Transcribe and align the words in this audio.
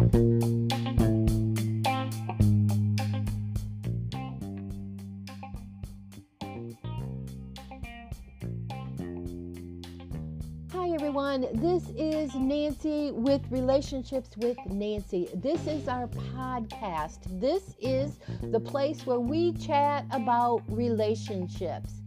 Hi, 0.00 0.06
everyone. 10.94 11.48
This 11.52 11.90
is 11.90 12.34
Nancy 12.34 13.10
with 13.10 13.42
Relationships 13.50 14.30
with 14.38 14.56
Nancy. 14.70 15.28
This 15.34 15.66
is 15.66 15.86
our 15.86 16.08
podcast. 16.08 17.18
This 17.38 17.74
is 17.78 18.20
the 18.40 18.58
place 18.58 19.04
where 19.04 19.20
we 19.20 19.52
chat 19.52 20.06
about 20.12 20.62
relationships. 20.68 21.99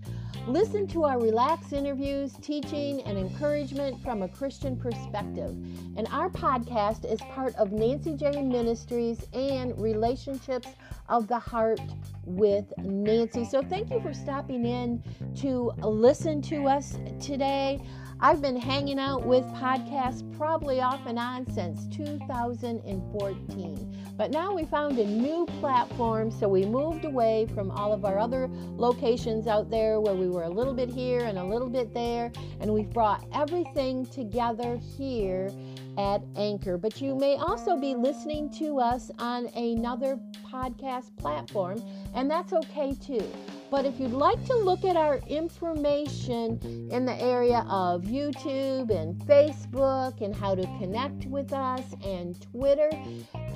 Listen 0.47 0.85
to 0.87 1.05
our 1.05 1.19
relaxed 1.19 1.71
interviews, 1.71 2.33
teaching, 2.41 3.01
and 3.03 3.17
encouragement 3.17 4.03
from 4.03 4.23
a 4.23 4.27
Christian 4.27 4.75
perspective. 4.75 5.51
And 5.95 6.05
our 6.11 6.29
podcast 6.29 7.09
is 7.09 7.21
part 7.33 7.55
of 7.55 7.71
Nancy 7.71 8.13
J. 8.17 8.41
Ministries 8.41 9.25
and 9.33 9.79
Relationships 9.81 10.67
of 11.07 11.29
the 11.29 11.39
Heart 11.39 11.79
with 12.25 12.73
Nancy. 12.79 13.45
So 13.45 13.61
thank 13.61 13.89
you 13.89 14.01
for 14.01 14.13
stopping 14.13 14.65
in 14.65 15.01
to 15.37 15.71
listen 15.81 16.41
to 16.43 16.67
us 16.67 16.97
today. 17.21 17.81
I've 18.23 18.41
been 18.41 18.55
hanging 18.55 18.99
out 18.99 19.25
with 19.25 19.43
podcasts 19.47 20.23
probably 20.37 20.79
off 20.79 21.05
and 21.07 21.19
on 21.19 21.45
since 21.51 21.87
2014. 21.87 24.13
But 24.15 24.31
now 24.31 24.55
we 24.55 24.63
found 24.63 24.97
a 24.97 25.05
new 25.05 25.45
platform, 25.59 26.31
so 26.31 26.47
we 26.47 26.65
moved 26.65 27.03
away 27.03 27.47
from 27.53 27.69
all 27.69 27.91
of 27.91 28.05
our 28.05 28.17
other 28.17 28.49
locations 28.77 29.45
out 29.45 29.69
there 29.69 29.99
where 29.99 30.15
we 30.15 30.29
were 30.29 30.43
a 30.43 30.49
little 30.49 30.73
bit 30.73 30.87
here 30.87 31.25
and 31.25 31.37
a 31.37 31.43
little 31.43 31.67
bit 31.67 31.93
there, 31.93 32.31
and 32.61 32.73
we've 32.73 32.91
brought 32.91 33.25
everything 33.33 34.05
together 34.05 34.79
here 34.97 35.51
at 35.97 36.21
Anchor. 36.37 36.77
But 36.77 37.01
you 37.01 37.15
may 37.15 37.35
also 37.35 37.75
be 37.75 37.93
listening 37.93 38.49
to 38.51 38.79
us 38.79 39.11
on 39.19 39.47
another 39.47 40.17
podcast 40.49 41.13
platform, 41.17 41.83
and 42.15 42.31
that's 42.31 42.53
okay 42.53 42.95
too. 42.95 43.29
But 43.73 43.87
if 43.87 43.99
you'd 43.99 44.11
like 44.11 44.45
to 44.45 44.55
look 44.55 44.85
at 44.85 44.95
our 44.95 45.17
information 45.27 46.59
in 46.91 47.05
the 47.05 47.19
area 47.19 47.65
of 47.67 48.03
YouTube 48.03 48.91
and 48.91 49.15
Facebook 49.25 50.21
and 50.21 50.35
how 50.35 50.53
to 50.53 50.61
connect 50.77 51.25
with 51.25 51.51
us 51.53 51.81
and 52.05 52.39
Twitter, 52.51 52.91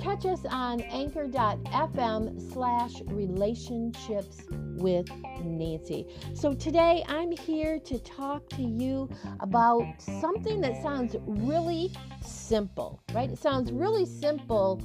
catch 0.02 0.26
us 0.26 0.44
on 0.50 0.80
anchor.fm 0.80 2.52
slash 2.52 2.94
relationships 3.06 4.42
with 4.50 5.08
Nancy. 5.40 6.04
So 6.34 6.52
today 6.52 7.04
I'm 7.06 7.30
here 7.30 7.78
to 7.78 8.00
talk 8.00 8.48
to 8.56 8.62
you 8.62 9.08
about 9.38 9.84
something 10.20 10.60
that 10.62 10.82
sounds 10.82 11.14
really 11.28 11.92
simple, 12.26 13.00
right? 13.12 13.30
It 13.30 13.38
sounds 13.38 13.70
really 13.70 14.04
simple 14.04 14.82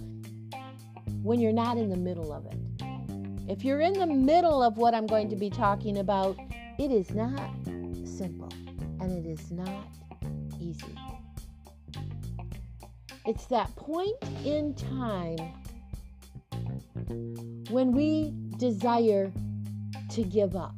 when 1.24 1.40
you're 1.40 1.52
not 1.52 1.78
in 1.78 1.90
the 1.90 1.98
middle 1.98 2.32
of 2.32 2.46
it. 2.46 2.73
If 3.48 3.66
you're 3.66 3.82
in 3.82 3.94
the 3.94 4.08
middle 4.08 4.64
of 4.64 4.78
what 4.78 4.94
I'm 4.94 5.06
going 5.06 5.30
to 5.30 5.36
be 5.36 5.50
talking 5.50 5.98
about, 5.98 6.38
it 6.80 6.92
is 6.92 7.12
not 7.12 7.52
simple 8.06 8.50
and 9.02 9.12
it 9.12 9.30
is 9.30 9.52
not 9.52 9.88
easy. 10.62 10.96
It's 13.26 13.46
that 13.48 13.76
point 13.76 14.16
in 14.46 14.74
time 14.76 15.38
when 17.70 17.92
we 17.92 18.34
desire 18.58 19.30
to 20.12 20.24
give 20.24 20.56
up. 20.56 20.76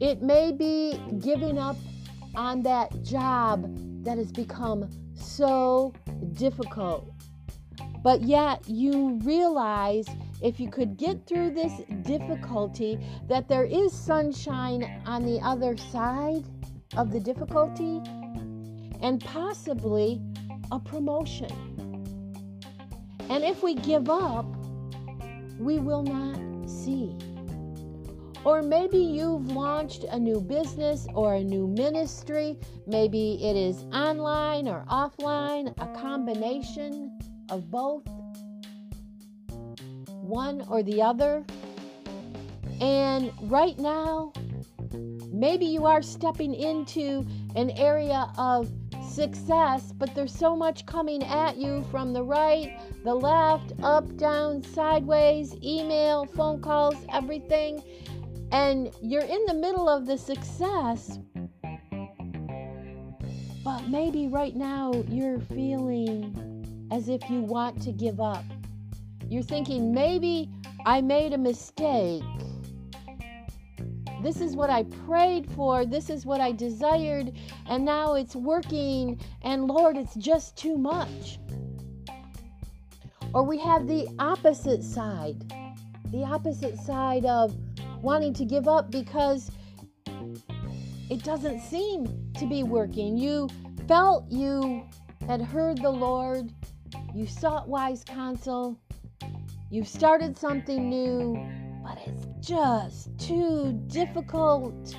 It 0.00 0.20
may 0.20 0.50
be 0.50 1.00
giving 1.20 1.58
up 1.58 1.76
on 2.34 2.62
that 2.64 3.02
job 3.04 3.68
that 4.04 4.18
has 4.18 4.32
become 4.32 4.88
so 5.14 5.94
difficult, 6.32 7.12
but 8.02 8.22
yet 8.22 8.68
you 8.68 9.18
realize 9.22 10.06
if 10.42 10.60
you 10.60 10.70
could 10.70 10.96
get 10.96 11.26
through 11.26 11.50
this 11.50 11.72
difficulty, 12.02 12.98
that 13.28 13.48
there 13.48 13.64
is 13.64 13.92
sunshine 13.92 15.02
on 15.06 15.24
the 15.24 15.40
other 15.40 15.76
side 15.76 16.44
of 16.96 17.10
the 17.12 17.20
difficulty 17.20 18.00
and 19.00 19.24
possibly 19.24 20.20
a 20.70 20.78
promotion. 20.78 21.50
And 23.28 23.44
if 23.44 23.62
we 23.62 23.74
give 23.74 24.08
up, 24.08 24.46
we 25.58 25.78
will 25.78 26.02
not 26.02 26.68
see. 26.68 27.16
Or 28.44 28.62
maybe 28.62 28.98
you've 28.98 29.48
launched 29.48 30.04
a 30.04 30.18
new 30.18 30.40
business 30.40 31.06
or 31.14 31.34
a 31.34 31.42
new 31.42 31.66
ministry. 31.66 32.56
Maybe 32.86 33.38
it 33.42 33.56
is 33.56 33.82
online 33.92 34.68
or 34.68 34.84
offline, 34.88 35.74
a 35.78 36.00
combination 36.00 37.18
of 37.50 37.70
both 37.70 38.04
one 40.28 40.64
or 40.68 40.82
the 40.82 41.00
other. 41.02 41.44
And 42.80 43.32
right 43.42 43.78
now, 43.78 44.32
maybe 45.32 45.64
you 45.64 45.86
are 45.86 46.02
stepping 46.02 46.54
into 46.54 47.26
an 47.56 47.70
area 47.70 48.30
of 48.36 48.70
success, 49.10 49.92
but 49.96 50.14
there's 50.14 50.32
so 50.32 50.54
much 50.54 50.86
coming 50.86 51.24
at 51.24 51.56
you 51.56 51.82
from 51.90 52.12
the 52.12 52.22
right, 52.22 52.78
the 53.04 53.14
left, 53.14 53.72
up, 53.82 54.16
down, 54.16 54.62
sideways, 54.62 55.56
email, 55.62 56.24
phone 56.26 56.60
calls, 56.60 56.94
everything. 57.12 57.82
And 58.52 58.94
you're 59.02 59.24
in 59.24 59.44
the 59.46 59.54
middle 59.54 59.88
of 59.88 60.06
the 60.06 60.16
success, 60.16 61.18
but 63.64 63.88
maybe 63.88 64.28
right 64.28 64.54
now 64.54 64.92
you're 65.08 65.40
feeling 65.40 66.88
as 66.92 67.08
if 67.08 67.28
you 67.28 67.40
want 67.40 67.82
to 67.82 67.92
give 67.92 68.20
up. 68.20 68.44
You're 69.28 69.42
thinking, 69.42 69.92
maybe 69.92 70.50
I 70.86 71.00
made 71.00 71.32
a 71.32 71.38
mistake. 71.38 72.22
This 74.22 74.40
is 74.40 74.56
what 74.56 74.70
I 74.70 74.84
prayed 75.06 75.50
for. 75.52 75.86
This 75.86 76.10
is 76.10 76.26
what 76.26 76.40
I 76.40 76.52
desired. 76.52 77.36
And 77.66 77.84
now 77.84 78.14
it's 78.14 78.34
working. 78.34 79.20
And 79.42 79.68
Lord, 79.68 79.96
it's 79.96 80.14
just 80.16 80.56
too 80.56 80.76
much. 80.76 81.38
Or 83.34 83.42
we 83.44 83.58
have 83.58 83.86
the 83.86 84.08
opposite 84.18 84.82
side 84.82 85.44
the 86.10 86.24
opposite 86.24 86.78
side 86.78 87.24
of 87.26 87.54
wanting 88.02 88.32
to 88.34 88.44
give 88.44 88.66
up 88.66 88.90
because 88.90 89.50
it 91.10 91.22
doesn't 91.22 91.60
seem 91.60 92.06
to 92.38 92.46
be 92.46 92.62
working. 92.62 93.16
You 93.16 93.48
felt 93.86 94.30
you 94.30 94.86
had 95.26 95.42
heard 95.42 95.82
the 95.82 95.90
Lord, 95.90 96.52
you 97.14 97.26
sought 97.26 97.68
wise 97.68 98.04
counsel, 98.04 98.78
You've 99.70 99.86
started 99.86 100.38
something 100.38 100.88
new, 100.88 101.46
but 101.84 101.98
it's 102.06 102.26
just 102.40 103.10
too 103.18 103.78
difficult. 103.88 104.96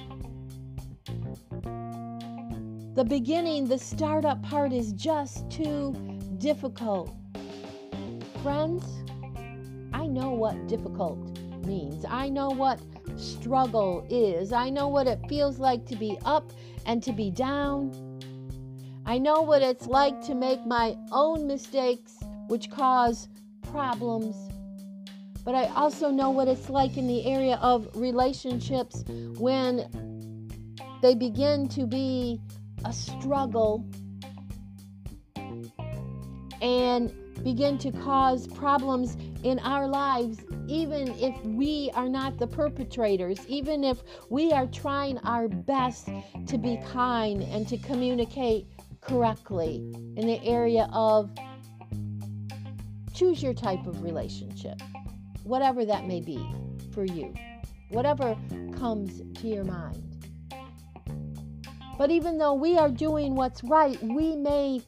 The 2.93 3.03
beginning, 3.03 3.67
the 3.67 3.79
startup 3.79 4.43
part 4.43 4.71
is 4.71 4.91
just 4.93 5.49
too 5.49 5.95
difficult. 6.37 7.11
Friends, 8.43 8.85
I 9.91 10.05
know 10.05 10.33
what 10.33 10.67
difficult 10.67 11.17
means. 11.65 12.05
I 12.07 12.29
know 12.29 12.49
what 12.49 12.79
struggle 13.15 14.05
is. 14.07 14.53
I 14.53 14.69
know 14.69 14.87
what 14.87 15.07
it 15.07 15.19
feels 15.27 15.57
like 15.57 15.87
to 15.87 15.95
be 15.95 16.15
up 16.25 16.53
and 16.85 17.01
to 17.01 17.11
be 17.11 17.31
down. 17.31 17.91
I 19.03 19.17
know 19.17 19.41
what 19.41 19.63
it's 19.63 19.87
like 19.87 20.21
to 20.25 20.35
make 20.35 20.63
my 20.67 20.95
own 21.11 21.47
mistakes, 21.47 22.19
which 22.49 22.69
cause 22.69 23.29
problems 23.63 24.48
but 25.43 25.55
I 25.55 25.65
also 25.67 26.09
know 26.09 26.29
what 26.29 26.47
it's 26.47 26.69
like 26.69 26.97
in 26.97 27.07
the 27.07 27.25
area 27.25 27.55
of 27.61 27.87
relationships 27.95 29.03
when 29.37 29.89
they 31.01 31.15
begin 31.15 31.67
to 31.69 31.85
be 31.85 32.39
a 32.85 32.93
struggle 32.93 33.85
and 36.61 37.13
begin 37.43 37.77
to 37.77 37.91
cause 37.91 38.47
problems 38.47 39.15
in 39.43 39.59
our 39.59 39.87
lives, 39.87 40.39
even 40.67 41.07
if 41.19 41.33
we 41.45 41.89
are 41.93 42.09
not 42.09 42.37
the 42.37 42.47
perpetrators, 42.47 43.39
even 43.47 43.83
if 43.83 44.03
we 44.29 44.51
are 44.51 44.67
trying 44.67 45.17
our 45.19 45.47
best 45.47 46.09
to 46.47 46.57
be 46.57 46.77
kind 46.91 47.43
and 47.43 47.67
to 47.67 47.77
communicate 47.77 48.67
correctly 49.01 49.77
in 50.17 50.27
the 50.27 50.43
area 50.43 50.89
of 50.91 51.31
choose 53.13 53.41
your 53.41 53.53
type 53.53 53.85
of 53.87 54.03
relationship 54.03 54.79
whatever 55.49 55.83
that 55.83 56.05
may 56.05 56.21
be 56.21 56.39
for 56.93 57.03
you, 57.03 57.33
whatever 57.89 58.37
comes 58.77 59.23
to 59.41 59.47
your 59.47 59.63
mind. 59.63 60.03
But 61.97 62.11
even 62.11 62.37
though 62.37 62.53
we 62.53 62.77
are 62.77 62.89
doing 62.89 63.35
what's 63.35 63.63
right, 63.63 64.01
we 64.03 64.35
may 64.35 64.79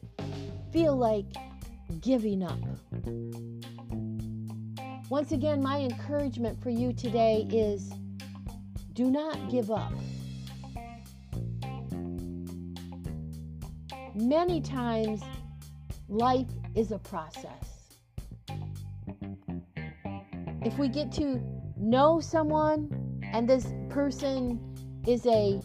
feel 0.71 0.95
like 0.95 1.25
giving 1.99 2.43
up. 2.43 2.59
Once 5.09 5.31
again, 5.31 5.61
my 5.61 5.79
encouragement 5.79 6.61
for 6.61 6.69
you 6.69 6.93
today 6.93 7.47
is 7.51 7.91
do 8.93 9.09
not 9.09 9.49
give 9.49 9.71
up. 9.71 9.91
Many 14.13 14.61
times 14.61 15.21
life 16.07 16.47
is 16.75 16.91
a 16.91 16.99
process. 16.99 17.80
If 20.63 20.77
we 20.77 20.89
get 20.89 21.11
to 21.13 21.41
know 21.75 22.19
someone 22.19 23.19
and 23.33 23.49
this 23.49 23.73
person 23.89 24.59
is 25.07 25.25
a 25.25 25.59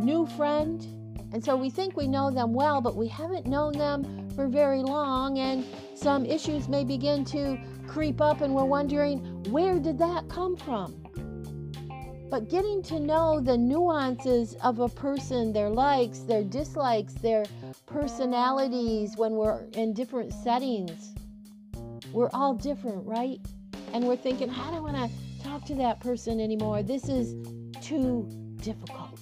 new 0.00 0.26
friend, 0.26 0.86
and 1.32 1.42
so 1.42 1.56
we 1.56 1.70
think 1.70 1.96
we 1.96 2.06
know 2.06 2.30
them 2.30 2.52
well, 2.52 2.82
but 2.82 2.94
we 2.94 3.08
haven't 3.08 3.46
known 3.46 3.72
them 3.72 4.28
for 4.36 4.46
very 4.46 4.82
long, 4.82 5.38
and 5.38 5.64
some 5.94 6.26
issues 6.26 6.68
may 6.68 6.84
begin 6.84 7.24
to 7.26 7.58
creep 7.88 8.20
up, 8.20 8.42
and 8.42 8.54
we're 8.54 8.64
wondering, 8.64 9.18
where 9.50 9.78
did 9.78 9.98
that 9.98 10.28
come 10.28 10.56
from? 10.56 10.94
But 12.30 12.50
getting 12.50 12.82
to 12.84 13.00
know 13.00 13.40
the 13.40 13.56
nuances 13.56 14.56
of 14.62 14.78
a 14.78 14.88
person, 14.88 15.52
their 15.52 15.70
likes, 15.70 16.18
their 16.20 16.44
dislikes, 16.44 17.14
their 17.14 17.44
personalities 17.86 19.16
when 19.16 19.32
we're 19.32 19.64
in 19.72 19.94
different 19.94 20.32
settings, 20.32 21.14
we're 22.12 22.30
all 22.34 22.54
different, 22.54 23.06
right? 23.06 23.40
And 23.94 24.08
we're 24.08 24.16
thinking, 24.16 24.50
I 24.50 24.72
don't 24.72 24.82
want 24.82 24.96
to 24.96 25.44
talk 25.44 25.64
to 25.66 25.74
that 25.76 26.00
person 26.00 26.40
anymore. 26.40 26.82
This 26.82 27.08
is 27.08 27.36
too 27.80 28.28
difficult. 28.56 29.20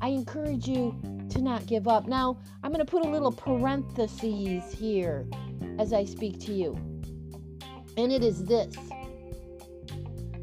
I 0.00 0.08
encourage 0.08 0.66
you 0.66 0.98
to 1.28 1.42
not 1.42 1.66
give 1.66 1.86
up. 1.86 2.08
Now, 2.08 2.38
I'm 2.64 2.72
going 2.72 2.84
to 2.84 2.90
put 2.90 3.04
a 3.04 3.08
little 3.08 3.30
parentheses 3.30 4.72
here 4.72 5.26
as 5.78 5.92
I 5.92 6.06
speak 6.06 6.40
to 6.40 6.52
you. 6.52 6.74
And 7.98 8.10
it 8.10 8.24
is 8.24 8.42
this. 8.44 8.74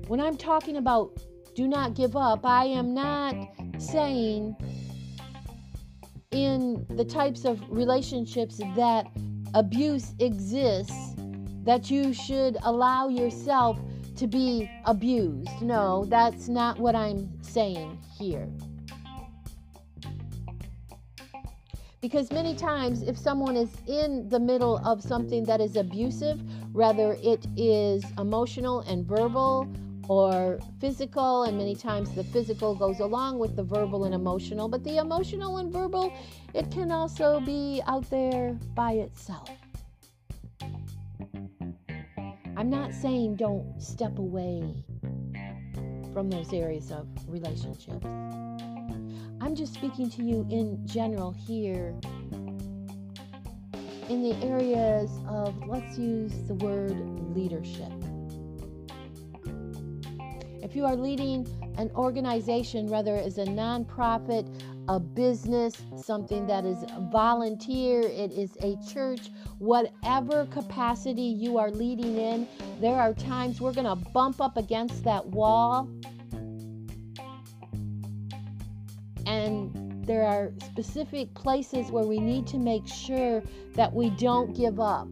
When 0.08 0.20
I'm 0.20 0.38
talking 0.38 0.78
about 0.78 1.20
do 1.56 1.68
not 1.68 1.96
give 1.96 2.16
up, 2.16 2.46
I 2.46 2.66
am 2.66 2.94
not 2.94 3.36
saying 3.80 4.56
in 6.30 6.86
the 6.92 7.04
types 7.04 7.44
of 7.44 7.60
relationships 7.72 8.62
that 8.76 9.08
abuse 9.56 10.14
exists 10.20 11.09
that 11.64 11.90
you 11.92 12.14
should 12.14 12.58
allow 12.64 13.10
yourself 13.10 13.80
to 14.18 14.28
be 14.28 14.70
abused. 14.86 15.62
No, 15.62 16.06
that's 16.06 16.48
not 16.48 16.80
what 16.80 16.96
I'm 16.96 17.30
saying 17.42 17.98
here. 18.18 18.50
Because 22.02 22.32
many 22.32 22.56
times, 22.56 23.02
if 23.02 23.18
someone 23.18 23.58
is 23.58 23.70
in 23.88 24.30
the 24.30 24.40
middle 24.40 24.78
of 24.86 25.04
something 25.04 25.44
that 25.46 25.60
is 25.60 25.76
abusive, 25.76 26.42
whether 26.74 27.18
it 27.22 27.46
is 27.58 28.06
emotional 28.18 28.80
and 28.82 29.06
verbal 29.06 29.68
or 30.08 30.60
physical, 30.80 31.44
and 31.44 31.58
many 31.58 31.76
times 31.76 32.12
the 32.16 32.24
physical 32.24 32.74
goes 32.74 33.00
along 33.00 33.38
with 33.38 33.56
the 33.58 33.64
verbal 33.64 34.06
and 34.06 34.16
emotional, 34.16 34.70
but 34.70 34.84
the 34.86 34.98
emotional 34.98 35.58
and 35.58 35.74
verbal, 35.74 36.14
it 36.54 36.72
can 36.72 36.92
also 36.92 37.42
be 37.42 37.82
out 37.86 38.10
there 38.10 38.54
by 38.76 38.94
itself. 38.94 39.50
I'm 42.60 42.70
not 42.70 42.94
saying 42.94 43.38
don't 43.38 43.82
step 43.82 44.20
away 44.20 44.84
from 46.12 46.30
those 46.30 46.52
areas 46.52 46.92
of 46.92 47.08
relationships. 47.26 48.06
I'm 49.40 49.56
just 49.56 49.74
speaking 49.74 50.10
to 50.10 50.22
you 50.22 50.46
in 50.50 50.86
general 50.86 51.32
here 51.32 51.96
in 54.10 54.22
the 54.22 54.36
areas 54.44 55.10
of, 55.30 55.56
let's 55.68 55.98
use 55.98 56.34
the 56.50 56.56
word 56.56 56.98
leadership. 57.34 57.94
If 60.62 60.76
you 60.76 60.84
are 60.86 60.98
leading 60.98 61.48
an 61.78 61.90
organization, 61.96 62.88
whether 62.88 63.16
it's 63.16 63.38
a 63.38 63.46
nonprofit, 63.46 64.46
a 64.90 65.00
business, 65.00 65.76
something 66.04 66.48
that 66.48 66.66
is 66.66 66.84
volunteer, 67.12 68.02
it 68.02 68.32
is 68.32 68.58
a 68.64 68.76
church, 68.92 69.30
whatever 69.60 70.48
capacity 70.48 71.22
you 71.22 71.60
are 71.60 71.70
leading 71.70 72.18
in, 72.18 72.48
there 72.82 72.96
are 72.96 73.14
times 73.14 73.62
we're 73.62 73.72
going 73.72 73.86
to 73.86 74.10
bump 74.12 74.42
up 74.42 74.58
against 74.58 75.04
that 75.04 75.24
wall 75.28 75.88
and 79.28 79.72
there 80.08 80.24
are 80.24 80.52
specific 80.66 81.32
places 81.36 81.92
where 81.92 82.06
we 82.06 82.18
need 82.18 82.48
to 82.48 82.58
make 82.58 82.88
sure 82.88 83.44
that 83.76 83.94
we 83.94 84.10
don't 84.12 84.58
give 84.58 84.80
up. 84.80 85.08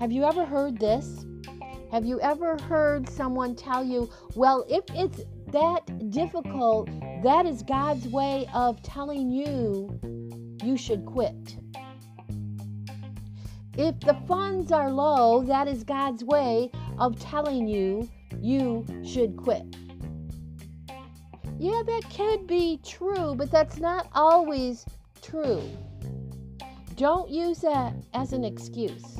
Have 0.00 0.10
you 0.10 0.24
ever 0.24 0.46
heard 0.46 0.78
this? 0.78 1.26
Have 1.92 2.06
you 2.06 2.18
ever 2.22 2.56
heard 2.62 3.06
someone 3.06 3.54
tell 3.54 3.84
you, 3.84 4.08
well, 4.34 4.64
if 4.70 4.84
it's 4.94 5.20
that 5.52 6.10
difficult, 6.10 6.88
that 7.22 7.46
is 7.46 7.62
God's 7.62 8.08
way 8.08 8.46
of 8.54 8.82
telling 8.82 9.30
you 9.30 9.98
you 10.62 10.76
should 10.76 11.04
quit? 11.06 11.56
If 13.76 14.00
the 14.00 14.16
funds 14.26 14.72
are 14.72 14.90
low, 14.90 15.42
that 15.44 15.68
is 15.68 15.84
God's 15.84 16.24
way 16.24 16.70
of 16.98 17.18
telling 17.20 17.68
you 17.68 18.08
you 18.40 18.84
should 19.04 19.36
quit. 19.36 19.64
Yeah, 21.58 21.82
that 21.86 22.02
could 22.14 22.46
be 22.46 22.80
true, 22.84 23.34
but 23.36 23.50
that's 23.50 23.78
not 23.78 24.08
always 24.14 24.84
true. 25.22 25.62
Don't 26.96 27.30
use 27.30 27.60
that 27.60 27.94
as 28.14 28.32
an 28.32 28.44
excuse. 28.44 29.18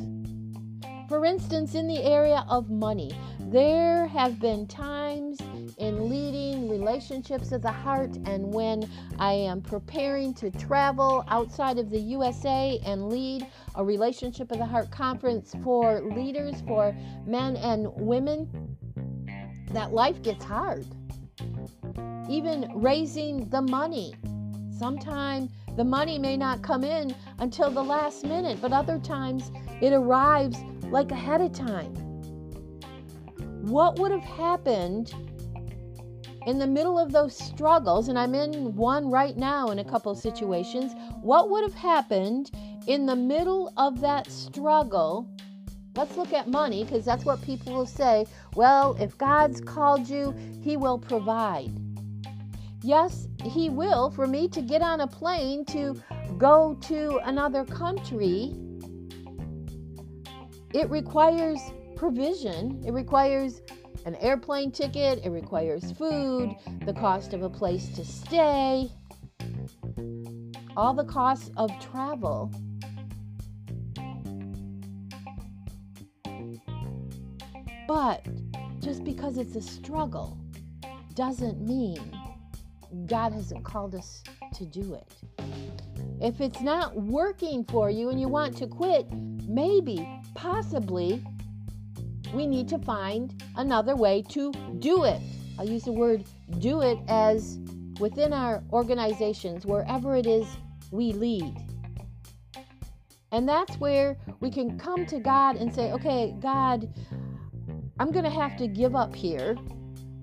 For 1.09 1.25
instance, 1.25 1.75
in 1.75 1.87
the 1.87 2.03
area 2.03 2.45
of 2.49 2.71
money, 2.71 3.13
there 3.41 4.07
have 4.09 4.39
been 4.41 4.67
times 4.67 5.41
in 5.79 6.09
leading 6.09 6.69
relationships 6.69 7.53
of 7.53 7.63
the 7.63 7.73
heart 7.73 8.17
and 8.27 8.53
when 8.53 8.89
I 9.19 9.33
am 9.33 9.63
preparing 9.63 10.35
to 10.35 10.51
travel 10.51 11.25
outside 11.29 11.79
of 11.79 11.91
the 11.91 12.01
USA 12.01 12.81
and 12.85 13.09
lead 13.09 13.47
a 13.75 13.85
relationship 13.85 14.53
of 14.53 14.59
the 14.59 14.67
heart 14.67 14.91
conference 14.91 15.55
for 15.63 16.01
leaders, 16.01 16.63
for 16.67 16.95
men 17.27 17.57
and 17.57 17.89
women, 17.95 18.77
that 19.73 19.93
life 19.93 20.23
gets 20.23 20.45
hard 20.45 20.87
even 22.29 22.71
raising 22.75 23.49
the 23.49 23.63
money. 23.63 24.15
Sometimes 24.71 25.51
the 25.77 25.85
money 25.85 26.19
may 26.19 26.37
not 26.37 26.63
come 26.63 26.85
in 26.85 27.15
until 27.39 27.71
the 27.71 27.83
last 27.83 28.25
minute, 28.25 28.59
but 28.61 28.73
other 28.73 28.99
times 28.99 29.51
it 29.81 29.93
arrives 29.93 30.59
like 30.91 31.11
ahead 31.11 31.41
of 31.41 31.53
time. 31.53 31.95
What 33.63 33.99
would 33.99 34.13
have 34.13 34.23
happened 34.23 35.13
in 36.47 36.59
the 36.59 36.67
middle 36.67 36.99
of 36.99 37.13
those 37.13 37.37
struggles, 37.37 38.09
and 38.09 38.19
I'm 38.19 38.35
in 38.35 38.75
one 38.77 39.11
right 39.11 39.37
now 39.37 39.69
in 39.69 39.79
a 39.79 39.85
couple 39.85 40.15
situations, 40.15 40.95
what 41.23 41.51
would 41.51 41.63
have 41.63 41.75
happened 41.75 42.51
in 42.87 43.07
the 43.07 43.17
middle 43.17 43.73
of 43.77 44.01
that 44.01 44.31
struggle? 44.31 45.29
Let's 45.97 46.17
look 46.17 46.33
at 46.33 46.49
money 46.49 46.85
because 46.85 47.05
that's 47.05 47.25
what 47.25 47.43
people 47.43 47.75
will 47.75 47.87
say. 47.87 48.27
Well, 48.55 48.97
if 49.01 49.19
God's 49.19 49.61
called 49.61 50.09
you, 50.09 50.35
He 50.63 50.77
will 50.77 50.99
provide. 50.99 51.73
Yes, 52.83 53.27
He 53.43 53.69
will 53.69 54.11
for 54.11 54.27
me 54.27 54.49
to 54.49 54.63
get 54.63 54.81
on 54.81 55.01
a 55.01 55.07
plane 55.07 55.65
to 55.67 56.01
go 56.39 56.79
to 56.83 57.21
another 57.25 57.65
country. 57.65 58.55
It 60.73 60.89
requires 60.89 61.59
provision, 61.97 62.81
it 62.87 62.93
requires 62.93 63.61
an 64.09 64.17
airplane 64.23 64.71
ticket, 64.73 65.23
it 65.23 65.29
requires 65.29 65.93
food, 65.93 66.57
the 66.87 66.95
cost 66.95 67.35
of 67.35 67.43
a 67.43 67.51
place 67.51 67.91
to 67.91 68.03
stay, 68.03 68.91
all 70.79 70.95
the 70.95 71.05
costs 71.05 71.51
of 71.59 71.71
travel. 71.79 72.51
But 77.87 78.27
just 78.81 79.05
because 79.05 79.37
it's 79.37 79.57
a 79.57 79.61
struggle 79.61 80.39
doesn't 81.15 81.61
mean 81.61 82.01
God 83.05 83.35
hasn't 83.35 83.63
called 83.63 83.95
us 83.95 84.23
to 84.55 84.65
do 84.65 84.95
it. 84.95 85.13
If 86.23 86.41
it's 86.41 86.63
not 86.63 86.97
working 86.97 87.63
for 87.65 87.91
you 87.91 88.09
and 88.09 88.19
you 88.19 88.29
want 88.29 88.57
to 88.57 88.67
quit, 88.67 89.07
maybe, 89.47 90.09
possibly, 90.35 91.23
we 92.33 92.47
need 92.47 92.69
to 92.69 92.79
find 92.79 93.43
another 93.57 93.97
way 93.97 94.23
to 94.31 94.53
do 94.79 95.05
it. 95.05 95.21
I'll 95.59 95.69
use 95.69 95.85
the 95.85 95.93
word 95.93 96.25
do 96.59 96.83
it 96.83 96.99
as 97.09 97.59
within 98.01 98.33
our 98.33 98.63
organizations, 98.73 99.67
wherever 99.67 100.15
it 100.15 100.27
is 100.27 100.47
we 100.91 101.13
lead. 101.13 101.55
And 103.33 103.49
that's 103.49 103.77
where 103.77 104.17
we 104.41 104.51
can 104.51 104.79
come 104.79 105.05
to 105.07 105.19
God 105.19 105.57
and 105.57 105.75
say, 105.75 105.93
okay, 105.93 106.35
God, 106.41 106.89
I'm 107.99 108.11
going 108.11 108.25
to 108.25 108.31
have 108.31 108.57
to 108.59 108.69
give 108.69 108.95
up 108.95 109.15
here 109.15 109.57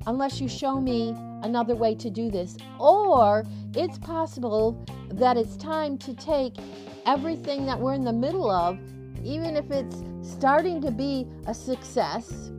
unless 0.07 0.39
you 0.39 0.47
show 0.47 0.79
me 0.79 1.13
another 1.43 1.75
way 1.75 1.93
to 1.95 2.09
do 2.09 2.31
this. 2.31 2.57
Or 2.79 3.43
it's 3.75 3.97
possible 3.99 4.85
that 5.09 5.37
it's 5.37 5.57
time 5.57 5.97
to 5.99 6.13
take 6.15 6.55
everything 7.05 7.65
that 7.65 7.79
we're 7.79 7.93
in 7.93 8.03
the 8.03 8.13
middle 8.13 8.49
of, 8.49 8.79
even 9.23 9.55
if 9.55 9.71
it's 9.71 10.03
starting 10.21 10.81
to 10.81 10.91
be 10.91 11.27
a 11.47 11.53
success 11.53 12.51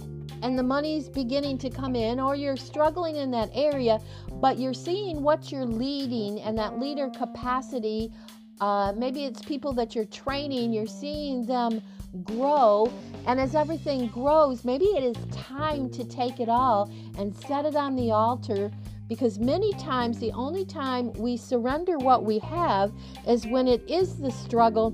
and 0.42 0.58
the 0.58 0.62
money's 0.62 1.08
beginning 1.08 1.58
to 1.58 1.70
come 1.70 1.96
in, 1.96 2.20
or 2.20 2.36
you're 2.36 2.56
struggling 2.56 3.16
in 3.16 3.30
that 3.30 3.50
area, 3.54 3.98
but 4.40 4.58
you're 4.58 4.74
seeing 4.74 5.22
what 5.22 5.50
you're 5.50 5.64
leading 5.64 6.40
and 6.40 6.58
that 6.58 6.78
leader 6.78 7.10
capacity 7.10 8.12
Uh, 8.58 8.90
maybe 8.96 9.26
it's 9.26 9.42
people 9.42 9.74
that 9.74 9.94
you're 9.94 10.06
training, 10.06 10.72
you're 10.72 10.86
seeing 10.86 11.44
them 11.44 11.82
grow. 12.24 12.90
And 13.26 13.38
as 13.38 13.54
everything 13.54 14.08
grows, 14.08 14.64
maybe 14.64 14.86
it 14.86 15.04
is 15.04 15.16
time 15.30 15.90
to 15.90 16.04
take 16.04 16.40
it 16.40 16.48
all 16.48 16.90
and 17.18 17.36
set 17.36 17.66
it 17.66 17.76
on 17.76 17.96
the 17.96 18.12
altar 18.12 18.70
because 19.08 19.38
many 19.38 19.72
times 19.74 20.18
the 20.18 20.32
only 20.32 20.64
time 20.64 21.12
we 21.12 21.36
surrender 21.36 21.98
what 21.98 22.24
we 22.24 22.38
have 22.38 22.92
is 23.28 23.46
when 23.46 23.68
it 23.68 23.82
is 23.90 24.16
the 24.16 24.30
struggle 24.30 24.90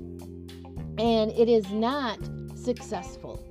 and 0.99 1.31
it 1.33 1.49
is 1.49 1.71
not 1.71 2.19
successful. 2.55 3.43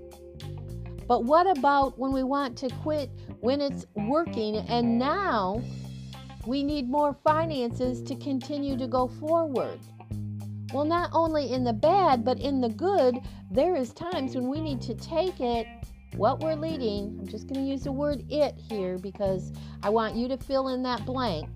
But 1.08 1.26
what 1.26 1.46
about 1.58 2.00
when 2.00 2.14
we 2.14 2.24
want 2.24 2.58
to 2.60 2.70
quit 2.82 3.10
when 3.42 3.60
it's 3.60 3.86
working 3.96 4.56
and 4.56 4.98
now 4.98 5.62
we 6.46 6.64
need 6.64 6.90
more 6.90 7.14
finances 7.24 8.02
to 8.04 8.16
continue 8.16 8.78
to 8.78 8.88
go 8.88 9.08
forward? 9.08 9.80
Well, 10.74 10.86
not 10.86 11.10
only 11.12 11.52
in 11.52 11.66
the 11.66 11.74
bad, 11.74 12.24
but 12.24 12.40
in 12.40 12.62
the 12.62 12.70
good, 12.70 13.18
there 13.52 13.76
is 13.76 13.92
times 13.94 14.36
when 14.36 14.48
we 14.48 14.62
need 14.62 14.82
to 14.84 14.96
take 14.96 15.42
it 15.42 15.68
what 16.16 16.40
we're 16.40 16.56
leading. 16.56 17.18
I'm 17.20 17.28
just 17.28 17.48
going 17.48 17.62
to 17.62 17.70
use 17.70 17.84
the 17.84 17.92
word 17.92 18.24
it 18.30 18.56
here 18.56 18.98
because 18.98 19.52
I 19.84 19.90
want 19.90 20.16
you 20.16 20.28
to 20.30 20.38
fill 20.38 20.70
in 20.70 20.84
that 20.84 21.06
blank. 21.06 21.50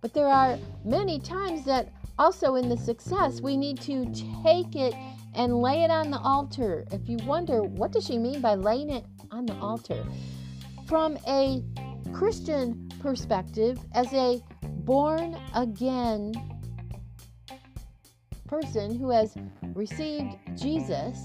But 0.00 0.14
there 0.14 0.28
are 0.28 0.58
many 0.84 1.18
times 1.18 1.64
that 1.66 1.92
also 2.18 2.56
in 2.56 2.68
the 2.68 2.76
success, 2.76 3.40
we 3.40 3.56
need 3.56 3.80
to 3.82 4.06
take 4.42 4.74
it 4.74 4.94
and 5.34 5.62
lay 5.62 5.82
it 5.84 5.90
on 5.90 6.10
the 6.10 6.18
altar. 6.18 6.84
If 6.90 7.08
you 7.08 7.16
wonder, 7.24 7.62
what 7.62 7.92
does 7.92 8.06
she 8.06 8.18
mean 8.18 8.40
by 8.40 8.54
laying 8.54 8.90
it 8.90 9.04
on 9.30 9.46
the 9.46 9.54
altar? 9.54 10.04
From 10.86 11.18
a 11.26 11.62
Christian 12.12 12.90
perspective, 13.00 13.78
as 13.92 14.12
a 14.12 14.42
born 14.62 15.36
again 15.54 16.32
person 18.46 18.98
who 18.98 19.10
has 19.10 19.36
received 19.74 20.34
Jesus, 20.56 21.18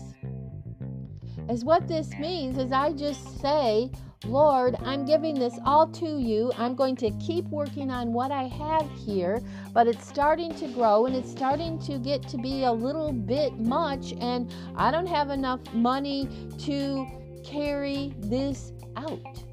is 1.50 1.66
what 1.66 1.88
this 1.88 2.12
means 2.20 2.58
is 2.58 2.72
I 2.72 2.94
just 2.94 3.42
say, 3.42 3.92
Lord, 4.26 4.78
I'm 4.86 5.06
giving 5.06 5.36
this 5.36 5.60
all 5.66 5.88
to 5.88 6.18
you. 6.18 6.54
I'm 6.58 6.76
going 6.76 6.96
to 6.98 7.12
keep 7.20 7.46
working 7.50 7.92
on 7.92 8.14
what 8.14 8.32
I 8.32 8.44
have 8.44 8.90
here, 8.92 9.42
but 9.74 9.86
it's 9.86 10.08
starting 10.08 10.56
to 10.56 10.68
grow 10.70 11.06
and 11.06 11.16
it's 11.16 11.30
starting 11.30 11.78
to 11.80 12.00
get 12.00 12.26
to 12.30 12.38
be 12.38 12.64
a 12.64 12.72
little 12.72 13.12
bit 13.12 13.60
much, 13.60 14.14
and 14.22 14.54
I 14.78 14.92
don't 14.92 15.08
have 15.08 15.30
enough 15.30 15.60
money 15.74 16.30
to 16.60 17.06
carry 17.44 18.14
this 18.20 18.72
out. 18.96 19.44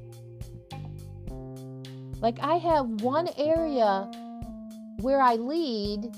Like, 2.21 2.39
I 2.39 2.55
have 2.55 3.01
one 3.01 3.27
area 3.37 4.09
where 5.01 5.19
I 5.19 5.35
lead 5.35 6.15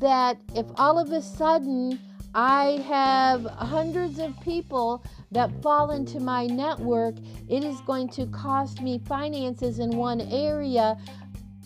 that 0.00 0.40
if 0.54 0.66
all 0.76 0.98
of 0.98 1.10
a 1.12 1.20
sudden 1.20 1.98
I 2.34 2.82
have 2.88 3.44
hundreds 3.44 4.18
of 4.18 4.40
people 4.40 5.04
that 5.32 5.50
fall 5.62 5.90
into 5.90 6.18
my 6.18 6.46
network. 6.46 7.16
It 7.48 7.62
is 7.62 7.80
going 7.82 8.08
to 8.10 8.26
cost 8.26 8.80
me 8.80 9.00
finances 9.06 9.78
in 9.78 9.90
one 9.96 10.22
area. 10.22 10.96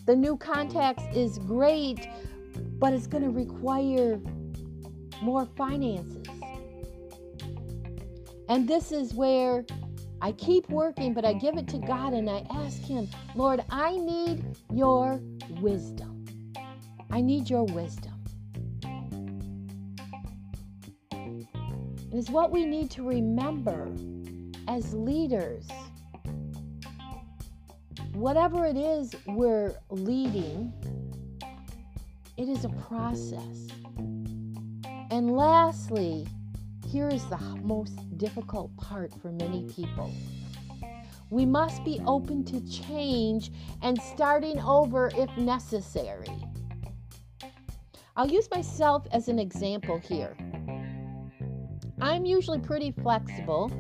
The 0.07 0.17
new 0.17 0.37
contacts 0.37 1.05
is 1.15 1.39
great, 1.39 2.09
but 2.79 2.93
it's 2.93 3.07
going 3.07 3.23
to 3.23 3.31
require 3.31 4.21
more 5.23 5.47
finances. 5.57 6.27
And 8.49 8.67
this 8.67 8.91
is 8.91 9.15
where 9.15 9.65
I 10.21 10.33
keep 10.33 10.69
working, 10.69 11.15
but 11.15 11.25
I 11.25 11.33
give 11.35 11.57
it 11.59 11.69
to 11.69 11.79
God 11.79 12.13
and 12.13 12.29
I 12.29 12.45
ask 12.51 12.83
Him, 12.83 13.09
Lord, 13.37 13.65
I 13.71 13.97
need 13.97 14.45
your 14.73 15.21
wisdom. 15.61 16.25
I 17.11 17.21
need 17.21 17.49
your 17.49 17.65
wisdom. 17.65 18.16
It 22.17 22.21
is 22.21 22.31
what 22.31 22.51
we 22.51 22.65
need 22.65 22.91
to 22.93 23.07
remember 23.07 23.93
as 24.69 24.95
leaders. 24.95 25.69
Whatever 28.15 28.65
it 28.65 28.79
is 28.79 29.15
we're 29.27 29.75
leading, 29.91 30.73
it 32.39 32.49
is 32.49 32.65
a 32.65 32.71
process. 32.89 33.69
And 35.11 35.37
lastly, 35.37 36.27
here 36.89 37.11
is 37.11 37.23
the 37.27 37.37
most 37.63 37.99
difficult 38.17 38.75
part 38.79 39.13
for 39.21 39.31
many 39.31 39.65
people. 39.65 40.11
We 41.29 41.45
must 41.45 41.85
be 41.85 42.01
open 42.07 42.47
to 42.47 42.67
change 42.67 43.53
and 43.83 44.01
starting 44.01 44.59
over 44.61 45.11
if 45.15 45.29
necessary. 45.37 46.33
I'll 48.17 48.31
use 48.31 48.49
myself 48.51 49.07
as 49.13 49.29
an 49.29 49.39
example 49.39 49.99
here. 49.99 50.35
I'm 52.01 52.27
usually 52.27 52.59
pretty 52.59 52.93
flexible. 52.93 53.73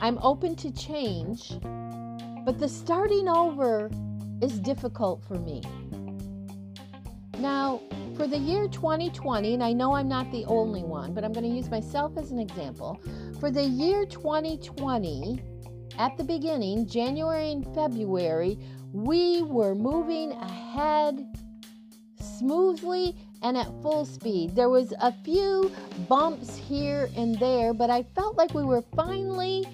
I'm 0.00 0.18
open 0.18 0.56
to 0.56 0.70
change, 0.72 1.52
but 2.44 2.58
the 2.58 2.68
starting 2.68 3.28
over 3.28 3.88
is 4.40 4.58
difficult 4.58 5.24
for 5.24 5.38
me. 5.38 5.62
Now, 7.38 7.80
for 8.16 8.26
the 8.26 8.36
year 8.36 8.66
2020, 8.66 9.54
and 9.54 9.62
I 9.62 9.72
know 9.72 9.94
I'm 9.94 10.08
not 10.08 10.30
the 10.32 10.44
only 10.46 10.82
one, 10.82 11.14
but 11.14 11.24
I'm 11.24 11.32
going 11.32 11.48
to 11.48 11.56
use 11.56 11.70
myself 11.70 12.16
as 12.18 12.32
an 12.32 12.38
example. 12.38 13.00
For 13.38 13.50
the 13.50 13.64
year 13.64 14.06
2020, 14.06 15.40
at 15.98 16.16
the 16.16 16.24
beginning, 16.24 16.86
January 16.86 17.52
and 17.52 17.64
February, 17.74 18.58
we 18.92 19.42
were 19.42 19.74
moving 19.74 20.32
ahead 20.32 21.24
smoothly 22.20 23.16
and 23.42 23.56
at 23.56 23.66
full 23.82 24.04
speed. 24.04 24.54
There 24.54 24.68
was 24.68 24.92
a 25.00 25.12
few 25.24 25.70
bumps 26.08 26.56
here 26.56 27.10
and 27.16 27.38
there, 27.38 27.74
but 27.74 27.90
I 27.90 28.04
felt 28.14 28.36
like 28.36 28.54
we 28.54 28.64
were 28.64 28.82
finally 28.94 29.66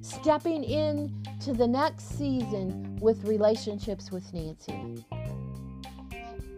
stepping 0.00 0.62
in 0.62 1.22
to 1.40 1.52
the 1.52 1.66
next 1.66 2.16
season 2.16 2.96
with 3.00 3.24
relationships 3.24 4.10
with 4.10 4.32
Nancy. 4.32 5.04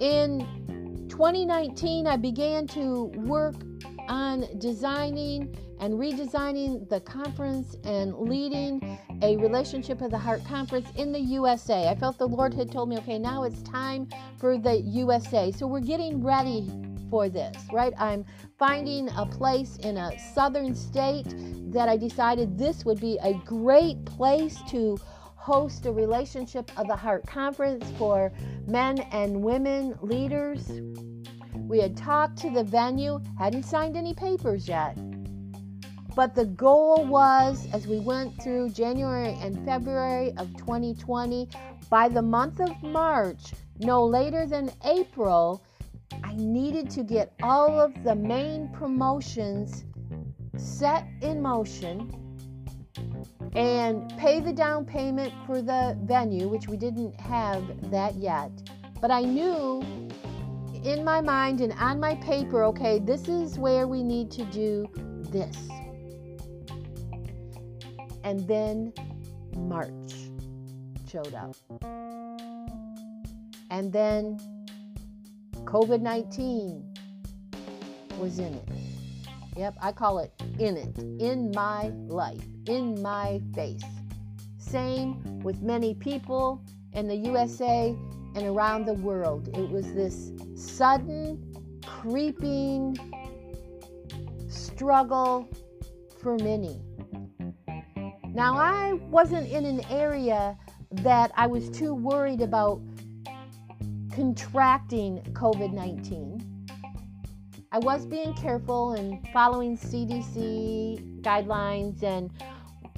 In 0.00 1.06
2019, 1.08 2.06
I 2.06 2.16
began 2.16 2.66
to 2.68 3.04
work 3.16 3.56
on 4.08 4.46
designing 4.58 5.56
and 5.80 5.94
redesigning 5.94 6.88
the 6.88 7.00
conference 7.00 7.76
and 7.84 8.14
leading 8.18 8.98
a 9.22 9.36
Relationship 9.36 10.00
of 10.00 10.10
the 10.10 10.18
Heart 10.18 10.44
conference 10.44 10.88
in 10.96 11.12
the 11.12 11.20
USA. 11.20 11.88
I 11.88 11.94
felt 11.94 12.18
the 12.18 12.28
Lord 12.28 12.54
had 12.54 12.70
told 12.70 12.88
me, 12.88 12.96
okay, 12.98 13.18
now 13.18 13.44
it's 13.44 13.62
time 13.62 14.08
for 14.38 14.58
the 14.58 14.76
USA. 14.76 15.50
So 15.52 15.66
we're 15.66 15.80
getting 15.80 16.22
ready 16.22 16.70
for 17.10 17.28
this, 17.28 17.56
right? 17.72 17.92
I'm 17.98 18.24
finding 18.58 19.08
a 19.16 19.26
place 19.26 19.76
in 19.78 19.96
a 19.96 20.18
southern 20.34 20.74
state 20.74 21.26
that 21.72 21.88
I 21.88 21.96
decided 21.96 22.58
this 22.58 22.84
would 22.84 23.00
be 23.00 23.18
a 23.22 23.34
great 23.44 24.04
place 24.04 24.60
to 24.68 24.98
host 25.36 25.86
a 25.86 25.92
Relationship 25.92 26.70
of 26.76 26.86
the 26.86 26.96
Heart 26.96 27.26
conference 27.26 27.90
for 27.98 28.32
men 28.66 28.98
and 29.12 29.42
women 29.42 29.98
leaders. 30.02 30.70
We 31.54 31.80
had 31.80 31.96
talked 31.96 32.36
to 32.38 32.50
the 32.50 32.64
venue, 32.64 33.20
hadn't 33.38 33.64
signed 33.64 33.96
any 33.96 34.14
papers 34.14 34.68
yet. 34.68 34.96
But 36.18 36.34
the 36.34 36.46
goal 36.46 37.06
was, 37.06 37.68
as 37.72 37.86
we 37.86 38.00
went 38.00 38.42
through 38.42 38.70
January 38.70 39.38
and 39.40 39.64
February 39.64 40.32
of 40.36 40.48
2020, 40.56 41.48
by 41.90 42.08
the 42.08 42.20
month 42.20 42.58
of 42.58 42.82
March, 42.82 43.52
no 43.78 44.04
later 44.04 44.44
than 44.44 44.72
April, 44.84 45.62
I 46.24 46.34
needed 46.34 46.90
to 46.90 47.04
get 47.04 47.34
all 47.40 47.78
of 47.78 48.02
the 48.02 48.16
main 48.16 48.66
promotions 48.70 49.84
set 50.56 51.06
in 51.22 51.40
motion 51.40 52.10
and 53.54 54.12
pay 54.18 54.40
the 54.40 54.52
down 54.52 54.86
payment 54.86 55.32
for 55.46 55.62
the 55.62 55.96
venue, 56.02 56.48
which 56.48 56.66
we 56.66 56.76
didn't 56.76 57.14
have 57.20 57.62
that 57.92 58.16
yet. 58.16 58.50
But 59.00 59.12
I 59.12 59.22
knew 59.22 59.84
in 60.82 61.04
my 61.04 61.20
mind 61.20 61.60
and 61.60 61.72
on 61.74 62.00
my 62.00 62.16
paper, 62.16 62.64
okay, 62.64 62.98
this 62.98 63.28
is 63.28 63.56
where 63.56 63.86
we 63.86 64.02
need 64.02 64.32
to 64.32 64.44
do 64.46 64.88
this. 65.30 65.56
And 68.28 68.46
then 68.46 68.92
March 69.56 70.12
showed 71.10 71.32
up. 71.32 71.56
And 73.70 73.90
then 73.90 74.38
COVID 75.64 76.02
19 76.02 76.94
was 78.18 78.38
in 78.38 78.52
it. 78.52 78.68
Yep, 79.56 79.78
I 79.80 79.92
call 79.92 80.18
it 80.18 80.30
in 80.58 80.76
it, 80.76 80.98
in 80.98 81.52
my 81.54 81.88
life, 82.06 82.44
in 82.66 83.00
my 83.00 83.40
face. 83.54 83.80
Same 84.58 85.40
with 85.40 85.62
many 85.62 85.94
people 85.94 86.62
in 86.92 87.08
the 87.08 87.16
USA 87.16 87.96
and 88.34 88.46
around 88.46 88.84
the 88.84 88.92
world. 88.92 89.48
It 89.56 89.70
was 89.70 89.90
this 89.94 90.32
sudden, 90.54 91.80
creeping 91.82 92.94
struggle 94.50 95.48
for 96.20 96.36
many. 96.36 96.82
Now, 98.38 98.56
I 98.56 98.92
wasn't 99.10 99.50
in 99.50 99.66
an 99.66 99.84
area 99.90 100.56
that 100.92 101.32
I 101.36 101.48
was 101.48 101.68
too 101.70 101.92
worried 101.92 102.40
about 102.40 102.80
contracting 104.14 105.22
COVID 105.32 105.72
19. 105.72 106.68
I 107.72 107.78
was 107.80 108.06
being 108.06 108.32
careful 108.34 108.92
and 108.92 109.18
following 109.32 109.76
CDC 109.76 111.20
guidelines 111.20 112.04
and 112.04 112.30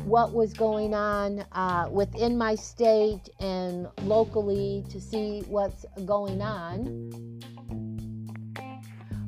what 0.05 0.35
was 0.35 0.53
going 0.53 0.93
on 0.93 1.47
uh, 1.53 1.89
within 1.91 2.37
my 2.37 2.55
state 2.55 3.31
and 3.41 3.89
locally 4.03 4.85
to 4.91 5.01
see 5.01 5.41
what's 5.49 5.87
going 6.05 6.43
on. 6.43 7.41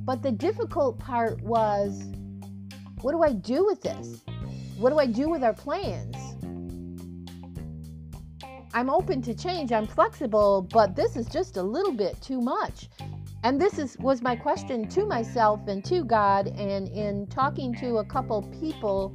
But 0.04 0.23
the 0.23 0.33
difficult 0.33 0.99
part 0.99 1.40
was 1.40 2.02
what 3.00 3.12
do 3.12 3.23
I 3.23 3.33
do 3.33 3.64
with 3.64 3.81
this? 3.81 4.23
What 4.76 4.91
do 4.91 4.99
I 4.99 5.07
do 5.07 5.29
with 5.29 5.43
our 5.43 5.55
plans? 5.55 6.17
I'm 8.75 8.88
open 8.88 9.21
to 9.23 9.35
change, 9.35 9.71
I'm 9.73 9.87
flexible, 9.87 10.67
but 10.73 10.97
this 10.97 11.17
is 11.17 11.26
just 11.26 11.57
a 11.57 11.62
little 11.62 11.93
bit 11.93 12.21
too 12.23 12.41
much. 12.41 12.88
And 13.45 13.61
this 13.61 13.79
is 13.79 13.99
was 13.99 14.23
my 14.23 14.37
question 14.37 14.88
to 14.88 15.05
myself 15.05 15.61
and 15.67 15.85
to 15.85 16.05
God 16.05 16.47
and 16.47 16.88
in 16.88 17.26
talking 17.26 17.75
to 17.76 17.99
a 17.99 18.05
couple 18.05 18.43
people 18.61 19.14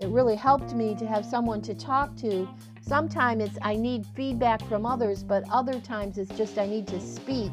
it 0.00 0.08
really 0.08 0.34
helped 0.34 0.72
me 0.74 0.94
to 0.94 1.06
have 1.06 1.26
someone 1.26 1.60
to 1.62 1.74
talk 1.74 2.16
to. 2.16 2.48
Sometimes 2.80 3.44
it's 3.44 3.58
I 3.60 3.76
need 3.76 4.06
feedback 4.16 4.66
from 4.66 4.86
others, 4.86 5.22
but 5.22 5.44
other 5.50 5.78
times 5.78 6.16
it's 6.16 6.34
just 6.36 6.58
I 6.58 6.66
need 6.66 6.86
to 6.88 6.98
speak 6.98 7.52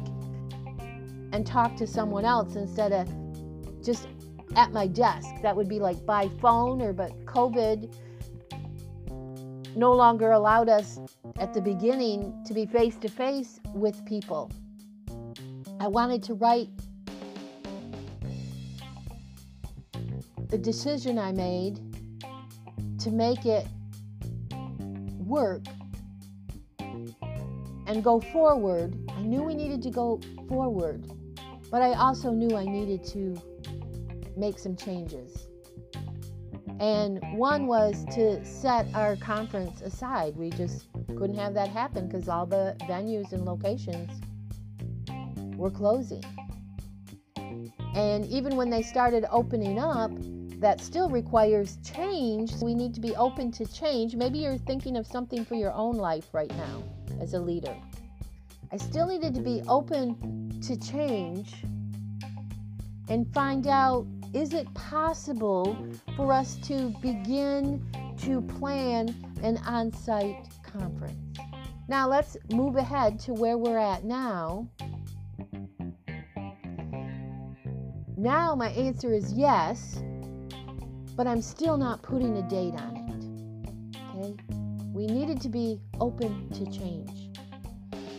and 1.32 1.46
talk 1.46 1.76
to 1.76 1.86
someone 1.86 2.24
else 2.24 2.56
instead 2.56 2.92
of 2.92 3.06
just 3.84 4.08
at 4.56 4.72
my 4.72 4.86
desk. 4.86 5.28
That 5.42 5.56
would 5.56 5.68
be 5.68 5.78
like 5.78 6.04
by 6.04 6.28
phone 6.40 6.82
or 6.82 6.92
but 6.92 7.12
COVID 7.26 7.94
no 9.76 9.92
longer 9.92 10.32
allowed 10.32 10.68
us 10.68 10.98
at 11.38 11.54
the 11.54 11.60
beginning 11.60 12.42
to 12.46 12.54
be 12.54 12.66
face 12.66 12.96
to 12.96 13.08
face 13.08 13.60
with 13.74 14.04
people. 14.04 14.50
I 15.80 15.86
wanted 15.86 16.22
to 16.24 16.34
write 16.34 16.68
the 20.48 20.58
decision 20.58 21.18
I 21.18 21.32
made 21.32 21.78
to 23.00 23.10
make 23.10 23.46
it 23.46 23.66
work 25.18 25.62
and 27.86 28.02
go 28.02 28.20
forward. 28.20 28.98
I 29.10 29.22
knew 29.22 29.42
we 29.42 29.54
needed 29.54 29.82
to 29.82 29.90
go 29.90 30.20
forward, 30.48 31.10
but 31.70 31.82
I 31.82 31.92
also 31.92 32.30
knew 32.30 32.56
I 32.56 32.64
needed 32.64 33.04
to 33.12 33.40
make 34.38 34.58
some 34.58 34.76
changes. 34.76 35.48
And 36.80 37.20
one 37.36 37.66
was 37.66 38.04
to 38.14 38.44
set 38.44 38.86
our 38.94 39.16
conference 39.16 39.80
aside. 39.80 40.36
We 40.36 40.50
just 40.50 40.86
couldn't 41.08 41.36
have 41.36 41.54
that 41.54 41.68
happen 41.68 42.06
because 42.06 42.28
all 42.28 42.46
the 42.46 42.76
venues 42.82 43.32
and 43.32 43.44
locations 43.44 44.10
were 45.56 45.70
closing. 45.70 46.22
And 47.94 48.24
even 48.26 48.56
when 48.56 48.70
they 48.70 48.82
started 48.82 49.24
opening 49.30 49.78
up, 49.78 50.12
that 50.60 50.80
still 50.80 51.08
requires 51.08 51.78
change. 51.84 52.52
We 52.62 52.74
need 52.74 52.94
to 52.94 53.00
be 53.00 53.14
open 53.16 53.50
to 53.52 53.66
change. 53.66 54.14
Maybe 54.14 54.38
you're 54.38 54.58
thinking 54.58 54.96
of 54.96 55.06
something 55.06 55.44
for 55.44 55.54
your 55.54 55.72
own 55.72 55.96
life 55.96 56.28
right 56.32 56.50
now 56.50 56.84
as 57.20 57.34
a 57.34 57.40
leader. 57.40 57.76
I 58.70 58.76
still 58.76 59.06
needed 59.06 59.34
to 59.34 59.40
be 59.40 59.62
open 59.66 60.60
to 60.62 60.76
change 60.76 61.54
and 63.08 63.32
find 63.32 63.66
out 63.66 64.06
is 64.34 64.52
it 64.52 64.72
possible 64.74 65.76
for 66.16 66.32
us 66.32 66.56
to 66.64 66.94
begin 67.00 67.84
to 68.18 68.42
plan 68.42 69.14
an 69.42 69.58
on 69.58 69.92
site 69.92 70.48
conference? 70.62 71.38
Now 71.88 72.08
let's 72.08 72.36
move 72.52 72.76
ahead 72.76 73.18
to 73.20 73.32
where 73.34 73.56
we're 73.56 73.78
at 73.78 74.04
now. 74.04 74.68
Now 78.16 78.54
my 78.54 78.68
answer 78.70 79.12
is 79.12 79.32
yes 79.32 80.02
but 81.18 81.26
I'm 81.26 81.42
still 81.42 81.76
not 81.76 82.00
putting 82.00 82.36
a 82.36 82.42
date 82.42 82.74
on 82.74 82.96
it. 82.96 83.98
Okay? 84.16 84.36
We 84.94 85.06
needed 85.06 85.40
to 85.40 85.48
be 85.48 85.80
open 86.00 86.48
to 86.50 86.64
change. 86.66 87.27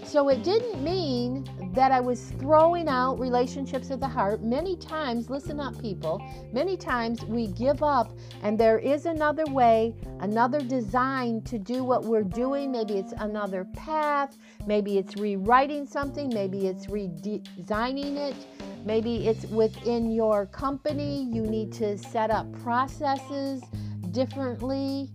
So 0.09 0.29
it 0.29 0.41
didn't 0.41 0.83
mean 0.83 1.47
that 1.75 1.91
I 1.91 1.99
was 1.99 2.31
throwing 2.39 2.87
out 2.87 3.19
relationships 3.19 3.91
of 3.91 3.99
the 3.99 4.07
heart. 4.07 4.41
Many 4.41 4.75
times, 4.75 5.29
listen 5.29 5.59
up, 5.59 5.79
people, 5.79 6.19
many 6.51 6.75
times 6.75 7.23
we 7.25 7.45
give 7.45 7.83
up 7.83 8.17
and 8.41 8.59
there 8.59 8.79
is 8.79 9.05
another 9.05 9.45
way, 9.45 9.93
another 10.21 10.61
design 10.61 11.43
to 11.43 11.59
do 11.59 11.83
what 11.83 12.05
we're 12.05 12.23
doing. 12.23 12.71
Maybe 12.71 12.95
it's 12.95 13.13
another 13.19 13.65
path, 13.65 14.35
maybe 14.65 14.97
it's 14.97 15.15
rewriting 15.15 15.85
something, 15.85 16.29
maybe 16.33 16.65
it's 16.65 16.87
redesigning 16.87 18.17
it. 18.17 18.35
Maybe 18.85 19.27
it's 19.27 19.45
within 19.45 20.09
your 20.09 20.47
company, 20.47 21.29
you 21.31 21.43
need 21.43 21.71
to 21.73 21.99
set 21.99 22.31
up 22.31 22.51
processes 22.63 23.61
differently 24.09 25.11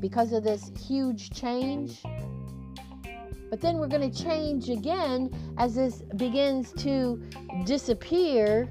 because 0.00 0.32
of 0.34 0.44
this 0.44 0.70
huge 0.86 1.30
change. 1.30 2.02
But 3.56 3.62
then 3.62 3.78
we're 3.78 3.88
going 3.88 4.10
to 4.10 4.22
change 4.22 4.68
again 4.68 5.30
as 5.56 5.76
this 5.76 6.02
begins 6.18 6.72
to 6.72 7.18
disappear. 7.64 8.68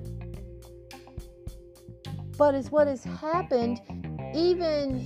But 2.38 2.54
it's 2.54 2.70
what 2.70 2.86
has 2.86 3.04
happened 3.04 3.82
even 4.36 5.00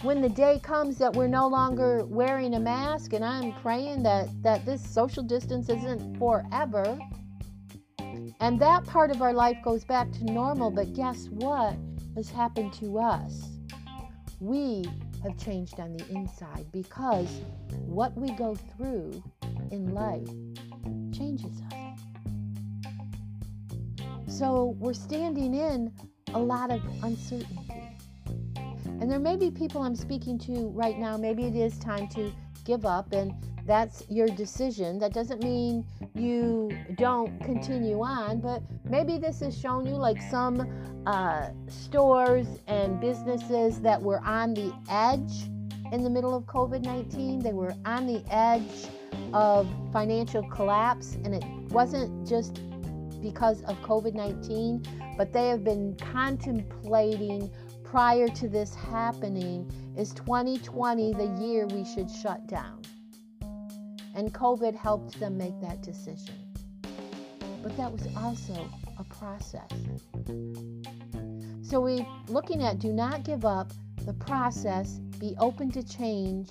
when 0.00 0.22
the 0.22 0.30
day 0.30 0.58
comes 0.62 0.96
that 0.96 1.12
we're 1.12 1.26
no 1.26 1.48
longer 1.48 2.06
wearing 2.06 2.54
a 2.54 2.58
mask 2.58 3.12
and 3.12 3.22
I'm 3.22 3.52
praying 3.60 4.04
that 4.04 4.28
that 4.42 4.64
this 4.64 4.82
social 4.82 5.22
distance 5.22 5.68
isn't 5.68 6.18
forever 6.18 6.98
and 8.40 8.58
that 8.58 8.86
part 8.86 9.10
of 9.10 9.20
our 9.20 9.34
life 9.34 9.58
goes 9.62 9.84
back 9.84 10.10
to 10.12 10.24
normal, 10.24 10.70
but 10.70 10.94
guess 10.94 11.26
what 11.28 11.76
has 12.14 12.30
happened 12.30 12.72
to 12.80 12.98
us? 12.98 13.50
We 14.40 14.86
have 15.28 15.38
changed 15.38 15.80
on 15.80 15.92
the 15.96 16.06
inside 16.08 16.66
because 16.72 17.28
what 17.70 18.16
we 18.16 18.30
go 18.32 18.54
through 18.54 19.22
in 19.70 19.92
life 19.92 20.28
changes 21.12 21.60
us. 21.72 22.00
So 24.28 24.76
we're 24.78 24.94
standing 24.94 25.54
in 25.54 25.92
a 26.34 26.38
lot 26.38 26.70
of 26.70 26.80
uncertainty. 27.02 27.72
And 29.00 29.10
there 29.10 29.18
may 29.18 29.36
be 29.36 29.50
people 29.50 29.82
I'm 29.82 29.96
speaking 29.96 30.38
to 30.40 30.68
right 30.68 30.98
now, 30.98 31.16
maybe 31.16 31.44
it 31.44 31.54
is 31.54 31.78
time 31.78 32.08
to 32.08 32.32
give 32.64 32.86
up 32.86 33.12
and 33.12 33.34
that's 33.66 34.04
your 34.08 34.28
decision. 34.28 34.98
That 34.98 35.12
doesn't 35.12 35.42
mean 35.42 35.84
you 36.14 36.70
don't 36.94 37.38
continue 37.40 38.00
on, 38.00 38.40
but 38.40 38.62
maybe 38.84 39.18
this 39.18 39.40
has 39.40 39.58
shown 39.58 39.86
you 39.86 39.94
like 39.94 40.22
some 40.22 40.66
uh, 41.06 41.50
stores 41.68 42.46
and 42.68 43.00
businesses 43.00 43.80
that 43.80 44.00
were 44.00 44.20
on 44.20 44.54
the 44.54 44.72
edge 44.88 45.50
in 45.92 46.02
the 46.02 46.10
middle 46.10 46.34
of 46.34 46.44
COVID 46.44 46.84
19. 46.84 47.40
They 47.40 47.52
were 47.52 47.74
on 47.84 48.06
the 48.06 48.22
edge 48.30 48.88
of 49.32 49.68
financial 49.92 50.42
collapse, 50.48 51.16
and 51.24 51.34
it 51.34 51.44
wasn't 51.70 52.26
just 52.26 52.60
because 53.20 53.62
of 53.62 53.76
COVID 53.82 54.14
19, 54.14 54.84
but 55.16 55.32
they 55.32 55.48
have 55.48 55.64
been 55.64 55.96
contemplating 55.96 57.50
prior 57.82 58.28
to 58.28 58.48
this 58.48 58.74
happening 58.74 59.70
is 59.96 60.12
2020 60.12 61.14
the 61.14 61.26
year 61.40 61.66
we 61.66 61.84
should 61.84 62.10
shut 62.10 62.46
down? 62.46 62.82
And 64.16 64.32
COVID 64.32 64.74
helped 64.74 65.20
them 65.20 65.36
make 65.36 65.60
that 65.60 65.82
decision. 65.82 66.34
But 67.62 67.76
that 67.76 67.92
was 67.92 68.08
also 68.16 68.68
a 68.98 69.04
process. 69.04 69.68
So 71.62 71.80
we're 71.80 72.06
looking 72.28 72.62
at 72.62 72.78
do 72.78 72.92
not 72.92 73.24
give 73.24 73.44
up 73.44 73.72
the 74.06 74.14
process, 74.14 74.94
be 75.20 75.34
open 75.38 75.70
to 75.72 75.82
change, 75.82 76.50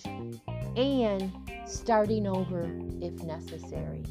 and 0.78 1.32
starting 1.66 2.28
over 2.28 2.70
if 3.02 3.24
necessary. 3.24 4.04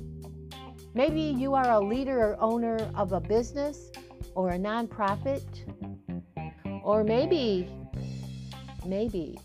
Maybe 0.95 1.21
you 1.21 1.55
are 1.55 1.71
a 1.71 1.81
leader 1.81 2.19
or 2.19 2.37
owner 2.41 2.77
of 2.97 3.13
a 3.13 3.21
business 3.21 3.93
or 4.35 4.51
a 4.51 4.59
nonprofit, 4.59 5.45
or 6.83 7.05
maybe, 7.05 7.69
maybe, 8.85 9.39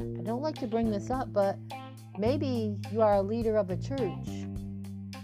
I 0.00 0.22
don't 0.22 0.42
like 0.42 0.56
to 0.56 0.66
bring 0.66 0.90
this 0.90 1.10
up, 1.10 1.32
but 1.32 1.56
Maybe 2.20 2.76
you 2.92 3.00
are 3.00 3.14
a 3.14 3.22
leader 3.22 3.56
of 3.56 3.70
a 3.70 3.78
church 3.78 4.28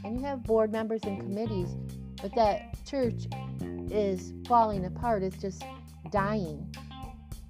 and 0.02 0.18
you 0.18 0.22
have 0.22 0.42
board 0.42 0.72
members 0.72 1.02
and 1.04 1.20
committees, 1.20 1.76
but 2.22 2.34
that 2.36 2.82
church 2.86 3.26
is 3.90 4.32
falling 4.48 4.86
apart. 4.86 5.22
It's 5.22 5.36
just 5.36 5.62
dying. 6.10 6.74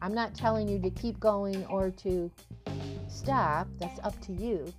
I'm 0.02 0.12
not 0.12 0.34
telling 0.34 0.66
you 0.66 0.80
to 0.80 0.90
keep 0.90 1.20
going 1.20 1.64
or 1.66 1.92
to 1.92 2.28
stop. 3.06 3.68
That's 3.78 4.00
up 4.00 4.20
to 4.22 4.32
you. 4.32 4.74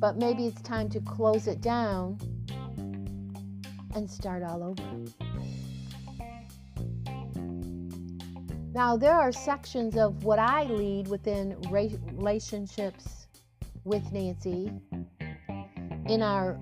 But 0.00 0.16
maybe 0.16 0.48
it's 0.48 0.62
time 0.62 0.88
to 0.88 1.00
close 1.00 1.46
it 1.46 1.60
down 1.60 2.18
and 3.94 4.10
start 4.10 4.42
all 4.42 4.64
over. 4.64 5.31
Now, 8.74 8.96
there 8.96 9.14
are 9.14 9.32
sections 9.32 9.96
of 9.96 10.24
what 10.24 10.38
I 10.38 10.64
lead 10.64 11.08
within 11.08 11.60
relationships 11.70 13.26
with 13.84 14.10
Nancy 14.12 14.72
in 16.06 16.22
our 16.22 16.58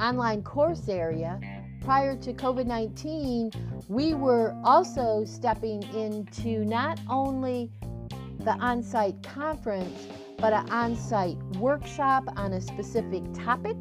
online 0.00 0.42
course 0.42 0.88
area, 0.88 1.40
prior 1.80 2.16
to 2.16 2.32
COVID 2.32 2.66
19, 2.66 3.50
we 3.88 4.14
were 4.14 4.54
also 4.64 5.24
stepping 5.24 5.82
into 5.94 6.64
not 6.64 7.00
only 7.08 7.70
the 8.40 8.52
on 8.60 8.82
site 8.82 9.22
conference, 9.22 10.06
but 10.36 10.52
an 10.52 10.70
on 10.70 10.94
site 10.96 11.38
workshop 11.58 12.24
on 12.36 12.52
a 12.52 12.60
specific 12.60 13.22
topic. 13.34 13.76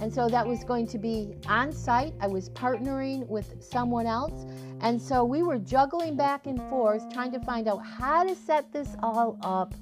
And 0.00 0.12
so 0.12 0.28
that 0.28 0.46
was 0.46 0.62
going 0.62 0.86
to 0.88 0.98
be 0.98 1.34
on 1.48 1.72
site. 1.72 2.12
I 2.20 2.26
was 2.26 2.50
partnering 2.50 3.26
with 3.28 3.62
someone 3.62 4.06
else. 4.06 4.44
And 4.80 5.00
so 5.00 5.24
we 5.24 5.42
were 5.42 5.58
juggling 5.58 6.16
back 6.16 6.46
and 6.46 6.58
forth, 6.68 7.10
trying 7.12 7.32
to 7.32 7.40
find 7.40 7.66
out 7.66 7.84
how 7.84 8.22
to 8.24 8.34
set 8.34 8.72
this 8.72 8.96
all 9.02 9.38
up 9.42 9.74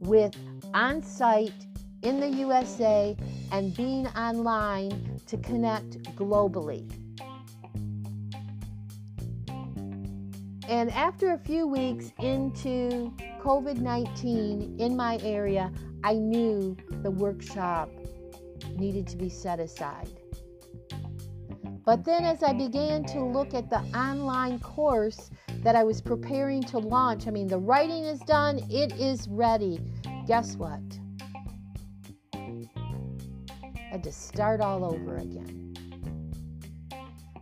with 0.00 0.36
on 0.74 1.02
site 1.02 1.66
in 2.02 2.20
the 2.20 2.28
USA 2.28 3.16
and 3.50 3.74
being 3.74 4.06
online 4.08 5.20
to 5.26 5.36
connect 5.38 6.02
globally. 6.16 6.90
And 10.68 10.90
after 10.92 11.32
a 11.32 11.38
few 11.38 11.66
weeks 11.66 12.12
into 12.18 13.12
COVID 13.40 13.78
19 13.78 14.76
in 14.78 14.96
my 14.96 15.18
area, 15.22 15.72
I 16.04 16.14
knew 16.14 16.76
the 17.02 17.10
workshop 17.10 17.90
needed 18.78 19.06
to 19.08 19.16
be 19.16 19.28
set 19.28 19.60
aside. 19.60 20.08
But 21.84 22.04
then, 22.04 22.24
as 22.24 22.42
I 22.44 22.52
began 22.52 23.04
to 23.06 23.24
look 23.24 23.54
at 23.54 23.68
the 23.68 23.80
online 23.96 24.60
course 24.60 25.30
that 25.62 25.74
I 25.74 25.82
was 25.82 26.00
preparing 26.00 26.62
to 26.64 26.78
launch, 26.78 27.26
I 27.26 27.30
mean, 27.30 27.48
the 27.48 27.58
writing 27.58 28.04
is 28.04 28.20
done, 28.20 28.60
it 28.70 28.92
is 28.92 29.26
ready. 29.28 29.80
Guess 30.26 30.56
what? 30.56 30.80
I 32.34 32.68
had 33.90 34.04
to 34.04 34.12
start 34.12 34.60
all 34.60 34.84
over 34.84 35.16
again. 35.16 35.74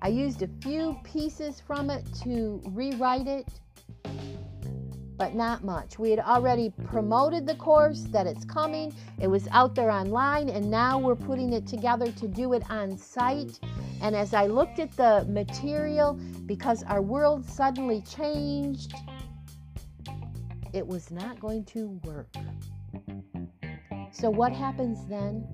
I 0.03 0.09
used 0.09 0.43
a 0.43 0.49
few 0.63 0.99
pieces 1.05 1.61
from 1.61 1.91
it 1.91 2.07
to 2.23 2.63
rewrite 2.69 3.27
it, 3.27 3.47
but 5.21 5.35
not 5.35 5.63
much. 5.63 5.99
We 5.99 6.09
had 6.09 6.21
already 6.21 6.71
mm-hmm. 6.71 6.87
promoted 6.87 7.47
the 7.47 7.55
course 7.57 8.05
that 8.05 8.27
it's 8.27 8.47
coming, 8.47 8.95
it 9.21 9.27
was 9.27 9.47
out 9.53 9.75
there 9.75 9.91
online, 9.91 10.49
and 10.49 10.71
now 10.71 10.99
we're 10.99 11.15
putting 11.15 11.53
it 11.53 11.67
together 11.67 12.11
to 12.11 12.27
do 12.27 12.55
it 12.55 12.63
on 12.71 12.97
site. 12.97 13.61
And 14.01 14.17
as 14.17 14.33
I 14.33 14.47
looked 14.47 14.79
at 14.79 14.97
the 14.97 15.27
material, 15.29 16.15
because 16.47 16.83
our 16.85 17.03
world 17.03 17.45
suddenly 17.45 18.01
changed, 18.01 18.95
it 20.73 20.87
was 20.87 21.11
not 21.11 21.39
going 21.39 21.67
to 21.67 22.01
work. 22.03 22.35
So, 24.13 24.31
what 24.31 24.53
happens 24.53 25.05
then? 25.07 25.47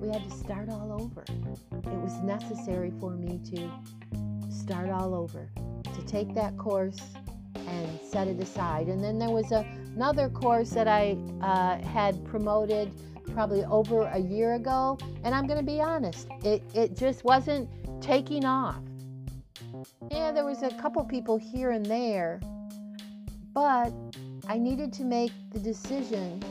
we 0.00 0.08
had 0.14 0.30
to 0.30 0.36
start 0.36 0.70
all 0.70 0.96
over. 0.98 1.24
It 1.28 2.00
was 2.00 2.14
necessary 2.22 2.92
for 2.98 3.10
me 3.16 3.40
to 3.50 3.70
start 4.50 4.88
all 4.88 5.14
over, 5.14 5.50
take 6.08 6.34
that 6.34 6.56
course 6.56 6.98
and 7.54 8.00
set 8.02 8.28
it 8.28 8.40
aside. 8.40 8.88
And 8.88 9.02
then 9.02 9.18
there 9.18 9.30
was 9.30 9.52
a, 9.52 9.66
another 9.94 10.28
course 10.28 10.70
that 10.70 10.88
I 10.88 11.16
uh, 11.42 11.78
had 11.86 12.24
promoted 12.24 12.92
probably 13.32 13.64
over 13.64 14.02
a 14.02 14.18
year 14.18 14.54
ago, 14.54 14.98
and 15.22 15.34
I'm 15.34 15.46
going 15.46 15.58
to 15.58 15.64
be 15.64 15.80
honest, 15.80 16.28
it, 16.42 16.62
it 16.74 16.96
just 16.96 17.24
wasn't 17.24 17.68
taking 18.02 18.44
off. 18.44 18.82
Yeah, 20.10 20.32
there 20.32 20.44
was 20.44 20.62
a 20.62 20.70
couple 20.70 21.04
people 21.04 21.36
here 21.36 21.70
and 21.70 21.84
there, 21.84 22.40
but 23.52 23.92
I 24.48 24.58
needed 24.58 24.92
to 24.94 25.04
make 25.04 25.32
the 25.52 25.58
decision 25.58 26.42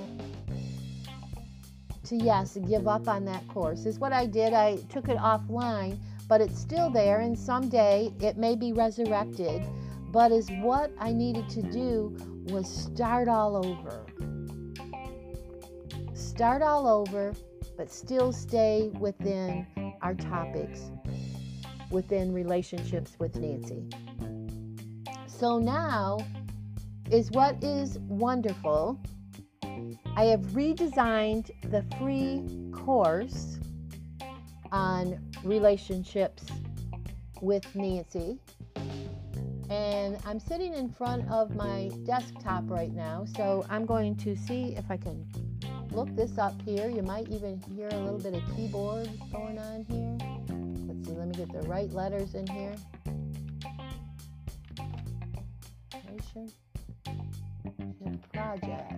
to 2.05 2.15
yes, 2.15 2.57
give 2.67 2.87
up 2.87 3.07
on 3.07 3.25
that 3.25 3.45
course. 3.47 3.85
Is 3.85 3.99
what 3.99 4.13
I 4.13 4.25
did. 4.25 4.53
I 4.53 4.77
took 4.89 5.09
it 5.09 5.17
offline, 5.17 5.97
but 6.27 6.41
it's 6.41 6.59
still 6.59 6.89
there, 6.89 7.19
and 7.21 7.37
someday 7.37 8.11
it 8.19 8.37
may 8.37 8.55
be 8.55 8.73
resurrected. 8.73 9.63
But 10.11 10.31
is 10.31 10.49
what 10.61 10.91
I 10.99 11.11
needed 11.13 11.49
to 11.49 11.61
do 11.61 12.15
was 12.49 12.67
start 12.67 13.27
all 13.27 13.57
over. 13.57 14.05
Start 16.13 16.61
all 16.61 16.87
over, 16.87 17.33
but 17.77 17.91
still 17.91 18.31
stay 18.31 18.91
within 18.99 19.65
our 20.01 20.13
topics, 20.13 20.91
within 21.91 22.33
relationships 22.33 23.15
with 23.19 23.35
Nancy. 23.35 23.83
So 25.27 25.59
now 25.59 26.19
is 27.11 27.31
what 27.31 27.63
is 27.63 27.99
wonderful 27.99 28.99
I 30.17 30.23
have 30.25 30.41
redesigned 30.47 31.51
the 31.69 31.85
free 31.99 32.43
course 32.71 33.59
on 34.71 35.19
relationships 35.43 36.45
with 37.41 37.63
Nancy. 37.75 38.39
And 39.69 40.17
I'm 40.25 40.39
sitting 40.39 40.73
in 40.73 40.89
front 40.89 41.29
of 41.29 41.55
my 41.55 41.91
desktop 42.05 42.63
right 42.67 42.93
now, 42.93 43.25
so 43.35 43.65
I'm 43.69 43.85
going 43.85 44.15
to 44.17 44.35
see 44.35 44.75
if 44.77 44.89
I 44.89 44.97
can 44.97 45.25
look 45.91 46.15
this 46.15 46.37
up 46.37 46.61
here. 46.61 46.89
You 46.89 47.01
might 47.01 47.27
even 47.29 47.61
hear 47.75 47.89
a 47.89 47.97
little 47.97 48.19
bit 48.19 48.33
of 48.33 48.55
keyboard 48.55 49.09
going 49.31 49.59
on 49.59 49.85
here. 49.89 50.17
Let's 50.87 51.07
see, 51.07 51.15
let 51.15 51.27
me 51.27 51.33
get 51.33 51.51
the 51.51 51.67
right 51.67 51.91
letters 51.91 52.33
in 52.33 52.47
here. 52.47 52.75
Project. 58.31 58.93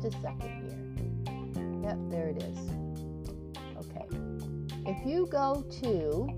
Just 0.00 0.04
a 0.04 0.10
second 0.20 0.52
here. 0.62 0.78
Yep, 1.82 1.98
there 2.10 2.28
it 2.28 2.42
is. 2.42 2.58
Okay. 3.78 4.04
If 4.86 5.06
you 5.06 5.26
go 5.26 5.64
to 5.82 6.28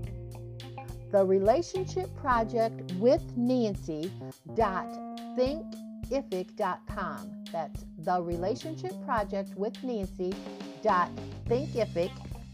the 1.11 1.25
relationship 1.25 2.13
project 2.15 2.91
with 2.93 3.21
Nancy 3.35 4.09
dot 4.55 4.87
thinkific.com. 5.37 7.43
That's 7.51 7.85
the 7.99 8.21
relationship 8.21 8.93
project 9.05 9.53
with 9.57 9.83
Nancy 9.83 10.33
dot 10.81 11.09
thinkific. 11.47 12.11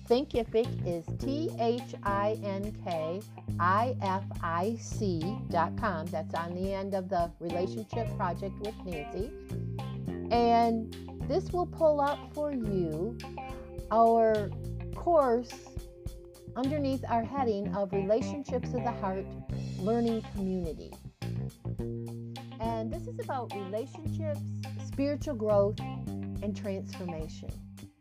Thinkific 0.08 0.67
is 0.88 1.06
T 1.20 1.50
H 1.60 1.93
I 2.04 2.39
N 2.41 2.74
K 2.86 3.22
I 3.60 3.93
F 4.02 4.24
I 4.41 4.78
C 4.80 5.38
dot 5.50 5.76
com. 5.78 6.06
That's 6.06 6.34
on 6.34 6.56
the 6.56 6.74
end 6.74 6.93
of 6.93 7.10
the 7.10 7.30
relationship 7.41 8.15
project 8.15 8.54
with 8.62 8.74
Nancy. 8.86 9.32
And 10.32 10.96
this 11.28 11.52
will 11.52 11.65
pull 11.65 12.00
up 12.00 12.20
for 12.34 12.54
you 12.54 13.17
our 13.91 14.50
course 14.96 15.54
underneath 16.56 17.04
our 17.10 17.24
heading 17.24 17.76
of 17.76 17.91
Relationships 17.91 18.70
of 18.70 18.84
the 18.84 18.91
Heart 18.91 19.26
Learning 19.78 20.24
Community. 20.34 20.93
And 22.62 22.91
this 22.91 23.08
is 23.08 23.20
about 23.20 23.54
relationships, 23.54 24.39
spiritual 24.86 25.36
growth, 25.36 25.80
and 26.41 26.56
transformation. 26.56 27.50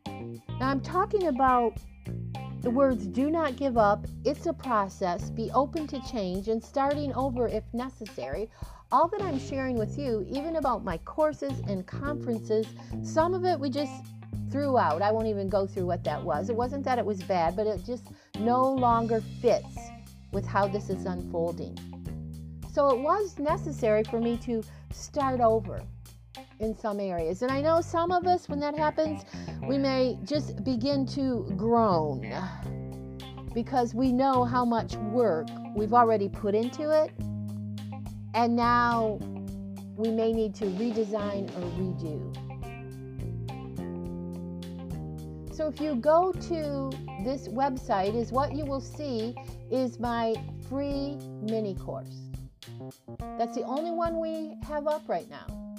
Now, 0.06 0.70
I'm 0.70 0.80
talking 0.80 1.26
about 1.26 1.78
the 2.66 2.70
words 2.70 3.06
do 3.06 3.30
not 3.30 3.54
give 3.54 3.78
up, 3.78 4.08
it's 4.24 4.46
a 4.46 4.52
process, 4.52 5.30
be 5.30 5.48
open 5.52 5.86
to 5.86 6.00
change, 6.00 6.48
and 6.48 6.60
starting 6.60 7.14
over 7.14 7.46
if 7.46 7.62
necessary 7.72 8.50
all 8.90 9.06
that 9.06 9.22
I'm 9.22 9.38
sharing 9.38 9.78
with 9.78 9.96
you, 9.96 10.26
even 10.28 10.56
about 10.56 10.82
my 10.82 10.98
courses 10.98 11.60
and 11.68 11.86
conferences, 11.86 12.66
some 13.04 13.34
of 13.34 13.44
it 13.44 13.60
we 13.60 13.70
just 13.70 13.92
threw 14.50 14.78
out. 14.78 15.00
I 15.00 15.12
won't 15.12 15.28
even 15.28 15.48
go 15.48 15.64
through 15.64 15.86
what 15.86 16.02
that 16.02 16.20
was. 16.20 16.50
It 16.50 16.56
wasn't 16.56 16.82
that 16.86 16.98
it 16.98 17.06
was 17.06 17.22
bad, 17.22 17.54
but 17.54 17.68
it 17.68 17.84
just 17.84 18.08
no 18.40 18.68
longer 18.72 19.22
fits 19.40 19.78
with 20.32 20.44
how 20.44 20.66
this 20.66 20.90
is 20.90 21.06
unfolding. 21.06 21.78
So 22.72 22.88
it 22.88 22.98
was 22.98 23.38
necessary 23.38 24.02
for 24.02 24.20
me 24.20 24.38
to 24.38 24.64
start 24.90 25.38
over 25.40 25.82
in 26.58 26.76
some 26.76 27.00
areas. 27.00 27.42
And 27.42 27.50
I 27.50 27.60
know 27.60 27.80
some 27.80 28.10
of 28.10 28.26
us, 28.26 28.48
when 28.48 28.60
that 28.60 28.76
happens, 28.76 29.24
we 29.66 29.78
may 29.78 30.18
just 30.24 30.64
begin 30.64 31.06
to 31.08 31.52
groan 31.56 32.32
because 33.54 33.94
we 33.94 34.12
know 34.12 34.44
how 34.44 34.64
much 34.64 34.96
work 34.96 35.48
we've 35.74 35.94
already 35.94 36.28
put 36.28 36.54
into 36.54 36.90
it 36.90 37.10
and 38.34 38.54
now 38.54 39.18
we 39.96 40.10
may 40.10 40.30
need 40.32 40.54
to 40.54 40.66
redesign 40.66 41.48
or 41.56 41.62
redo. 41.80 42.20
So 45.56 45.68
if 45.68 45.80
you 45.80 45.94
go 45.94 46.32
to 46.32 46.90
this 47.24 47.48
website 47.48 48.14
is 48.14 48.30
what 48.30 48.54
you 48.54 48.66
will 48.66 48.82
see 48.82 49.34
is 49.70 49.98
my 49.98 50.34
free 50.68 51.16
mini 51.40 51.74
course. 51.74 52.28
That's 53.38 53.56
the 53.56 53.62
only 53.62 53.90
one 53.90 54.20
we 54.20 54.58
have 54.68 54.86
up 54.86 55.08
right 55.08 55.28
now. 55.30 55.75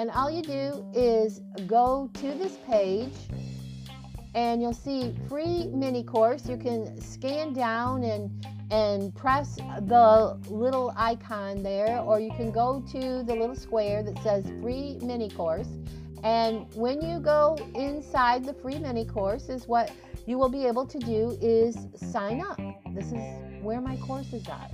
And 0.00 0.10
all 0.12 0.30
you 0.30 0.40
do 0.40 0.82
is 0.94 1.42
go 1.66 2.08
to 2.14 2.32
this 2.32 2.56
page 2.66 3.12
and 4.34 4.62
you'll 4.62 4.72
see 4.72 5.14
free 5.28 5.66
mini 5.74 6.02
course. 6.02 6.48
You 6.48 6.56
can 6.56 6.98
scan 6.98 7.52
down 7.52 8.04
and 8.04 8.30
and 8.70 9.14
press 9.14 9.56
the 9.56 10.40
little 10.48 10.94
icon 10.96 11.62
there, 11.62 11.98
or 11.98 12.18
you 12.18 12.30
can 12.30 12.50
go 12.50 12.82
to 12.92 13.22
the 13.22 13.34
little 13.34 13.54
square 13.54 14.02
that 14.02 14.16
says 14.22 14.46
free 14.62 14.98
mini 15.02 15.28
course. 15.28 15.68
And 16.24 16.66
when 16.74 17.02
you 17.02 17.20
go 17.20 17.58
inside 17.74 18.46
the 18.46 18.54
free 18.54 18.78
mini 18.78 19.04
course, 19.04 19.50
is 19.50 19.68
what 19.68 19.92
you 20.24 20.38
will 20.38 20.48
be 20.48 20.64
able 20.64 20.86
to 20.86 20.98
do 20.98 21.36
is 21.42 21.76
sign 21.94 22.40
up. 22.40 22.58
This 22.94 23.12
is 23.12 23.62
where 23.62 23.82
my 23.82 23.98
courses 23.98 24.48
are. 24.48 24.70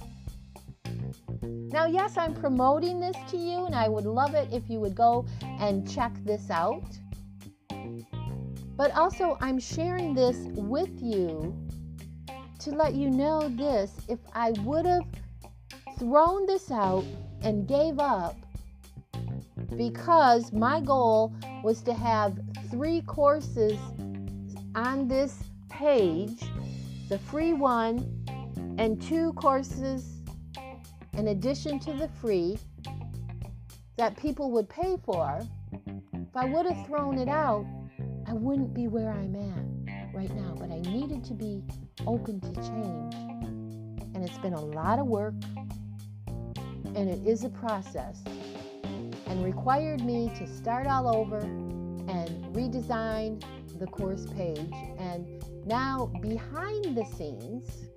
Now, 1.42 1.86
yes, 1.86 2.16
I'm 2.16 2.34
promoting 2.34 3.00
this 3.00 3.16
to 3.30 3.36
you, 3.36 3.66
and 3.66 3.74
I 3.74 3.88
would 3.88 4.06
love 4.06 4.34
it 4.34 4.48
if 4.52 4.68
you 4.68 4.80
would 4.80 4.94
go 4.94 5.26
and 5.42 5.90
check 5.90 6.12
this 6.24 6.50
out. 6.50 6.84
But 8.76 8.94
also, 8.96 9.38
I'm 9.40 9.58
sharing 9.58 10.14
this 10.14 10.36
with 10.54 11.00
you 11.00 11.56
to 12.60 12.70
let 12.70 12.94
you 12.94 13.10
know 13.10 13.48
this. 13.48 13.92
If 14.08 14.18
I 14.34 14.50
would 14.62 14.86
have 14.86 15.06
thrown 15.98 16.46
this 16.46 16.70
out 16.70 17.04
and 17.42 17.66
gave 17.66 17.98
up 17.98 18.36
because 19.76 20.52
my 20.52 20.80
goal 20.80 21.34
was 21.62 21.82
to 21.82 21.94
have 21.94 22.38
three 22.70 23.00
courses 23.02 23.78
on 24.74 25.08
this 25.08 25.42
page 25.68 26.40
the 27.08 27.18
free 27.18 27.52
one 27.52 28.24
and 28.78 29.00
two 29.00 29.32
courses 29.34 30.15
in 31.16 31.28
addition 31.28 31.78
to 31.80 31.92
the 31.92 32.08
free 32.20 32.58
that 33.96 34.16
people 34.16 34.50
would 34.50 34.68
pay 34.68 34.96
for. 35.04 35.40
If 36.14 36.36
I 36.36 36.44
would 36.44 36.66
have 36.66 36.86
thrown 36.86 37.18
it 37.18 37.28
out, 37.28 37.66
I 38.26 38.34
wouldn't 38.34 38.74
be 38.74 38.88
where 38.88 39.10
I'm 39.10 39.34
at 39.34 40.14
right 40.14 40.34
now, 40.34 40.54
but 40.58 40.70
I 40.70 40.80
needed 40.90 41.24
to 41.24 41.34
be 41.34 41.62
open 42.06 42.40
to 42.40 42.54
change. 42.54 43.14
And 44.14 44.24
it's 44.24 44.38
been 44.38 44.54
a 44.54 44.60
lot 44.60 44.98
of 44.98 45.06
work, 45.06 45.34
and 46.94 47.08
it 47.08 47.26
is 47.26 47.44
a 47.44 47.48
process, 47.48 48.22
and 48.84 49.44
required 49.44 50.02
me 50.02 50.30
to 50.36 50.46
start 50.46 50.86
all 50.86 51.08
over 51.14 51.38
and 51.38 52.54
redesign 52.54 53.42
the 53.78 53.86
course 53.86 54.26
page. 54.26 54.72
And 54.98 55.42
now, 55.66 56.10
behind 56.20 56.96
the 56.96 57.04
scenes, 57.16 57.88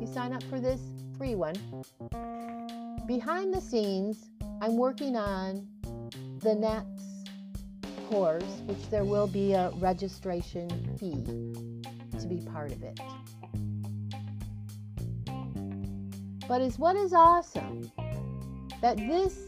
you 0.00 0.06
sign 0.06 0.32
up 0.32 0.42
for 0.44 0.60
this 0.60 0.80
free 1.18 1.34
one. 1.34 1.54
Behind 3.06 3.52
the 3.52 3.60
scenes, 3.60 4.30
I'm 4.60 4.76
working 4.76 5.16
on 5.16 5.66
the 6.40 6.54
next 6.54 7.30
course, 8.08 8.62
which 8.66 8.90
there 8.90 9.04
will 9.04 9.26
be 9.26 9.52
a 9.52 9.70
registration 9.76 10.68
fee 10.98 11.24
to 12.18 12.26
be 12.26 12.40
part 12.50 12.72
of 12.72 12.82
it. 12.82 12.98
But 16.46 16.60
is 16.60 16.78
what 16.78 16.96
is 16.96 17.12
awesome 17.12 17.90
that 18.82 18.96
this 18.96 19.38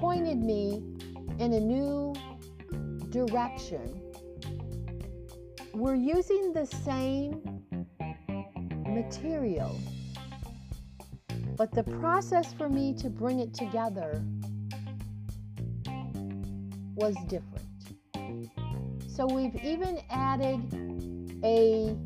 pointed 0.00 0.38
me 0.38 0.82
in 1.38 1.52
a 1.52 1.60
new 1.60 2.14
direction. 3.10 4.00
We're 5.74 5.96
using 5.96 6.52
the 6.52 6.64
same 6.64 7.42
material, 8.86 9.78
but 11.56 11.72
the 11.72 11.84
process 11.84 12.52
for 12.52 12.68
me 12.68 12.92
to 12.94 13.08
bring 13.08 13.38
it 13.40 13.54
together 13.54 14.22
was 16.94 17.16
different. 17.28 17.64
So 19.08 19.26
we've 19.26 19.56
even 19.64 20.00
added 20.10 20.60
a 21.42 21.96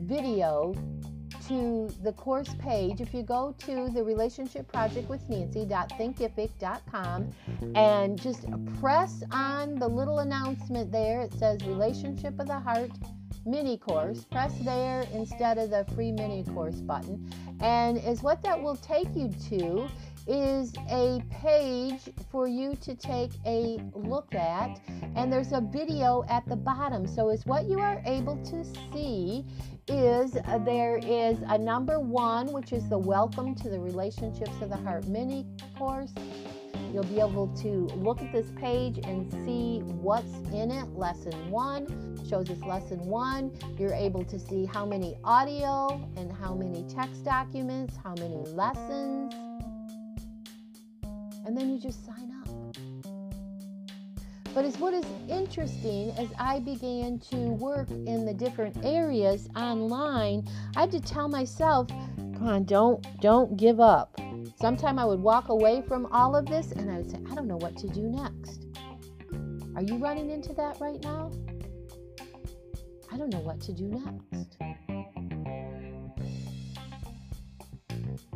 video 0.00 0.72
to 1.48 1.90
the 2.02 2.12
course 2.12 2.54
page. 2.60 3.00
If 3.00 3.12
you 3.12 3.24
go 3.24 3.52
to 3.66 3.88
the 3.88 4.04
relationship 4.04 4.70
project 4.72 5.08
with 5.08 5.28
Nancy.thinkific.com 5.28 7.30
and 7.74 8.20
just 8.20 8.46
press 8.80 9.24
on 9.32 9.74
the 9.76 9.88
little 9.88 10.20
announcement 10.20 10.92
there, 10.92 11.22
it 11.22 11.32
says 11.34 11.66
Relationship 11.66 12.38
of 12.38 12.46
the 12.46 12.60
Heart 12.60 12.92
mini 13.44 13.76
course. 13.76 14.24
Press 14.24 14.54
there 14.60 15.06
instead 15.12 15.58
of 15.58 15.70
the 15.70 15.84
free 15.94 16.12
mini 16.12 16.44
course 16.44 16.80
button. 16.80 17.30
And 17.60 17.98
is 17.98 18.22
what 18.22 18.42
that 18.42 18.60
will 18.60 18.76
take 18.76 19.08
you 19.14 19.30
to 19.50 19.88
is 20.26 20.72
a 20.90 21.20
page 21.30 22.08
for 22.30 22.46
you 22.46 22.76
to 22.76 22.94
take 22.94 23.32
a 23.44 23.80
look 23.92 24.34
at 24.34 24.80
and 25.16 25.32
there's 25.32 25.52
a 25.52 25.60
video 25.60 26.24
at 26.28 26.46
the 26.48 26.54
bottom 26.54 27.08
so 27.08 27.28
is 27.30 27.44
what 27.44 27.64
you 27.64 27.80
are 27.80 28.00
able 28.06 28.36
to 28.44 28.64
see 28.92 29.44
is 29.88 30.36
uh, 30.46 30.58
there 30.58 30.98
is 30.98 31.38
a 31.48 31.58
number 31.58 31.98
one 31.98 32.46
which 32.52 32.72
is 32.72 32.88
the 32.88 32.98
welcome 32.98 33.52
to 33.52 33.68
the 33.68 33.80
relationships 33.80 34.52
of 34.60 34.70
the 34.70 34.76
heart 34.76 35.04
mini 35.08 35.44
course 35.76 36.12
you'll 36.92 37.04
be 37.04 37.20
able 37.20 37.48
to 37.62 37.86
look 37.96 38.20
at 38.20 38.32
this 38.32 38.52
page 38.56 38.98
and 39.04 39.30
see 39.44 39.80
what's 39.80 40.34
in 40.52 40.70
it 40.70 40.88
lesson 40.94 41.32
one 41.50 41.86
shows 42.28 42.50
us 42.50 42.60
lesson 42.62 42.98
one 43.00 43.50
you're 43.78 43.94
able 43.94 44.24
to 44.24 44.38
see 44.38 44.64
how 44.64 44.84
many 44.84 45.16
audio 45.24 46.00
and 46.16 46.32
how 46.32 46.54
many 46.54 46.84
text 46.88 47.24
documents 47.24 47.96
how 48.02 48.14
many 48.14 48.36
lessons 48.54 49.32
and 51.44 51.56
then 51.56 51.70
you 51.70 51.78
just 51.78 52.04
sign 52.04 52.32
up. 52.40 52.76
But 54.54 54.64
as 54.64 54.76
what 54.78 54.92
is 54.92 55.04
interesting 55.30 56.10
as 56.18 56.28
I 56.38 56.60
began 56.60 57.18
to 57.30 57.36
work 57.36 57.90
in 57.90 58.26
the 58.26 58.34
different 58.34 58.76
areas 58.84 59.48
online, 59.56 60.46
I 60.76 60.80
had 60.80 60.92
to 60.92 61.00
tell 61.00 61.28
myself, 61.28 61.88
come 61.88 62.46
on, 62.46 62.64
don't 62.64 63.04
don't 63.20 63.56
give 63.56 63.80
up. 63.80 64.20
Sometime 64.60 64.98
I 64.98 65.04
would 65.04 65.20
walk 65.20 65.48
away 65.48 65.82
from 65.86 66.06
all 66.12 66.36
of 66.36 66.46
this 66.46 66.72
and 66.72 66.90
I 66.90 66.98
would 66.98 67.10
say, 67.10 67.18
I 67.30 67.34
don't 67.34 67.46
know 67.46 67.56
what 67.56 67.76
to 67.78 67.88
do 67.88 68.02
next. 68.02 68.66
Are 69.74 69.82
you 69.82 69.96
running 69.96 70.30
into 70.30 70.52
that 70.54 70.78
right 70.80 71.02
now? 71.02 71.30
I 73.12 73.16
don't 73.16 73.30
know 73.30 73.40
what 73.40 73.60
to 73.62 73.72
do 73.72 73.88
next. 73.88 74.56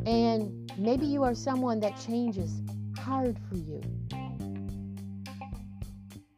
And 0.05 0.71
maybe 0.77 1.05
you 1.05 1.23
are 1.23 1.35
someone 1.35 1.79
that 1.81 1.99
changes 1.99 2.61
hard 2.97 3.37
for 3.49 3.57
you. 3.57 3.81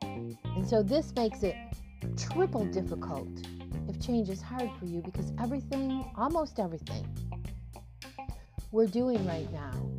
And 0.02 0.68
so 0.68 0.82
this 0.82 1.14
makes 1.16 1.44
it 1.44 1.56
triple 2.18 2.66
difficult 2.66 3.30
if 3.88 4.00
change 4.00 4.30
is 4.30 4.42
hard 4.42 4.70
for 4.80 4.86
you 4.86 5.02
because 5.02 5.32
everything, 5.40 6.06
almost 6.16 6.60
everything, 6.60 7.06
we're 8.72 8.88
doing 8.88 9.26
right 9.26 9.52
now 9.52 9.90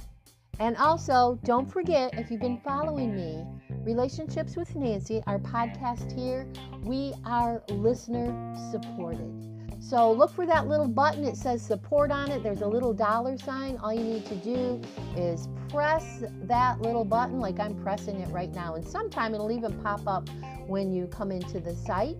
And 0.60 0.76
also, 0.76 1.38
don't 1.44 1.70
forget 1.70 2.14
if 2.18 2.30
you've 2.30 2.40
been 2.40 2.58
following 2.58 3.14
me, 3.14 3.44
Relationships 3.84 4.56
with 4.56 4.74
Nancy, 4.74 5.22
our 5.26 5.38
podcast 5.38 6.18
here, 6.18 6.46
we 6.84 7.12
are 7.26 7.62
listener 7.68 8.54
supported. 8.70 9.30
So 9.78 10.10
look 10.10 10.32
for 10.32 10.46
that 10.46 10.68
little 10.68 10.88
button. 10.88 11.22
It 11.22 11.36
says 11.36 11.60
support 11.60 12.10
on 12.10 12.30
it. 12.30 12.42
There's 12.42 12.62
a 12.62 12.66
little 12.66 12.94
dollar 12.94 13.36
sign. 13.36 13.76
All 13.82 13.92
you 13.92 14.02
need 14.02 14.24
to 14.24 14.36
do 14.36 14.80
is 15.18 15.48
press 15.68 16.24
that 16.44 16.80
little 16.80 17.04
button 17.04 17.40
like 17.40 17.60
I'm 17.60 17.74
pressing 17.82 18.20
it 18.20 18.28
right 18.30 18.54
now. 18.54 18.76
And 18.76 18.86
sometime 18.86 19.34
it'll 19.34 19.52
even 19.52 19.78
pop 19.82 20.06
up 20.06 20.30
when 20.66 20.90
you 20.90 21.06
come 21.06 21.30
into 21.30 21.60
the 21.60 21.74
site. 21.74 22.16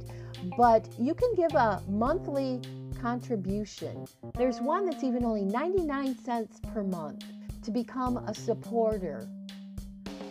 But 0.59 0.87
you 0.99 1.15
can 1.15 1.35
give 1.35 1.55
a 1.55 1.83
monthly 1.89 2.61
contribution. 3.01 4.07
There's 4.35 4.61
one 4.61 4.85
that's 4.85 5.03
even 5.03 5.25
only 5.25 5.47
99 5.47 6.19
cents 6.19 6.61
per 6.75 6.83
month 6.83 7.25
to 7.65 7.71
become 7.71 8.19
a 8.19 8.35
supporter 8.35 9.29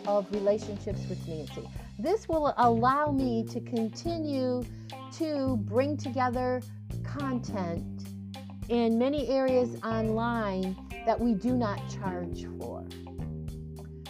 of 0.06 0.30
relationships 0.32 1.06
with 1.08 1.26
Nancy. 1.28 1.68
This 1.98 2.28
will 2.28 2.54
allow 2.58 3.10
me 3.10 3.44
to 3.50 3.60
continue 3.60 4.62
to 5.18 5.56
bring 5.58 5.96
together 5.96 6.62
content 7.04 8.08
in 8.68 8.98
many 8.98 9.28
areas 9.28 9.76
online 9.84 10.76
that 11.06 11.18
we 11.18 11.34
do 11.34 11.54
not 11.54 11.80
charge 11.90 12.46
for. 12.58 12.84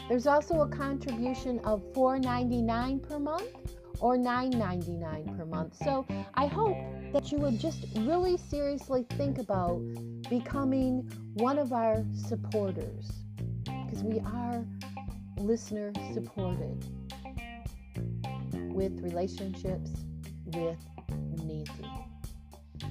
There's 0.09 0.27
also 0.27 0.61
a 0.61 0.69
contribution 0.69 1.59
of 1.61 1.83
$4.99 1.95 3.03
per 3.09 3.19
month 3.19 3.64
or 4.01 4.17
$9.99 4.17 5.37
per 5.37 5.45
month. 5.45 5.77
So 5.83 6.07
I 6.35 6.47
hope 6.47 6.77
that 7.13 7.31
you 7.31 7.39
would 7.39 7.59
just 7.59 7.87
really 7.99 8.37
seriously 8.37 9.07
think 9.11 9.39
about 9.39 9.81
becoming 10.29 11.11
one 11.35 11.59
of 11.59 11.73
our 11.73 12.05
supporters 12.13 13.11
because 13.65 14.03
we 14.03 14.21
are 14.21 14.65
listener 15.39 15.93
supported 16.13 16.85
with 18.73 19.01
relationships 19.01 19.91
with 20.47 20.79
Nancy. 21.45 21.87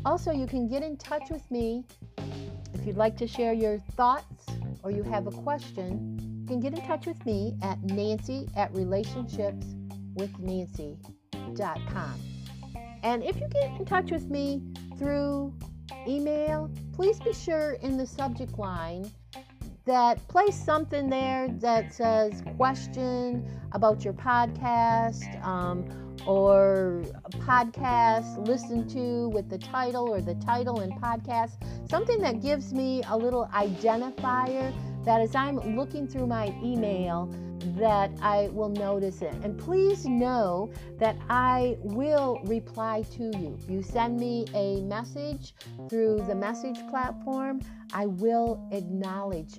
Also, 0.06 0.32
you 0.32 0.48
can 0.48 0.68
get 0.68 0.84
in 0.84 0.98
touch 0.98 1.30
with 1.30 1.50
me 1.52 1.86
if 2.74 2.86
you'd 2.86 2.98
like 2.98 3.18
to 3.18 3.28
share 3.28 3.54
your 3.54 3.78
thoughts 3.96 4.46
or 4.84 4.92
you 4.92 5.04
have 5.04 5.28
a 5.28 5.32
question. 5.32 6.18
You 6.42 6.48
can 6.48 6.60
get 6.60 6.78
in 6.78 6.86
touch 6.86 7.06
with 7.06 7.26
me 7.26 7.56
at 7.62 7.82
nancy 7.84 8.48
at 8.56 8.74
relationshipswithnancy.com. 10.18 12.20
And 13.04 13.24
if 13.24 13.40
you 13.40 13.48
get 13.50 13.80
in 13.80 13.86
touch 13.86 14.12
with 14.12 14.30
me 14.30 14.62
through 14.98 15.54
email, 16.08 16.72
please 16.94 17.20
be 17.20 17.34
sure 17.34 17.74
in 17.82 17.98
the 17.98 18.08
subject 18.08 18.58
line 18.58 19.12
that 19.86 20.26
place 20.30 20.56
something 20.56 21.10
there 21.10 21.50
that 21.60 21.94
says 21.94 22.42
question 22.56 23.46
about 23.74 24.06
your 24.06 24.14
podcast 24.14 25.44
um, 25.44 25.86
or 26.26 27.04
podcast 27.40 28.48
listen 28.48 28.88
to 28.88 29.28
with 29.30 29.50
the 29.50 29.58
title 29.58 30.10
or 30.10 30.22
the 30.22 30.36
title 30.36 30.80
and 30.80 30.94
podcast 31.02 31.52
something 31.90 32.22
that 32.22 32.42
gives 32.42 32.74
me 32.74 33.04
a 33.10 33.18
little 33.18 33.50
identifier 33.54 34.74
that 35.04 35.20
as 35.20 35.36
i'm 35.36 35.76
looking 35.76 36.08
through 36.08 36.26
my 36.26 36.46
email 36.64 37.30
that 37.78 38.12
I 38.22 38.50
will 38.52 38.70
notice 38.70 39.22
it. 39.22 39.34
And 39.44 39.58
please 39.58 40.06
know 40.06 40.72
that 41.00 41.16
I 41.30 41.78
will 41.82 42.40
reply 42.44 43.04
to 43.14 43.24
you. 43.38 43.58
You 43.68 43.82
send 43.82 44.20
me 44.20 44.46
a 44.54 44.82
message 44.82 45.54
through 45.90 46.24
the 46.28 46.36
message 46.36 46.80
platform, 46.90 47.62
I 47.94 48.06
will 48.06 48.68
acknowledge 48.72 49.56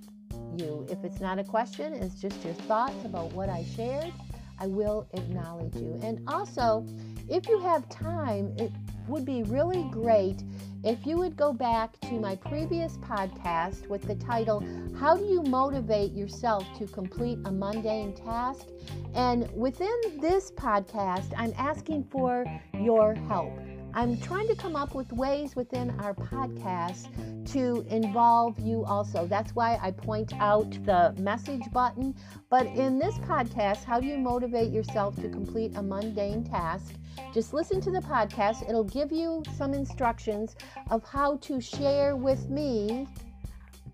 you. 0.57 0.87
If 0.91 1.05
it's 1.05 1.21
not 1.21 1.39
a 1.39 1.45
question, 1.45 1.93
it's 1.93 2.21
just 2.21 2.45
your 2.45 2.55
thoughts 2.55 3.05
about 3.05 3.33
what 3.33 3.49
I 3.49 3.65
shared, 3.77 4.13
I 4.59 4.67
will 4.67 5.09
acknowledge 5.13 5.75
you. 5.77 5.99
And 6.03 6.21
also, 6.29 6.87
if 7.29 7.49
you 7.49 7.59
have 7.61 7.89
time, 7.89 8.55
it 8.59 8.71
would 9.09 9.25
be 9.25 9.43
really 9.45 9.85
great 9.91 10.43
if 10.85 11.07
you 11.07 11.17
would 11.17 11.35
go 11.35 11.51
back 11.53 11.99
to 12.03 12.13
my 12.21 12.37
previous 12.37 12.99
podcast 12.99 13.89
with 13.89 14.03
the 14.03 14.15
title, 14.17 14.63
How 14.99 15.17
Do 15.17 15.25
You 15.25 15.43
Motivate 15.43 16.13
Yourself 16.13 16.67
to 16.79 16.87
Complete 16.87 17.39
a 17.47 17.51
Mundane 17.51 18.15
Task? 18.15 18.67
And 19.15 19.51
within 19.55 20.21
this 20.21 20.51
podcast, 20.51 21.33
I'm 21.39 21.55
asking 21.57 22.05
for 22.05 22.45
your 22.79 23.15
help. 23.15 23.59
I'm 23.95 24.21
trying 24.21 24.49
to 24.49 24.57
come 24.57 24.77
up 24.77 24.95
with 24.95 25.11
ways 25.13 25.57
within 25.57 25.91
our 26.01 26.15
podcast 26.15 27.07
to 27.53 27.87
involve 27.89 28.59
you 28.59 28.85
also. 28.85 29.27
That's 29.27 29.55
why 29.55 29.79
I 29.81 29.93
point 29.93 30.35
out 30.35 30.71
the 30.85 31.15
message 31.19 31.63
button. 31.73 32.15
But 32.51 32.67
in 32.67 32.99
this 32.99 33.15
podcast, 33.19 33.85
How 33.85 34.01
Do 34.01 34.07
You 34.07 34.19
Motivate 34.19 34.71
Yourself 34.71 35.17
to 35.17 35.31
Complete 35.31 35.77
a 35.77 35.83
Mundane 35.83 36.45
Task? 36.45 36.95
Just 37.33 37.53
listen 37.53 37.81
to 37.81 37.91
the 37.91 38.01
podcast. 38.01 38.69
It'll 38.69 38.85
give 38.85 39.13
you 39.13 39.43
some 39.57 39.75
instructions 39.75 40.57
of 40.91 41.05
how 41.05 41.37
to 41.39 41.61
share 41.61 42.17
with 42.17 42.49
me 42.49 43.07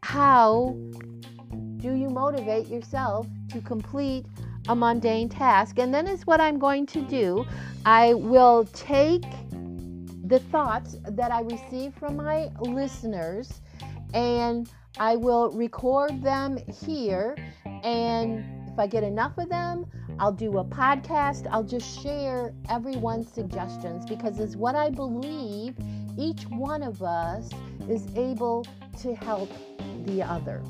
how 0.03 0.77
do 1.77 1.93
you 1.95 2.11
motivate 2.11 2.69
yourself 2.69 3.27
to 3.51 3.61
complete 3.61 4.27
a 4.69 4.75
mundane 4.75 5.29
task. 5.29 5.79
And 5.79 5.93
then 5.93 6.07
is 6.07 6.27
what 6.27 6.41
I'm 6.41 6.59
going 6.59 6.87
to 6.87 7.01
do. 7.03 7.45
I 7.85 8.15
will 8.15 8.65
take 8.67 9.25
the 10.25 10.39
thoughts 10.39 10.97
that 11.09 11.33
I 11.33 11.41
receive 11.41 11.95
from 11.95 12.17
my 12.17 12.51
listeners 12.61 13.61
and 14.15 14.71
I 14.99 15.17
will 15.17 15.51
record 15.51 16.23
them 16.23 16.59
here. 16.87 17.37
And 17.83 18.60
if 18.73 18.79
I 18.79 18.87
get 18.87 19.03
enough 19.03 19.37
of 19.39 19.49
them, 19.49 19.87
I'll 20.19 20.33
do 20.33 20.59
a 20.59 20.65
podcast. 20.65 21.47
I'll 21.51 21.65
just 21.65 22.03
share 22.03 22.55
everyone's 22.69 23.33
suggestions 23.33 24.07
because, 24.07 24.39
it's 24.39 24.57
what 24.57 24.75
I 24.75 24.91
believe, 24.91 25.75
each 26.19 26.45
one 26.51 26.83
of 26.83 27.03
us 27.03 27.51
is 27.89 28.07
able 28.17 28.67
to 29.01 29.15
help 29.15 29.51
the 30.07 30.23
other. 30.23 30.63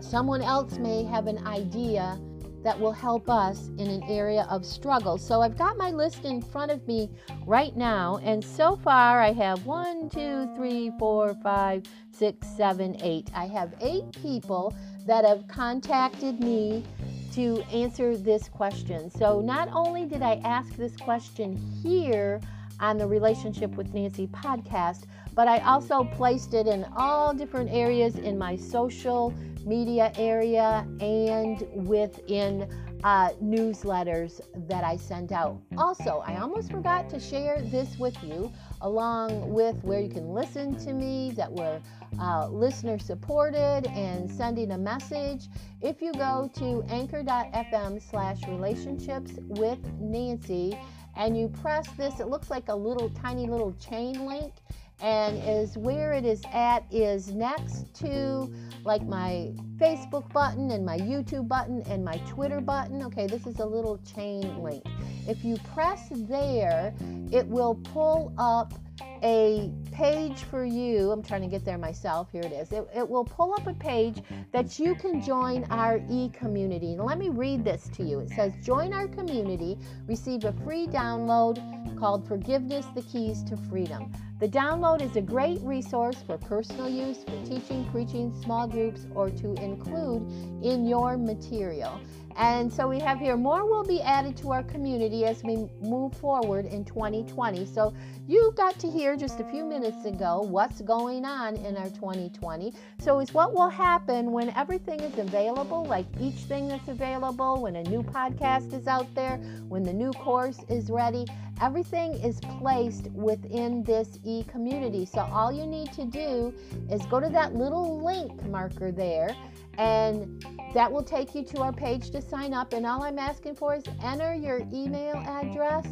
Someone 0.00 0.42
else 0.42 0.78
may 0.78 1.04
have 1.04 1.26
an 1.26 1.46
idea 1.46 2.18
that 2.62 2.78
will 2.80 2.92
help 2.92 3.28
us 3.28 3.68
in 3.78 3.88
an 3.88 4.02
area 4.04 4.46
of 4.48 4.64
struggle. 4.64 5.18
So 5.18 5.42
I've 5.42 5.58
got 5.58 5.76
my 5.76 5.90
list 5.90 6.24
in 6.24 6.40
front 6.40 6.70
of 6.70 6.86
me 6.86 7.10
right 7.46 7.76
now, 7.76 8.18
and 8.22 8.42
so 8.42 8.76
far 8.76 9.20
I 9.20 9.32
have 9.32 9.66
one, 9.66 10.08
two, 10.08 10.48
three, 10.56 10.90
four, 10.98 11.34
five, 11.42 11.82
six, 12.10 12.46
seven, 12.56 12.96
eight. 13.02 13.30
I 13.34 13.46
have 13.48 13.74
eight 13.82 14.04
people 14.22 14.74
that 15.06 15.24
have 15.24 15.46
contacted 15.48 16.40
me 16.40 16.84
to 17.32 17.62
answer 17.72 18.16
this 18.16 18.48
question. 18.48 19.10
So 19.10 19.40
not 19.40 19.68
only 19.72 20.06
did 20.06 20.22
I 20.22 20.40
ask 20.44 20.74
this 20.76 20.96
question 20.96 21.56
here 21.82 22.40
on 22.80 22.96
the 22.96 23.06
Relationship 23.06 23.72
with 23.72 23.92
Nancy 23.92 24.26
podcast, 24.28 25.04
but 25.34 25.48
I 25.48 25.58
also 25.60 26.04
placed 26.04 26.54
it 26.54 26.66
in 26.66 26.86
all 26.96 27.34
different 27.34 27.70
areas 27.70 28.16
in 28.16 28.38
my 28.38 28.56
social 28.56 29.34
media 29.64 30.12
area 30.16 30.86
and 31.00 31.66
within 31.88 32.68
uh, 33.02 33.30
newsletters 33.42 34.40
that 34.68 34.82
I 34.82 34.96
sent 34.96 35.30
out. 35.30 35.60
Also, 35.76 36.22
I 36.26 36.40
almost 36.40 36.70
forgot 36.70 37.10
to 37.10 37.20
share 37.20 37.60
this 37.60 37.98
with 37.98 38.16
you, 38.22 38.50
along 38.84 39.50
with 39.50 39.82
where 39.82 40.00
you 40.00 40.10
can 40.10 40.28
listen 40.28 40.76
to 40.76 40.92
me, 40.92 41.32
that 41.32 41.50
we're 41.50 41.80
uh, 42.20 42.46
listener 42.48 42.98
supported, 42.98 43.86
and 43.88 44.30
sending 44.30 44.72
a 44.72 44.78
message. 44.78 45.48
If 45.80 46.02
you 46.02 46.12
go 46.12 46.50
to 46.56 46.84
anchor.fm 46.88 48.00
slash 48.10 48.46
relationships 48.46 49.32
with 49.38 49.78
Nancy 49.98 50.78
and 51.16 51.36
you 51.36 51.48
press 51.48 51.88
this, 51.96 52.20
it 52.20 52.28
looks 52.28 52.50
like 52.50 52.68
a 52.68 52.74
little 52.74 53.08
tiny 53.08 53.46
little 53.46 53.72
chain 53.74 54.26
link 54.26 54.52
and 55.00 55.42
is 55.44 55.76
where 55.76 56.12
it 56.12 56.24
is 56.24 56.42
at 56.52 56.84
is 56.90 57.32
next 57.32 57.94
to 57.94 58.48
like 58.84 59.02
my 59.02 59.52
Facebook 59.76 60.30
button 60.32 60.70
and 60.70 60.84
my 60.84 60.98
YouTube 60.98 61.48
button 61.48 61.82
and 61.88 62.04
my 62.04 62.16
Twitter 62.28 62.60
button. 62.60 63.02
Okay, 63.02 63.26
this 63.26 63.46
is 63.46 63.58
a 63.58 63.66
little 63.66 63.98
chain 63.98 64.62
link. 64.62 64.84
If 65.26 65.44
you 65.44 65.56
press 65.74 66.08
there, 66.10 66.94
it 67.32 67.46
will 67.46 67.74
pull 67.76 68.32
up 68.38 68.74
a 69.22 69.70
page 69.90 70.38
for 70.44 70.64
you. 70.64 71.10
I'm 71.10 71.22
trying 71.22 71.42
to 71.42 71.48
get 71.48 71.64
there 71.64 71.78
myself. 71.78 72.30
Here 72.30 72.42
it 72.42 72.52
is. 72.52 72.72
It, 72.72 72.86
it 72.94 73.08
will 73.08 73.24
pull 73.24 73.54
up 73.54 73.66
a 73.66 73.74
page 73.74 74.22
that 74.52 74.78
you 74.78 74.94
can 74.94 75.22
join 75.22 75.64
our 75.70 76.00
e 76.10 76.30
community. 76.32 76.96
Let 76.98 77.18
me 77.18 77.28
read 77.28 77.64
this 77.64 77.88
to 77.94 78.04
you. 78.04 78.20
It 78.20 78.30
says, 78.30 78.52
Join 78.62 78.92
our 78.92 79.08
community, 79.08 79.78
receive 80.06 80.44
a 80.44 80.52
free 80.64 80.86
download 80.86 81.58
called 81.98 82.26
Forgiveness 82.26 82.86
the 82.94 83.02
Keys 83.02 83.42
to 83.44 83.56
Freedom. 83.56 84.12
The 84.40 84.48
download 84.48 85.00
is 85.00 85.16
a 85.16 85.22
great 85.22 85.60
resource 85.62 86.16
for 86.26 86.36
personal 86.36 86.88
use, 86.88 87.24
for 87.24 87.40
teaching, 87.46 87.88
preaching, 87.90 88.34
small 88.42 88.66
groups, 88.66 89.06
or 89.14 89.30
to 89.30 89.54
include 89.54 90.28
in 90.62 90.86
your 90.86 91.16
material. 91.16 92.00
And 92.36 92.72
so 92.72 92.88
we 92.88 92.98
have 93.00 93.18
here 93.18 93.36
more 93.36 93.64
will 93.64 93.84
be 93.84 94.00
added 94.00 94.36
to 94.38 94.50
our 94.52 94.62
community 94.64 95.24
as 95.24 95.42
we 95.44 95.68
move 95.80 96.14
forward 96.14 96.66
in 96.66 96.84
2020. 96.84 97.64
So 97.66 97.94
you 98.26 98.52
got 98.56 98.78
to 98.80 98.90
hear 98.90 99.16
just 99.16 99.38
a 99.40 99.44
few 99.44 99.64
minutes 99.64 100.04
ago 100.04 100.40
what's 100.40 100.80
going 100.80 101.24
on 101.24 101.56
in 101.56 101.76
our 101.76 101.90
2020. 101.90 102.72
So 102.98 103.20
it's 103.20 103.32
what 103.32 103.54
will 103.54 103.68
happen 103.68 104.32
when 104.32 104.50
everything 104.50 105.00
is 105.00 105.16
available, 105.18 105.84
like 105.84 106.06
each 106.20 106.34
thing 106.34 106.68
that's 106.68 106.88
available, 106.88 107.62
when 107.62 107.76
a 107.76 107.82
new 107.84 108.02
podcast 108.02 108.72
is 108.72 108.88
out 108.88 109.12
there, 109.14 109.36
when 109.68 109.82
the 109.82 109.92
new 109.92 110.10
course 110.12 110.60
is 110.68 110.90
ready. 110.90 111.26
Everything 111.62 112.14
is 112.14 112.40
placed 112.58 113.06
within 113.12 113.84
this 113.84 114.18
e 114.24 114.42
community. 114.44 115.06
So 115.06 115.20
all 115.20 115.52
you 115.52 115.66
need 115.66 115.92
to 115.92 116.04
do 116.04 116.52
is 116.90 117.06
go 117.06 117.20
to 117.20 117.28
that 117.28 117.54
little 117.54 118.02
link 118.02 118.44
marker 118.46 118.90
there 118.90 119.36
and 119.78 120.44
that 120.74 120.90
will 120.90 121.02
take 121.02 121.34
you 121.34 121.44
to 121.44 121.60
our 121.60 121.72
page 121.72 122.10
to 122.10 122.20
sign 122.20 122.52
up. 122.52 122.72
And 122.72 122.84
all 122.86 123.02
I'm 123.02 123.18
asking 123.18 123.56
for 123.56 123.74
is 123.74 123.84
enter 124.02 124.34
your 124.34 124.60
email 124.72 125.16
address 125.16 125.86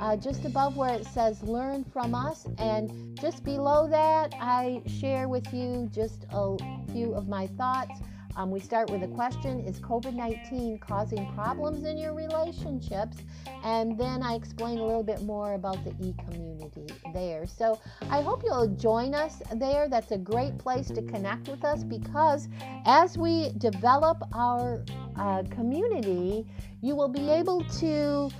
uh, 0.00 0.16
just 0.16 0.44
above 0.44 0.76
where 0.76 0.94
it 0.94 1.06
says 1.06 1.42
learn 1.42 1.84
from 1.84 2.14
us. 2.14 2.46
And 2.58 3.18
just 3.20 3.44
below 3.44 3.88
that, 3.88 4.34
I 4.40 4.82
share 4.86 5.28
with 5.28 5.52
you 5.52 5.88
just 5.92 6.26
a 6.30 6.56
few 6.92 7.14
of 7.14 7.28
my 7.28 7.46
thoughts. 7.46 8.00
Um, 8.36 8.50
we 8.50 8.58
start 8.58 8.90
with 8.90 9.02
a 9.02 9.08
question 9.08 9.60
Is 9.60 9.78
COVID 9.80 10.14
19 10.14 10.78
causing 10.78 11.32
problems 11.34 11.84
in 11.84 11.96
your 11.96 12.14
relationships? 12.14 13.18
And 13.62 13.98
then 13.98 14.22
I 14.22 14.34
explain 14.34 14.78
a 14.78 14.84
little 14.84 15.04
bit 15.04 15.22
more 15.22 15.54
about 15.54 15.84
the 15.84 15.90
e 16.04 16.14
community 16.28 16.86
there. 17.12 17.46
So 17.46 17.80
I 18.10 18.22
hope 18.22 18.42
you'll 18.44 18.74
join 18.76 19.14
us 19.14 19.40
there. 19.54 19.88
That's 19.88 20.10
a 20.10 20.18
great 20.18 20.58
place 20.58 20.88
to 20.88 21.02
connect 21.02 21.48
with 21.48 21.64
us 21.64 21.84
because 21.84 22.48
as 22.84 23.16
we 23.16 23.52
develop 23.58 24.22
our 24.34 24.84
uh, 25.16 25.44
community, 25.50 26.46
you 26.82 26.96
will 26.96 27.08
be 27.08 27.30
able 27.30 27.62
to 27.78 28.30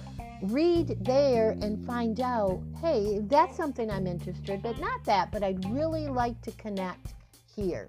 read 0.43 0.99
there 1.05 1.51
and 1.63 1.87
find 1.87 2.21
out 2.21 2.61
hey, 2.81 3.21
that's 3.29 3.57
something 3.57 3.91
I'm 3.91 4.07
interested, 4.07 4.61
but 4.63 4.79
not 4.79 5.05
that, 5.05 5.31
but 5.31 5.43
I'd 5.45 5.65
really 5.71 6.09
like 6.09 6.41
to 6.43 6.51
connect 6.53 7.15
here. 7.55 7.89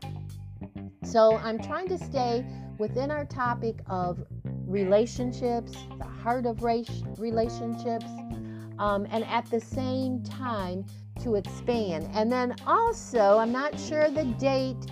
So 1.03 1.38
I'm 1.38 1.60
trying 1.60 1.88
to 1.89 1.97
stay 1.97 2.45
within 2.78 3.12
our 3.12 3.26
topic 3.26 3.80
of 3.88 4.26
relationships, 4.43 5.74
the 5.97 6.06
heart 6.06 6.45
of 6.45 6.64
relationships, 6.64 8.06
um, 8.80 9.08
and 9.12 9.24
at 9.26 9.49
the 9.49 9.60
same 9.60 10.24
time 10.24 10.86
to 11.22 11.36
expand. 11.36 12.10
And 12.14 12.32
then 12.32 12.56
also, 12.68 13.38
I'm 13.38 13.51
not 13.51 13.80
sure 13.80 14.10
the 14.10 14.26
date 14.26 14.91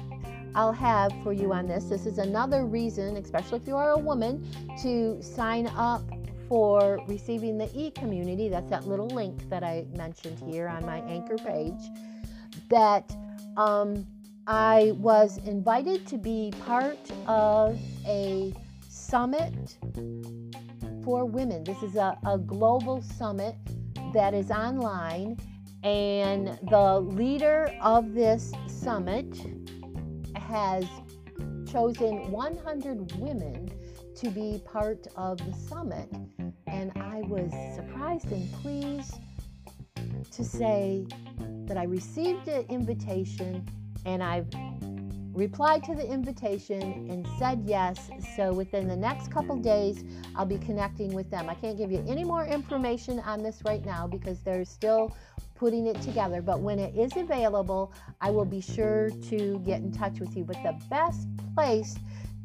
I'll 0.56 0.72
have 0.72 1.12
for 1.24 1.34
you 1.34 1.52
on 1.52 1.68
this. 1.68 1.86
This 1.86 2.06
is 2.06 2.20
another 2.20 2.66
reason, 2.66 3.18
especially 3.18 3.58
if 3.58 3.68
you 3.68 3.76
are 3.76 3.92
a 3.92 3.98
woman, 3.98 4.48
to 4.84 5.22
sign 5.22 5.68
up 5.68 6.04
for 6.48 7.02
receiving 7.08 7.58
the 7.58 7.70
e 7.74 7.90
community. 7.92 8.50
That's 8.50 8.70
that 8.70 8.88
little 8.88 9.08
link 9.08 9.50
that 9.50 9.64
I 9.64 9.86
mentioned 9.96 10.40
here 10.40 10.68
on 10.68 10.86
my 10.86 11.00
anchor 11.00 11.38
page. 11.38 11.82
That 12.70 13.16
um, 13.58 14.06
I 14.46 14.92
was 14.98 15.38
invited 15.46 16.06
to 16.08 16.18
be 16.18 16.52
part 16.66 17.00
of 17.28 17.80
a 18.06 18.54
summit 18.90 19.78
for 21.06 21.24
women. 21.24 21.64
This 21.64 21.82
is 21.82 21.96
a, 21.96 22.18
a 22.26 22.38
global 22.38 23.02
summit 23.02 23.56
that 24.14 24.34
is 24.34 24.52
online, 24.52 25.38
and 25.84 26.60
the 26.70 27.00
leader 27.00 27.74
of 27.82 28.14
this 28.14 28.52
summit 28.68 29.34
has 30.36 30.86
chosen 31.72 32.30
100 32.30 33.16
women 33.16 33.72
to 34.16 34.30
be 34.30 34.62
part 34.66 35.08
of 35.16 35.38
the 35.38 35.54
summit. 35.54 36.10
And 36.68 36.92
I 36.98 37.22
was 37.28 37.50
surprised 37.76 38.30
and 38.32 38.52
pleased 38.56 39.16
to 40.32 40.44
say 40.44 41.08
that 41.66 41.78
I 41.78 41.84
received 41.84 42.50
an 42.50 42.66
invitation 42.68 43.66
and 44.06 44.24
I've 44.24 44.48
replied 45.34 45.84
to 45.84 45.96
the 45.96 46.08
invitation 46.08 46.82
and 47.10 47.28
said 47.40 47.64
yes. 47.66 48.10
So 48.36 48.54
within 48.54 48.88
the 48.88 48.96
next 48.96 49.32
couple 49.32 49.58
days, 49.58 50.04
I'll 50.36 50.46
be 50.46 50.60
connecting 50.60 51.14
with 51.14 51.30
them. 51.30 51.50
I 51.50 51.56
can't 51.56 51.78
give 51.78 51.92
you 51.92 52.04
any 52.08 52.24
more 52.24 52.46
information 52.46 53.20
on 53.22 53.42
this 53.42 53.62
right 53.66 53.84
now 53.84 54.08
because 54.08 54.40
they're 54.42 54.66
still 54.66 55.16
putting 55.56 55.88
it 55.88 56.00
together. 56.02 56.42
But 56.42 56.60
when 56.60 56.80
it 56.80 56.96
is 56.96 57.16
available, 57.18 57.94
I 58.22 58.30
will 58.30 58.46
be 58.46 58.62
sure 58.62 59.10
to 59.30 59.60
get 59.66 59.82
in 59.82 59.92
touch 59.92 60.20
with 60.20 60.36
you. 60.36 60.44
But 60.44 60.58
the 60.64 60.80
best 60.90 61.28
place 61.56 61.96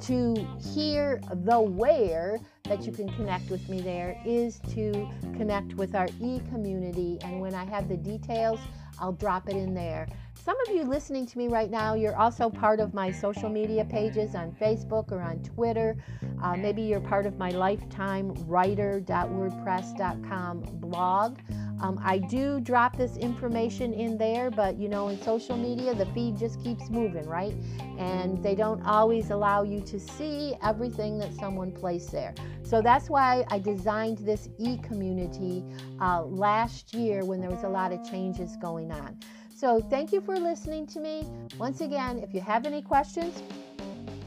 to 0.01 0.35
hear 0.75 1.21
the 1.45 1.61
where 1.61 2.39
that 2.65 2.83
you 2.83 2.93
can 2.93 3.09
connect 3.15 3.51
with 3.51 3.69
me 3.69 3.81
there 3.81 4.17
is 4.25 4.61
to 4.73 5.09
connect 5.37 5.75
with 5.75 5.95
our 5.95 6.09
e 6.21 6.41
community. 6.51 7.19
And 7.23 7.41
when 7.41 7.55
I 7.55 7.65
have 7.65 7.89
the 7.89 7.97
details, 7.97 8.61
I'll 9.01 9.13
drop 9.13 9.49
it 9.49 9.57
in 9.57 9.75
there. 9.75 10.07
Some 10.49 10.57
of 10.67 10.75
you 10.75 10.83
listening 10.85 11.27
to 11.27 11.37
me 11.37 11.49
right 11.49 11.71
now, 11.71 11.93
you're 11.93 12.17
also 12.17 12.49
part 12.49 12.81
of 12.81 12.95
my 12.95 13.11
social 13.11 13.51
media 13.51 13.85
pages 13.85 14.35
on 14.35 14.51
Facebook 14.53 15.13
or 15.13 15.21
on 15.21 15.43
Twitter. 15.43 15.95
Uh, 16.43 16.57
maybe 16.57 16.81
you're 16.81 17.03
part 17.03 17.27
of 17.27 17.37
my 17.37 17.51
lifetime 17.51 18.33
writer.wordpress.com 18.47 20.61
blog. 20.81 21.39
Um, 21.83 22.01
I 22.03 22.17
do 22.17 22.61
drop 22.61 22.97
this 22.97 23.19
information 23.19 23.93
in 23.93 24.17
there, 24.17 24.51
but 24.51 24.79
you 24.79 24.89
know, 24.89 25.09
in 25.09 25.21
social 25.21 25.59
media, 25.59 25.95
the 25.95 26.07
feed 26.15 26.39
just 26.39 26.65
keeps 26.65 26.89
moving, 26.89 27.29
right? 27.29 27.53
And 27.99 28.43
they 28.43 28.55
don't 28.55 28.83
always 28.87 29.31
allow 29.31 29.65
you 29.65 29.83
to 29.83 30.01
see 30.01 30.55
everything 30.63 31.19
that 31.19 31.35
someone 31.35 31.73
placed 31.73 32.11
there. 32.11 32.35
So 32.63 32.81
that's 32.81 33.11
why 33.11 33.45
I 33.49 33.59
designed 33.59 34.21
this 34.21 34.49
e 34.59 34.79
community 34.79 35.63
uh, 36.01 36.23
last 36.23 36.95
year 36.95 37.27
when 37.27 37.43
there 37.43 37.51
was 37.51 37.65
a 37.65 37.69
lot 37.69 37.93
of 37.93 38.03
changes 38.11 38.57
going 38.57 38.91
on. 38.91 39.19
So 39.59 39.81
thank 39.91 40.13
you 40.13 40.21
for 40.21 40.39
listening 40.39 40.87
to 40.87 41.01
me. 41.01 41.27
Once 41.59 41.81
again, 41.81 42.21
if 42.21 42.33
you 42.33 42.41
have 42.41 42.65
any 42.65 42.81
questions, 42.81 43.43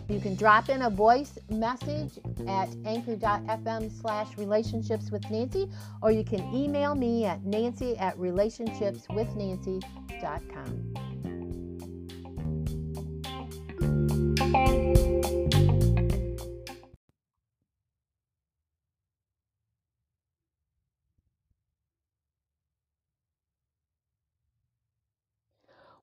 you 0.10 0.20
can 0.20 0.36
drop 0.36 0.68
in 0.68 0.82
a 0.82 0.90
voice 0.90 1.40
message 1.50 2.20
at 2.50 2.68
anchor.fm 2.86 3.90
slash 4.02 4.38
relationships 4.38 5.10
with 5.10 5.24
Nancy, 5.32 5.70
or 6.02 6.12
you 6.12 6.26
can 6.26 6.42
email 6.54 6.96
me 6.96 7.24
at 7.24 7.46
nancy 7.46 7.98
at 7.98 8.18
relationshipswithnancy.com. 8.18 11.11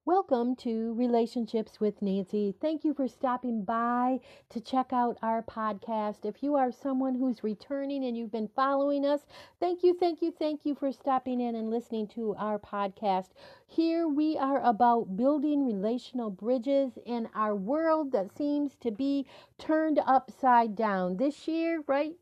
Welcome 0.09 0.56
to 0.64 0.94
Relationships 0.94 1.80
with 1.80 2.00
Nancy. 2.00 2.54
Thank 2.62 2.82
you 2.82 2.94
for 2.94 3.09
stopping 3.09 3.62
by 3.62 4.20
to 4.48 4.59
check 4.59 4.90
out 4.90 5.18
our 5.20 5.42
podcast. 5.42 6.24
If 6.24 6.42
you 6.42 6.54
are 6.54 6.72
someone 6.72 7.16
who's 7.16 7.44
returning 7.44 8.02
and 8.02 8.16
you've 8.16 8.32
been 8.32 8.48
following 8.48 9.04
us, 9.04 9.26
thank 9.61 9.82
you, 9.82 9.92
thank 9.92 10.22
you, 10.22 10.32
thank 10.32 10.64
you 10.64 10.74
for 10.74 10.92
stopping 10.92 11.42
in 11.42 11.54
and 11.54 11.68
listening 11.68 12.06
to 12.14 12.34
our 12.38 12.59
podcast. 12.59 13.32
Here 13.66 14.09
we 14.09 14.38
are 14.38 14.62
about 14.62 15.14
building 15.14 15.66
relational 15.66 16.30
bridges 16.30 16.92
in 17.04 17.28
our 17.34 17.54
world 17.54 18.11
that 18.12 18.34
seems 18.34 18.76
to 18.76 18.90
be 18.90 19.26
turned 19.59 20.00
upside 20.06 20.74
down. 20.74 21.18
This 21.18 21.46
year, 21.46 21.84
right? 21.86 22.16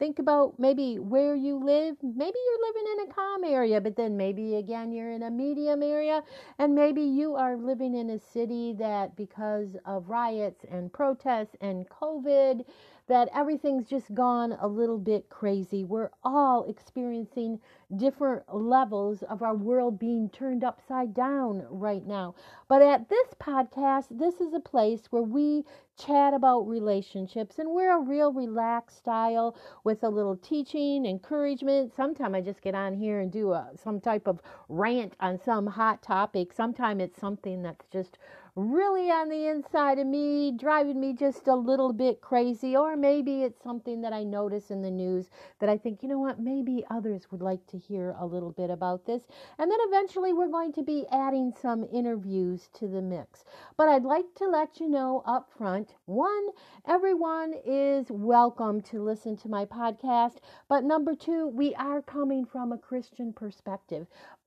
Think 0.00 0.18
about 0.18 0.58
maybe 0.58 0.98
where 0.98 1.36
you 1.36 1.62
live. 1.62 1.94
Maybe 2.02 2.38
you're 2.46 2.66
living 2.68 2.86
in 2.94 3.10
a 3.10 3.14
calm 3.14 3.44
area, 3.44 3.82
but 3.82 3.96
then 3.96 4.16
maybe 4.16 4.56
again 4.56 4.92
you're 4.92 5.10
in 5.10 5.22
a 5.22 5.30
medium 5.30 5.82
area, 5.82 6.22
and 6.58 6.74
maybe 6.74 7.02
you 7.02 7.34
are 7.34 7.54
living 7.54 7.94
in 7.94 8.08
a 8.08 8.18
city 8.18 8.72
that, 8.78 9.14
because 9.14 9.76
of 9.84 10.08
riots 10.08 10.64
and 10.70 10.90
protests 10.90 11.54
and 11.60 11.86
COVID, 11.90 12.64
that 13.10 13.28
everything's 13.34 13.88
just 13.88 14.14
gone 14.14 14.56
a 14.60 14.68
little 14.68 14.96
bit 14.96 15.28
crazy. 15.28 15.82
We're 15.82 16.10
all 16.22 16.64
experiencing 16.70 17.58
different 17.96 18.44
levels 18.54 19.24
of 19.24 19.42
our 19.42 19.56
world 19.56 19.98
being 19.98 20.30
turned 20.30 20.62
upside 20.62 21.12
down 21.12 21.66
right 21.68 22.06
now. 22.06 22.36
But 22.68 22.82
at 22.82 23.08
this 23.08 23.26
podcast, 23.40 24.06
this 24.12 24.40
is 24.40 24.54
a 24.54 24.60
place 24.60 25.08
where 25.10 25.24
we 25.24 25.64
chat 25.98 26.34
about 26.34 26.68
relationships 26.68 27.58
and 27.58 27.70
we're 27.70 27.96
a 27.96 28.00
real 28.00 28.32
relaxed 28.32 28.98
style 28.98 29.56
with 29.82 30.04
a 30.04 30.08
little 30.08 30.36
teaching, 30.36 31.04
encouragement. 31.04 31.92
Sometimes 31.92 32.36
I 32.36 32.40
just 32.40 32.62
get 32.62 32.76
on 32.76 32.94
here 32.94 33.18
and 33.18 33.32
do 33.32 33.50
a, 33.50 33.70
some 33.74 34.00
type 34.00 34.28
of 34.28 34.40
rant 34.68 35.14
on 35.18 35.36
some 35.36 35.66
hot 35.66 36.00
topic. 36.00 36.52
Sometimes 36.52 37.02
it's 37.02 37.18
something 37.18 37.62
that's 37.64 37.86
just 37.92 38.18
really 38.56 39.10
on 39.10 39.28
the 39.28 39.46
inside 39.46 39.98
of 39.98 40.06
me, 40.06 40.52
driving 40.52 41.00
me 41.00 41.12
just 41.12 41.46
a 41.48 41.54
little 41.54 41.92
bit 41.92 42.20
crazy, 42.20 42.76
or 42.76 42.96
maybe 42.96 43.42
it's 43.42 43.62
something 43.62 44.00
that 44.02 44.12
I 44.12 44.24
notice 44.24 44.70
in 44.70 44.82
the 44.82 44.90
news 44.90 45.30
that 45.60 45.68
I 45.68 45.78
think, 45.78 46.02
you 46.02 46.08
know 46.08 46.18
what, 46.18 46.40
maybe 46.40 46.84
others 46.90 47.30
would 47.30 47.42
like 47.42 47.66
to 47.68 47.78
hear 47.78 48.14
a 48.18 48.26
little 48.26 48.50
bit 48.50 48.70
about 48.70 49.06
this. 49.06 49.22
And 49.58 49.70
then 49.70 49.78
eventually 49.82 50.32
we're 50.32 50.48
going 50.48 50.72
to 50.74 50.82
be 50.82 51.06
adding 51.12 51.52
some 51.60 51.86
interviews 51.92 52.68
to 52.74 52.88
the 52.88 53.02
mix. 53.02 53.44
But 53.76 53.88
I'd 53.88 54.04
like 54.04 54.34
to 54.36 54.48
let 54.48 54.80
you 54.80 54.88
know 54.88 55.22
up 55.26 55.50
front 55.56 55.94
one, 56.06 56.48
everyone 56.86 57.54
is 57.64 58.06
welcome 58.10 58.80
to 58.82 59.02
listen 59.02 59.36
to 59.38 59.48
my 59.48 59.64
podcast. 59.64 60.38
But 60.68 60.84
number 60.84 61.14
two, 61.14 61.46
we 61.48 61.74
are 61.76 62.02
coming 62.02 62.44
from 62.44 62.72
a 62.72 62.78
Christian 62.78 63.32
perspective. 63.32 64.06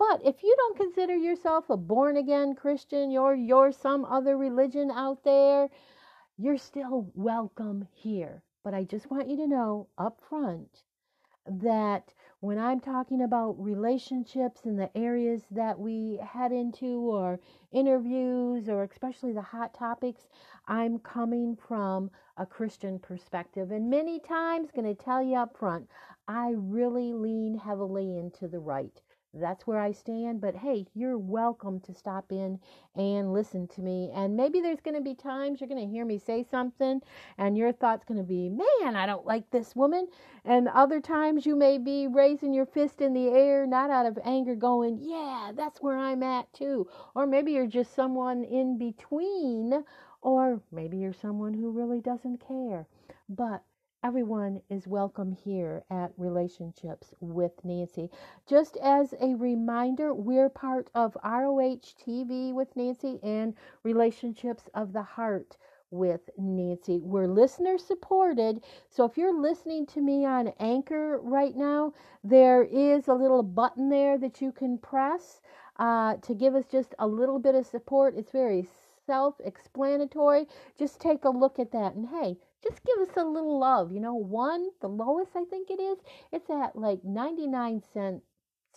But 0.10 0.26
if 0.26 0.44
you 0.44 0.54
don't 0.58 0.76
consider 0.76 1.16
yourself 1.16 1.70
a 1.70 1.78
born 1.78 2.18
again 2.18 2.56
Christian, 2.56 3.16
or 3.16 3.34
you're 3.34 3.72
some 3.72 4.04
other 4.04 4.36
religion 4.36 4.92
out 4.92 5.24
there, 5.24 5.70
you're 6.38 6.58
still 6.58 7.10
welcome 7.16 7.88
here. 7.94 8.44
But 8.66 8.74
I 8.74 8.84
just 8.84 9.10
want 9.10 9.30
you 9.30 9.38
to 9.38 9.48
know 9.48 9.88
up 9.98 10.20
front 10.28 10.84
that 11.46 12.14
when 12.42 12.60
I'm 12.60 12.82
talking 12.82 13.22
about 13.22 13.64
relationships 13.64 14.66
and 14.66 14.78
the 14.78 14.96
areas 14.98 15.42
that 15.52 15.80
we 15.80 16.20
head 16.22 16.52
into, 16.52 17.00
or 17.00 17.40
interviews, 17.72 18.68
or 18.68 18.84
especially 18.84 19.32
the 19.32 19.42
hot 19.42 19.74
topics, 19.74 20.28
I'm 20.68 21.00
coming 21.00 21.56
from 21.56 22.12
a 22.36 22.46
Christian 22.46 23.00
perspective. 23.00 23.72
And 23.72 23.90
many 23.90 24.20
times, 24.20 24.70
going 24.70 24.94
to 24.94 25.02
tell 25.02 25.24
you 25.24 25.38
up 25.38 25.56
front, 25.58 25.88
I 26.28 26.56
really 26.58 27.14
lean 27.14 27.58
heavily 27.58 28.18
into 28.18 28.50
the 28.50 28.60
right 28.60 29.02
that's 29.34 29.66
where 29.66 29.80
I 29.80 29.92
stand. 29.92 30.42
But 30.42 30.56
hey, 30.56 30.86
you're 30.94 31.18
welcome 31.18 31.80
to 31.82 31.94
stop 31.94 32.32
in 32.32 32.60
and 32.96 33.34
listen 33.34 33.68
to 33.70 33.82
me. 33.82 34.12
And 34.14 34.36
maybe 34.36 34.62
there's 34.62 34.82
going 34.82 34.96
to 34.96 35.02
be 35.02 35.16
times 35.16 35.60
you're 35.60 35.68
going 35.68 35.86
to 35.86 35.92
hear 35.92 36.06
me 36.06 36.20
say 36.20 36.46
something, 36.50 37.02
and 37.38 37.58
your 37.58 37.72
thought's 37.72 38.06
going 38.06 38.20
to 38.20 38.24
be, 38.24 38.50
man, 38.50 38.96
I 38.96 39.06
don't 39.06 39.26
like 39.26 39.50
this 39.52 39.76
woman. 39.76 40.08
And 40.46 40.68
other 40.68 41.00
times 41.00 41.46
you 41.46 41.56
may 41.56 41.78
be 41.78 42.08
raising 42.08 42.54
your 42.54 42.66
fist 42.66 43.02
in 43.02 43.14
the 43.14 43.28
air, 43.30 43.66
not 43.66 43.90
out 43.90 44.06
of 44.06 44.20
anger, 44.24 44.56
going, 44.56 45.00
yeah, 45.02 45.52
that's 45.56 45.82
where 45.82 45.98
I'm 45.98 46.24
at 46.24 46.52
too. 46.54 46.88
Or 47.16 47.26
maybe 47.26 47.54
you're 47.54 47.68
just 47.68 47.96
someone 47.96 48.44
in 48.44 48.78
between, 48.78 49.84
or 50.22 50.62
maybe 50.72 50.98
you're 50.98 51.14
someone 51.14 51.54
who 51.54 51.72
really 51.72 52.02
doesn't 52.02 52.46
care. 52.48 52.88
But 53.30 53.64
everyone 54.04 54.62
is 54.70 54.86
welcome 54.86 55.32
here 55.32 55.82
at 55.90 56.12
Relationships 56.18 57.14
with 57.22 57.54
Nancy. 57.64 58.10
Just 58.46 58.76
as 58.78 59.14
a 59.22 59.36
reminder, 59.36 60.14
we're 60.14 60.50
part 60.50 60.90
of 60.94 61.16
ROH 61.24 61.80
TV 62.06 62.54
with 62.54 62.76
Nancy 62.76 63.20
and 63.24 63.54
Relationships 63.82 64.70
of 64.74 64.92
the 64.92 65.02
Heart 65.02 65.56
with 65.90 66.30
Nancy. 66.38 67.00
We're 67.00 67.28
listener 67.28 67.78
supported. 67.78 68.62
So 68.90 69.06
if 69.06 69.18
you're 69.18 69.40
listening 69.40 69.86
to 69.88 70.02
me 70.02 70.26
on 70.26 70.50
Anchor 70.60 71.20
right 71.22 71.56
now, 71.56 71.94
there 72.26 72.64
is 72.64 73.08
a 73.08 73.14
little 73.14 73.44
button 73.44 73.88
there 73.88 74.18
that 74.18 74.42
you 74.42 74.52
can 74.52 74.78
press 74.80 75.40
uh, 75.78 76.18
to 76.18 76.34
give 76.36 76.56
us 76.56 76.66
just 76.70 76.94
a 77.00 77.08
little 77.08 77.40
bit 77.40 77.56
of 77.56 77.66
support. 77.66 78.16
It's 78.18 78.32
very 78.32 78.68
self 79.06 79.36
explanatory. 79.44 80.48
Just 80.78 81.00
take 81.00 81.24
a 81.24 81.30
look 81.30 81.58
at 81.58 81.72
that. 81.72 81.96
And 81.96 82.08
hey, 82.10 82.38
just 82.64 82.84
give 82.86 82.98
us 83.00 83.16
a 83.18 83.24
little 83.26 83.60
love. 83.60 83.92
You 83.92 84.00
know, 84.00 84.16
one, 84.16 84.70
the 84.82 84.88
lowest 84.88 85.32
I 85.36 85.44
think 85.46 85.70
it 85.70 85.80
is, 85.80 85.98
it's 86.32 86.50
at 86.50 86.76
like 86.76 87.04
99 87.04 87.82
cents 87.94 88.24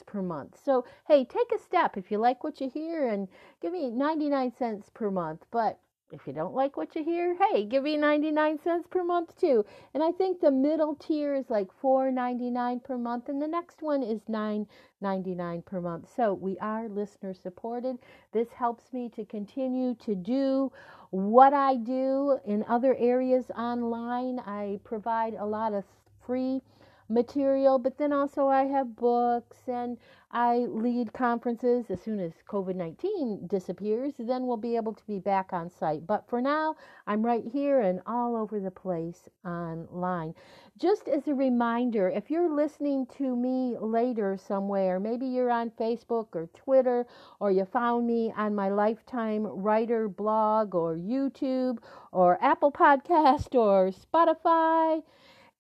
per 0.07 0.23
month. 0.23 0.59
So, 0.63 0.85
hey, 1.07 1.25
take 1.25 1.53
a 1.55 1.59
step 1.59 1.97
if 1.97 2.11
you 2.11 2.19
like 2.19 2.45
what 2.45 2.61
you 2.61 2.69
hear 2.69 3.09
and 3.09 3.29
give 3.63 3.73
me 3.73 3.91
99 3.91 4.53
cents 4.59 4.91
per 4.93 5.11
month. 5.11 5.47
But 5.51 5.79
if 6.13 6.27
you 6.27 6.33
don't 6.33 6.55
like 6.55 6.77
what 6.77 6.95
you 6.95 7.03
hear, 7.03 7.37
hey, 7.37 7.65
give 7.65 7.83
me 7.83 7.97
99 7.97 8.59
cents 8.63 8.87
per 8.89 9.03
month 9.03 9.37
too. 9.37 9.65
And 9.95 10.03
I 10.03 10.13
think 10.13 10.41
the 10.41 10.51
middle 10.51 10.95
tier 10.95 11.35
is 11.35 11.51
like 11.51 11.69
4.99 11.83 12.85
per 12.85 12.97
month 12.97 13.29
and 13.29 13.43
the 13.43 13.49
next 13.49 13.83
one 13.83 14.03
is 14.03 14.21
9.99 14.31 15.65
per 15.65 15.81
month. 15.81 16.09
So, 16.15 16.35
we 16.35 16.59
are 16.59 16.89
listener 16.89 17.35
supported. 17.35 17.99
This 18.33 18.49
helps 18.53 18.93
me 18.93 19.09
to 19.17 19.25
continue 19.25 19.95
to 19.97 20.15
do 20.15 20.73
what 21.11 21.53
I 21.53 21.77
do 21.77 22.39
in 22.45 22.65
other 22.69 22.95
areas 22.99 23.47
online. 23.57 24.39
I 24.41 24.79
provide 24.85 25.35
a 25.35 25.45
lot 25.47 25.73
of 25.73 25.85
free 26.25 26.63
material, 27.09 27.79
but 27.79 27.99
then 27.99 28.13
also 28.13 28.49
I 28.49 28.65
have 28.65 28.97
books 28.97 29.59
and 29.69 29.99
I 30.31 30.67
lead 30.69 31.13
conferences. 31.13 31.91
As 31.91 32.03
soon 32.03 32.21
as 32.21 32.33
COVID 32.49 32.75
19 32.75 33.47
disappears, 33.47 34.15
then 34.19 34.47
we'll 34.47 34.57
be 34.57 34.77
able 34.77 34.93
to 34.93 35.07
be 35.07 35.19
back 35.19 35.53
on 35.53 35.71
site. 35.71 36.07
But 36.07 36.29
for 36.29 36.41
now, 36.43 36.77
I'm 37.07 37.25
right 37.25 37.45
here 37.45 37.81
and 37.81 38.01
all 38.07 38.37
over 38.37 38.61
the 38.61 38.71
place 38.71 39.29
online. 39.45 40.35
Just 40.79 41.09
as 41.09 41.27
a 41.29 41.35
reminder, 41.35 42.11
if 42.11 42.31
you're 42.31 42.51
listening 42.55 43.07
to 43.19 43.35
me 43.35 43.79
later 43.81 44.37
somewhere, 44.37 45.01
maybe 45.01 45.27
you're 45.27 45.51
on 45.51 45.71
Facebook 45.71 46.29
or 46.35 46.49
Twitter, 46.49 47.07
or 47.41 47.51
you 47.51 47.65
found 47.65 48.07
me 48.07 48.33
on 48.37 48.55
my 48.55 48.69
Lifetime 48.69 49.47
Writer 49.47 50.09
blog 50.09 50.75
or 50.75 50.97
YouTube 50.97 51.79
or 52.13 52.37
Apple 52.43 52.73
Podcast 52.73 53.55
or 53.55 53.91
Spotify. 53.91 55.03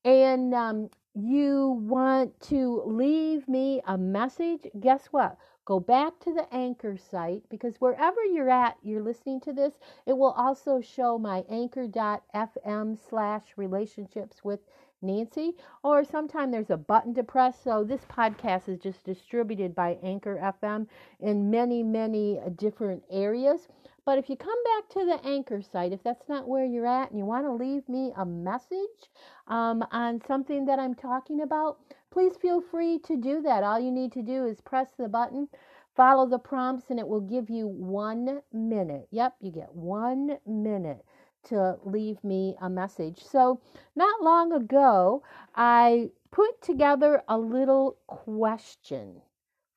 And 0.04 0.52
um, 0.54 0.90
you 1.16 1.80
want 1.82 2.38
to 2.40 2.82
leave 2.84 3.48
me 3.48 3.80
a 3.86 3.96
message, 3.96 4.66
guess 4.80 5.06
what? 5.06 5.38
Go 5.64 5.80
back 5.80 6.20
to 6.20 6.32
the 6.32 6.46
anchor 6.54 6.96
site 6.96 7.42
because 7.48 7.80
wherever 7.80 8.22
you're 8.24 8.50
at, 8.50 8.76
you're 8.82 9.02
listening 9.02 9.40
to 9.40 9.52
this, 9.52 9.78
it 10.04 10.16
will 10.16 10.32
also 10.32 10.80
show 10.80 11.18
my 11.18 11.44
anchor.fm 11.48 12.98
slash 13.08 13.42
relationships 13.56 14.44
with 14.44 14.60
Nancy, 15.02 15.54
or 15.82 16.04
sometime 16.04 16.50
there's 16.50 16.70
a 16.70 16.76
button 16.76 17.14
to 17.14 17.22
press. 17.22 17.58
So 17.62 17.82
this 17.82 18.02
podcast 18.10 18.68
is 18.68 18.78
just 18.78 19.04
distributed 19.04 19.74
by 19.74 19.98
Anchor 20.02 20.36
FM 20.36 20.86
in 21.20 21.50
many, 21.50 21.82
many 21.82 22.40
different 22.56 23.02
areas. 23.10 23.68
But 24.06 24.18
if 24.18 24.30
you 24.30 24.36
come 24.36 24.62
back 24.64 24.88
to 24.90 25.04
the 25.04 25.28
anchor 25.28 25.60
site, 25.60 25.92
if 25.92 26.04
that's 26.04 26.28
not 26.28 26.46
where 26.46 26.64
you're 26.64 26.86
at 26.86 27.10
and 27.10 27.18
you 27.18 27.24
want 27.24 27.44
to 27.44 27.52
leave 27.52 27.88
me 27.88 28.12
a 28.16 28.24
message 28.24 29.10
um, 29.48 29.84
on 29.90 30.22
something 30.28 30.64
that 30.66 30.78
I'm 30.78 30.94
talking 30.94 31.40
about, 31.40 31.78
please 32.12 32.36
feel 32.36 32.60
free 32.60 33.00
to 33.00 33.16
do 33.16 33.42
that. 33.42 33.64
All 33.64 33.80
you 33.80 33.90
need 33.90 34.12
to 34.12 34.22
do 34.22 34.46
is 34.46 34.60
press 34.60 34.92
the 34.96 35.08
button, 35.08 35.48
follow 35.96 36.28
the 36.28 36.38
prompts, 36.38 36.88
and 36.90 37.00
it 37.00 37.08
will 37.08 37.20
give 37.20 37.50
you 37.50 37.66
one 37.66 38.42
minute. 38.52 39.08
Yep, 39.10 39.34
you 39.40 39.50
get 39.50 39.74
one 39.74 40.38
minute 40.46 41.04
to 41.48 41.76
leave 41.84 42.22
me 42.22 42.54
a 42.60 42.70
message. 42.70 43.18
So, 43.24 43.60
not 43.96 44.22
long 44.22 44.52
ago, 44.52 45.24
I 45.56 46.10
put 46.30 46.62
together 46.62 47.24
a 47.28 47.36
little 47.36 47.96
question 48.06 49.20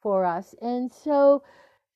for 0.04 0.24
us. 0.24 0.54
And 0.62 0.92
so, 0.94 1.42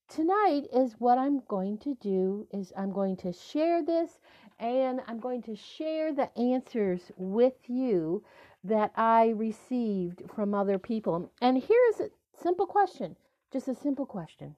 tonight 0.09 0.67
is 0.73 0.95
what 0.99 1.17
I'm 1.17 1.41
going 1.47 1.77
to 1.79 1.95
do 1.95 2.47
is 2.51 2.71
I'm 2.77 2.91
going 2.91 3.17
to 3.17 3.33
share 3.33 3.83
this 3.83 4.19
and 4.59 5.01
I'm 5.07 5.19
going 5.19 5.41
to 5.43 5.55
share 5.55 6.13
the 6.13 6.35
answers 6.37 7.11
with 7.17 7.53
you 7.67 8.23
that 8.63 8.91
I 8.95 9.29
received 9.29 10.21
from 10.33 10.53
other 10.53 10.77
people. 10.77 11.31
And 11.41 11.57
here's 11.57 11.99
a 11.99 12.09
simple 12.41 12.65
question, 12.65 13.15
just 13.51 13.67
a 13.67 13.75
simple 13.75 14.05
question. 14.05 14.55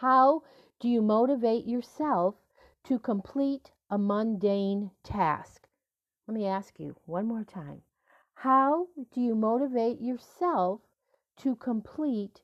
How 0.00 0.42
do 0.80 0.88
you 0.88 1.00
motivate 1.00 1.66
yourself 1.66 2.34
to 2.84 2.98
complete 2.98 3.70
a 3.90 3.96
mundane 3.96 4.90
task? 5.02 5.66
Let 6.26 6.34
me 6.34 6.46
ask 6.46 6.78
you 6.78 6.96
one 7.06 7.26
more 7.26 7.44
time. 7.44 7.82
How 8.34 8.88
do 9.12 9.20
you 9.20 9.34
motivate 9.34 10.00
yourself 10.00 10.80
to 11.38 11.56
complete 11.56 12.42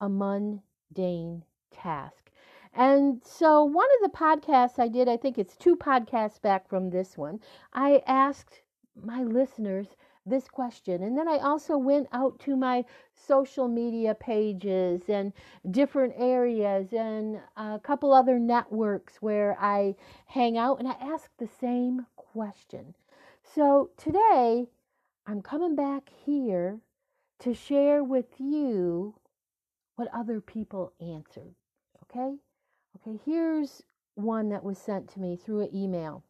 a 0.00 0.08
mundane 0.08 0.62
mundane 0.94 1.44
task. 1.70 2.30
And 2.74 3.22
so, 3.24 3.64
one 3.64 3.86
of 3.96 4.10
the 4.10 4.16
podcasts 4.16 4.78
I 4.78 4.88
did, 4.88 5.08
I 5.08 5.16
think 5.16 5.38
it's 5.38 5.56
two 5.56 5.76
podcasts 5.76 6.40
back 6.40 6.68
from 6.68 6.90
this 6.90 7.16
one, 7.16 7.40
I 7.72 8.02
asked 8.06 8.60
my 9.02 9.22
listeners 9.22 9.86
this 10.26 10.48
question. 10.48 11.02
And 11.02 11.16
then 11.16 11.28
I 11.28 11.38
also 11.38 11.78
went 11.78 12.08
out 12.12 12.38
to 12.40 12.56
my 12.56 12.84
social 13.14 13.68
media 13.68 14.14
pages 14.14 15.02
and 15.08 15.32
different 15.70 16.14
areas 16.18 16.92
and 16.92 17.40
a 17.56 17.78
couple 17.78 18.12
other 18.12 18.38
networks 18.38 19.16
where 19.22 19.56
I 19.60 19.94
hang 20.26 20.58
out 20.58 20.78
and 20.78 20.88
I 20.88 20.96
asked 21.00 21.38
the 21.38 21.48
same 21.48 22.06
question. 22.16 22.94
So 23.42 23.90
today, 23.96 24.66
I'm 25.26 25.40
coming 25.40 25.76
back 25.76 26.10
here 26.24 26.80
to 27.38 27.54
share 27.54 28.02
with 28.02 28.38
you 28.38 29.14
what 29.96 30.08
other 30.14 30.40
people 30.40 30.92
answered. 31.00 31.54
Okay? 32.04 32.36
Okay, 32.96 33.18
here's 33.24 33.82
one 34.14 34.48
that 34.50 34.64
was 34.64 34.78
sent 34.78 35.08
to 35.10 35.20
me 35.20 35.36
through 35.36 35.62
an 35.62 35.74
email. 35.74 36.22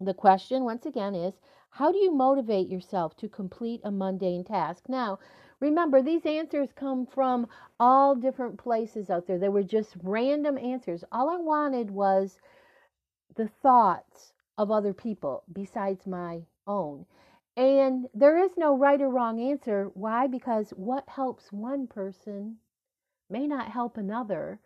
The 0.00 0.14
question, 0.14 0.64
once 0.64 0.86
again, 0.86 1.14
is 1.14 1.34
how 1.70 1.92
do 1.92 1.98
you 1.98 2.12
motivate 2.14 2.68
yourself 2.68 3.16
to 3.18 3.28
complete 3.28 3.80
a 3.84 3.90
mundane 3.90 4.44
task? 4.44 4.88
Now, 4.88 5.18
remember, 5.60 6.00
these 6.00 6.24
answers 6.24 6.70
come 6.74 7.06
from 7.06 7.46
all 7.78 8.14
different 8.14 8.58
places 8.58 9.10
out 9.10 9.26
there. 9.26 9.38
They 9.38 9.50
were 9.50 9.62
just 9.62 9.96
random 10.02 10.56
answers. 10.56 11.04
All 11.12 11.28
I 11.28 11.36
wanted 11.36 11.90
was 11.90 12.40
the 13.36 13.48
thoughts 13.48 14.32
of 14.56 14.70
other 14.70 14.94
people 14.94 15.44
besides 15.52 16.06
my 16.06 16.42
own. 16.66 17.06
And 17.56 18.06
there 18.14 18.38
is 18.38 18.52
no 18.56 18.76
right 18.76 19.00
or 19.00 19.10
wrong 19.10 19.40
answer. 19.40 19.90
Why? 19.94 20.26
Because 20.26 20.70
what 20.70 21.08
helps 21.08 21.52
one 21.52 21.86
person 21.86 22.58
may 23.28 23.46
not 23.46 23.70
help 23.70 23.96
another. 23.96 24.60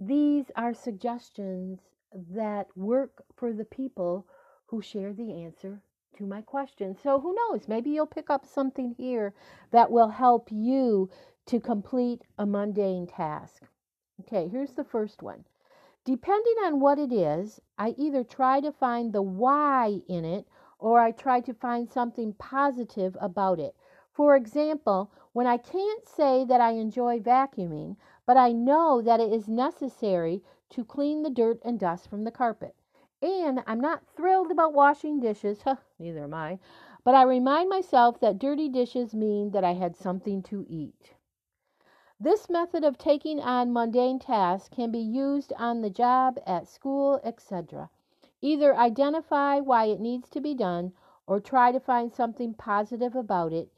These 0.00 0.50
are 0.56 0.74
suggestions 0.74 1.80
that 2.12 2.66
work 2.76 3.24
for 3.36 3.52
the 3.52 3.64
people 3.64 4.26
who 4.66 4.80
share 4.80 5.12
the 5.12 5.42
answer 5.42 5.82
to 6.16 6.26
my 6.26 6.42
question. 6.42 6.96
So 7.02 7.20
who 7.20 7.34
knows? 7.34 7.68
Maybe 7.68 7.90
you'll 7.90 8.06
pick 8.06 8.30
up 8.30 8.46
something 8.46 8.94
here 8.96 9.34
that 9.70 9.90
will 9.90 10.08
help 10.08 10.48
you 10.50 11.10
to 11.46 11.60
complete 11.60 12.22
a 12.38 12.46
mundane 12.46 13.06
task. 13.06 13.62
Okay, 14.20 14.48
here's 14.48 14.72
the 14.72 14.84
first 14.84 15.22
one. 15.22 15.44
Depending 16.04 16.54
on 16.64 16.80
what 16.80 16.98
it 16.98 17.12
is, 17.12 17.60
I 17.76 17.94
either 17.98 18.24
try 18.24 18.60
to 18.60 18.72
find 18.72 19.12
the 19.12 19.22
why 19.22 20.00
in 20.08 20.24
it 20.24 20.46
or 20.78 21.00
I 21.00 21.10
try 21.10 21.40
to 21.40 21.52
find 21.52 21.88
something 21.88 22.32
positive 22.34 23.16
about 23.20 23.58
it. 23.58 23.74
For 24.12 24.36
example, 24.36 25.10
when 25.32 25.46
I 25.46 25.56
can't 25.56 26.06
say 26.06 26.44
that 26.44 26.60
I 26.60 26.72
enjoy 26.72 27.20
vacuuming, 27.20 27.96
but 28.26 28.36
I 28.36 28.52
know 28.52 29.00
that 29.02 29.20
it 29.20 29.32
is 29.32 29.48
necessary 29.48 30.42
to 30.70 30.84
clean 30.84 31.22
the 31.22 31.30
dirt 31.30 31.60
and 31.64 31.78
dust 31.78 32.08
from 32.08 32.24
the 32.24 32.30
carpet. 32.30 32.74
And 33.22 33.62
I'm 33.66 33.80
not 33.80 34.06
thrilled 34.06 34.50
about 34.50 34.74
washing 34.74 35.20
dishes, 35.20 35.62
huh, 35.62 35.76
neither 35.98 36.24
am 36.24 36.34
I, 36.34 36.58
but 37.04 37.14
I 37.14 37.22
remind 37.22 37.68
myself 37.68 38.20
that 38.20 38.38
dirty 38.38 38.68
dishes 38.68 39.14
mean 39.14 39.50
that 39.50 39.64
I 39.64 39.72
had 39.72 39.96
something 39.96 40.42
to 40.44 40.66
eat. 40.68 41.14
This 42.20 42.50
method 42.50 42.82
of 42.82 42.98
taking 42.98 43.40
on 43.40 43.72
mundane 43.72 44.18
tasks 44.18 44.68
can 44.68 44.90
be 44.90 44.98
used 44.98 45.52
on 45.56 45.80
the 45.80 45.90
job, 45.90 46.40
at 46.46 46.66
school, 46.66 47.20
etc. 47.22 47.90
Either 48.40 48.76
identify 48.76 49.58
why 49.60 49.86
it 49.86 50.00
needs 50.00 50.28
to 50.30 50.40
be 50.40 50.54
done 50.54 50.92
or 51.26 51.40
try 51.40 51.72
to 51.72 51.80
find 51.80 52.12
something 52.12 52.54
positive 52.54 53.14
about 53.14 53.52
it, 53.52 53.70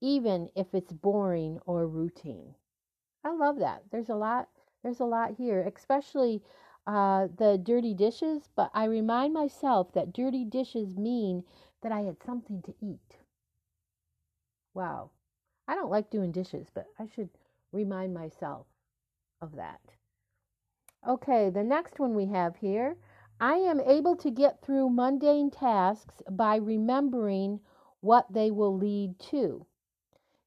even 0.00 0.48
if 0.54 0.74
it's 0.74 0.92
boring 0.92 1.58
or 1.66 1.86
routine. 1.86 2.54
I 3.24 3.32
love 3.32 3.58
that. 3.58 3.82
There's 3.90 4.08
a 4.08 4.14
lot 4.14 4.48
there's 4.82 5.00
a 5.00 5.04
lot 5.04 5.32
here, 5.36 5.60
especially 5.62 6.42
uh, 6.86 7.28
the 7.36 7.58
dirty 7.58 7.94
dishes, 7.94 8.48
but 8.54 8.70
I 8.72 8.84
remind 8.84 9.34
myself 9.34 9.92
that 9.92 10.12
dirty 10.12 10.44
dishes 10.44 10.96
mean 10.96 11.44
that 11.82 11.92
I 11.92 12.00
had 12.02 12.22
something 12.22 12.62
to 12.62 12.74
eat. 12.80 13.18
Wow. 14.72 15.10
I 15.66 15.74
don't 15.74 15.90
like 15.90 16.10
doing 16.10 16.32
dishes, 16.32 16.68
but 16.72 16.86
I 16.98 17.06
should 17.06 17.28
remind 17.72 18.14
myself 18.14 18.66
of 19.40 19.56
that. 19.56 19.80
Okay, 21.06 21.50
the 21.50 21.64
next 21.64 21.98
one 21.98 22.14
we 22.14 22.26
have 22.26 22.56
here 22.56 22.96
I 23.40 23.56
am 23.56 23.80
able 23.80 24.16
to 24.16 24.30
get 24.30 24.60
through 24.60 24.90
mundane 24.90 25.50
tasks 25.50 26.22
by 26.30 26.56
remembering 26.56 27.60
what 28.00 28.32
they 28.32 28.50
will 28.50 28.76
lead 28.76 29.18
to. 29.30 29.66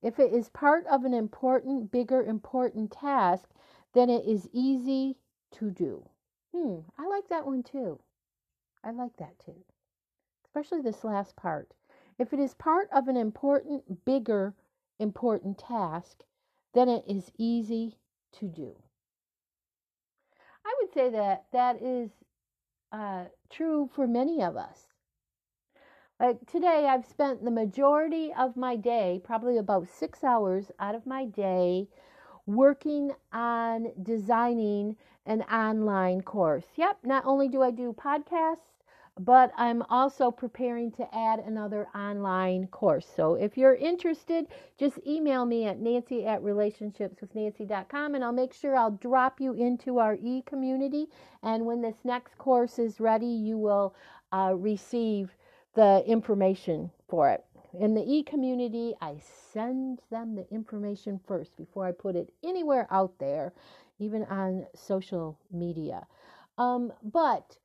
If 0.02 0.20
it 0.20 0.34
is 0.34 0.50
part 0.50 0.86
of 0.88 1.06
an 1.06 1.14
important, 1.14 1.92
bigger, 1.92 2.24
important 2.24 2.92
task, 2.92 3.50
then 3.94 4.10
it 4.10 4.26
is 4.26 4.50
easy 4.52 5.18
to 5.52 5.70
do. 5.70 6.10
Hmm, 6.54 6.80
I 6.98 7.08
like 7.08 7.28
that 7.30 7.46
one 7.46 7.64
too. 7.64 8.00
I 8.84 8.92
like 8.92 9.16
that 9.18 9.40
too. 9.40 9.64
Especially 10.44 10.82
this 10.82 11.04
last 11.04 11.36
part. 11.36 11.74
If 12.18 12.34
it 12.34 12.40
is 12.40 12.54
part 12.56 12.90
of 12.92 13.08
an 13.08 13.16
important, 13.16 14.04
bigger, 14.06 14.54
important 15.00 15.58
task, 15.58 16.24
then 16.74 16.90
it 16.90 17.06
is 17.08 17.32
easy 17.38 17.98
to 18.34 18.48
do. 18.48 18.76
I 20.66 20.76
would 20.82 20.94
say 20.94 21.10
that 21.10 21.46
that 21.52 21.82
is 21.82 22.12
uh, 22.92 23.26
true 23.50 23.90
for 23.94 24.08
many 24.08 24.42
of 24.42 24.56
us. 24.58 24.88
Like 26.20 26.46
today, 26.46 26.88
I've 26.88 27.06
spent 27.06 27.44
the 27.44 27.52
majority 27.52 28.32
of 28.34 28.56
my 28.56 28.76
day, 28.76 29.22
probably 29.24 29.58
about 29.58 29.88
six 29.88 30.24
hours 30.24 30.72
out 30.80 30.94
of 30.94 31.08
my 31.08 31.26
day, 31.26 31.88
working 32.46 33.12
on 33.34 33.92
designing 34.04 34.98
an 35.26 35.42
online 35.44 36.22
course. 36.22 36.66
Yep, 36.76 37.00
not 37.04 37.26
only 37.26 37.48
do 37.48 37.62
I 37.64 37.72
do 37.72 37.94
podcasts, 37.94 38.71
but 39.24 39.52
I'm 39.56 39.84
also 39.84 40.32
preparing 40.32 40.92
to 40.94 41.16
add 41.16 41.40
another 41.40 41.88
online 41.94 42.66
course. 42.68 43.06
So 43.16 43.36
if 43.36 43.56
you're 43.56 43.76
interested, 43.76 44.48
just 44.80 44.98
email 45.06 45.46
me 45.46 45.66
at 45.66 45.80
nancy 45.80 46.26
at 46.26 46.42
relationshipswithnancy.com 46.42 48.16
and 48.16 48.24
I'll 48.24 48.32
make 48.32 48.52
sure 48.52 48.76
I'll 48.76 48.90
drop 48.90 49.40
you 49.40 49.54
into 49.54 50.00
our 50.00 50.16
e 50.16 50.42
community. 50.48 51.06
And 51.44 51.68
when 51.68 51.82
this 51.82 51.98
next 52.04 52.36
course 52.40 52.80
is 52.80 53.00
ready, 53.00 53.28
you 53.28 53.60
will 53.60 53.94
uh, 54.32 54.56
receive 54.58 55.36
the 55.76 56.04
information 56.08 56.90
for 57.08 57.30
it. 57.30 57.46
In 57.80 57.94
the 57.94 58.04
e 58.04 58.24
community, 58.24 58.96
I 59.02 59.18
send 59.54 60.00
them 60.10 60.36
the 60.36 60.50
information 60.50 61.20
first 61.28 61.56
before 61.58 61.86
I 61.86 61.92
put 61.92 62.16
it 62.16 62.34
anywhere 62.44 62.88
out 62.90 63.14
there, 63.20 63.54
even 64.00 64.24
on 64.24 64.66
social 64.74 65.38
media. 65.52 66.08
Um, 66.58 66.92
but 67.04 67.58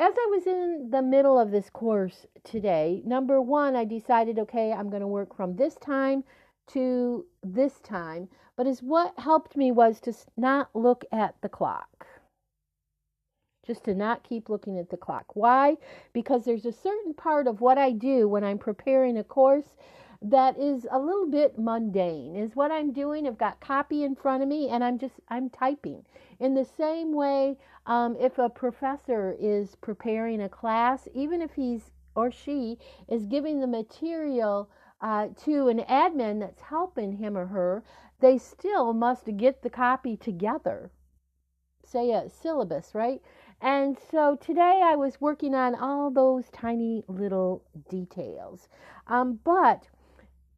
as 0.00 0.14
I 0.16 0.28
was 0.30 0.46
in 0.46 0.88
the 0.90 1.02
middle 1.02 1.38
of 1.38 1.50
this 1.50 1.68
course 1.68 2.26
today, 2.42 3.02
number 3.04 3.38
one, 3.42 3.76
I 3.76 3.84
decided, 3.84 4.38
okay, 4.38 4.72
I'm 4.72 4.88
going 4.88 5.02
to 5.02 5.06
work 5.06 5.36
from 5.36 5.56
this 5.56 5.74
time 5.74 6.24
to 6.68 7.26
this 7.42 7.80
time. 7.80 8.28
But 8.56 8.66
as 8.66 8.82
what 8.82 9.12
helped 9.18 9.58
me 9.58 9.70
was 9.72 10.00
to 10.00 10.14
not 10.38 10.70
look 10.74 11.04
at 11.12 11.34
the 11.42 11.50
clock. 11.50 12.06
Just 13.70 13.84
to 13.84 13.94
not 13.94 14.24
keep 14.24 14.48
looking 14.48 14.80
at 14.80 14.90
the 14.90 14.96
clock. 14.96 15.26
Why? 15.34 15.76
Because 16.12 16.44
there's 16.44 16.66
a 16.66 16.72
certain 16.72 17.14
part 17.14 17.46
of 17.46 17.60
what 17.60 17.78
I 17.78 17.92
do 17.92 18.26
when 18.26 18.42
I'm 18.42 18.58
preparing 18.58 19.16
a 19.16 19.22
course 19.22 19.76
that 20.22 20.58
is 20.58 20.88
a 20.90 20.98
little 20.98 21.30
bit 21.30 21.58
mundane 21.58 22.36
is 22.36 22.54
what 22.54 22.70
i'm 22.70 22.92
doing 22.92 23.26
i've 23.26 23.38
got 23.38 23.58
copy 23.60 24.04
in 24.04 24.14
front 24.14 24.42
of 24.42 24.48
me 24.48 24.68
and 24.68 24.84
i'm 24.84 24.98
just 24.98 25.14
i'm 25.28 25.48
typing 25.48 26.04
in 26.38 26.54
the 26.54 26.64
same 26.64 27.12
way 27.12 27.56
um, 27.86 28.16
if 28.20 28.38
a 28.38 28.48
professor 28.50 29.34
is 29.40 29.76
preparing 29.76 30.42
a 30.42 30.48
class 30.48 31.08
even 31.14 31.40
if 31.40 31.52
he's 31.54 31.92
or 32.14 32.30
she 32.30 32.76
is 33.08 33.26
giving 33.26 33.60
the 33.60 33.66
material 33.66 34.68
uh, 35.00 35.28
to 35.42 35.68
an 35.68 35.78
admin 35.88 36.40
that's 36.40 36.60
helping 36.60 37.12
him 37.12 37.36
or 37.36 37.46
her 37.46 37.82
they 38.20 38.36
still 38.36 38.92
must 38.92 39.36
get 39.38 39.62
the 39.62 39.70
copy 39.70 40.16
together 40.16 40.90
say 41.82 42.10
a 42.12 42.28
syllabus 42.28 42.94
right 42.94 43.22
and 43.60 43.96
so 44.10 44.36
today 44.36 44.80
I 44.82 44.96
was 44.96 45.20
working 45.20 45.54
on 45.54 45.74
all 45.74 46.10
those 46.10 46.44
tiny 46.50 47.04
little 47.08 47.62
details. 47.88 48.68
Um, 49.06 49.40
but 49.44 49.88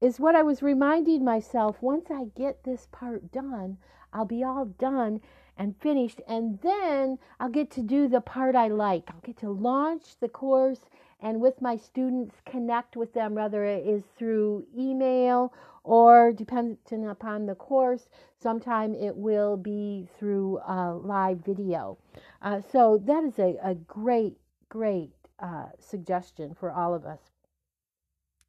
is 0.00 0.18
what 0.18 0.34
I 0.34 0.42
was 0.42 0.62
reminding 0.62 1.24
myself 1.24 1.80
once 1.80 2.10
I 2.10 2.24
get 2.36 2.64
this 2.64 2.88
part 2.90 3.30
done, 3.30 3.78
I'll 4.12 4.24
be 4.24 4.42
all 4.42 4.64
done 4.64 5.20
and 5.56 5.76
finished. 5.80 6.20
And 6.26 6.60
then 6.60 7.18
I'll 7.38 7.48
get 7.48 7.70
to 7.72 7.82
do 7.82 8.08
the 8.08 8.20
part 8.20 8.56
I 8.56 8.68
like. 8.68 9.04
I'll 9.08 9.20
get 9.20 9.38
to 9.38 9.50
launch 9.50 10.16
the 10.20 10.28
course 10.28 10.80
and 11.22 11.40
with 11.40 11.62
my 11.62 11.76
students 11.76 12.34
connect 12.44 12.96
with 12.96 13.14
them, 13.14 13.34
whether 13.36 13.64
it 13.64 13.86
is 13.86 14.02
through 14.18 14.66
email 14.76 15.52
or 15.84 16.32
depending 16.32 17.08
upon 17.08 17.46
the 17.46 17.54
course, 17.54 18.08
sometime 18.36 18.94
it 18.94 19.16
will 19.16 19.56
be 19.56 20.08
through 20.18 20.60
live 21.02 21.38
video. 21.38 21.96
Uh, 22.42 22.60
so 22.60 23.00
that 23.04 23.24
is 23.24 23.38
a, 23.38 23.56
a 23.62 23.74
great, 23.74 24.36
great 24.68 25.12
uh, 25.38 25.66
suggestion 25.78 26.54
for 26.54 26.72
all 26.72 26.92
of 26.92 27.06
us. 27.06 27.30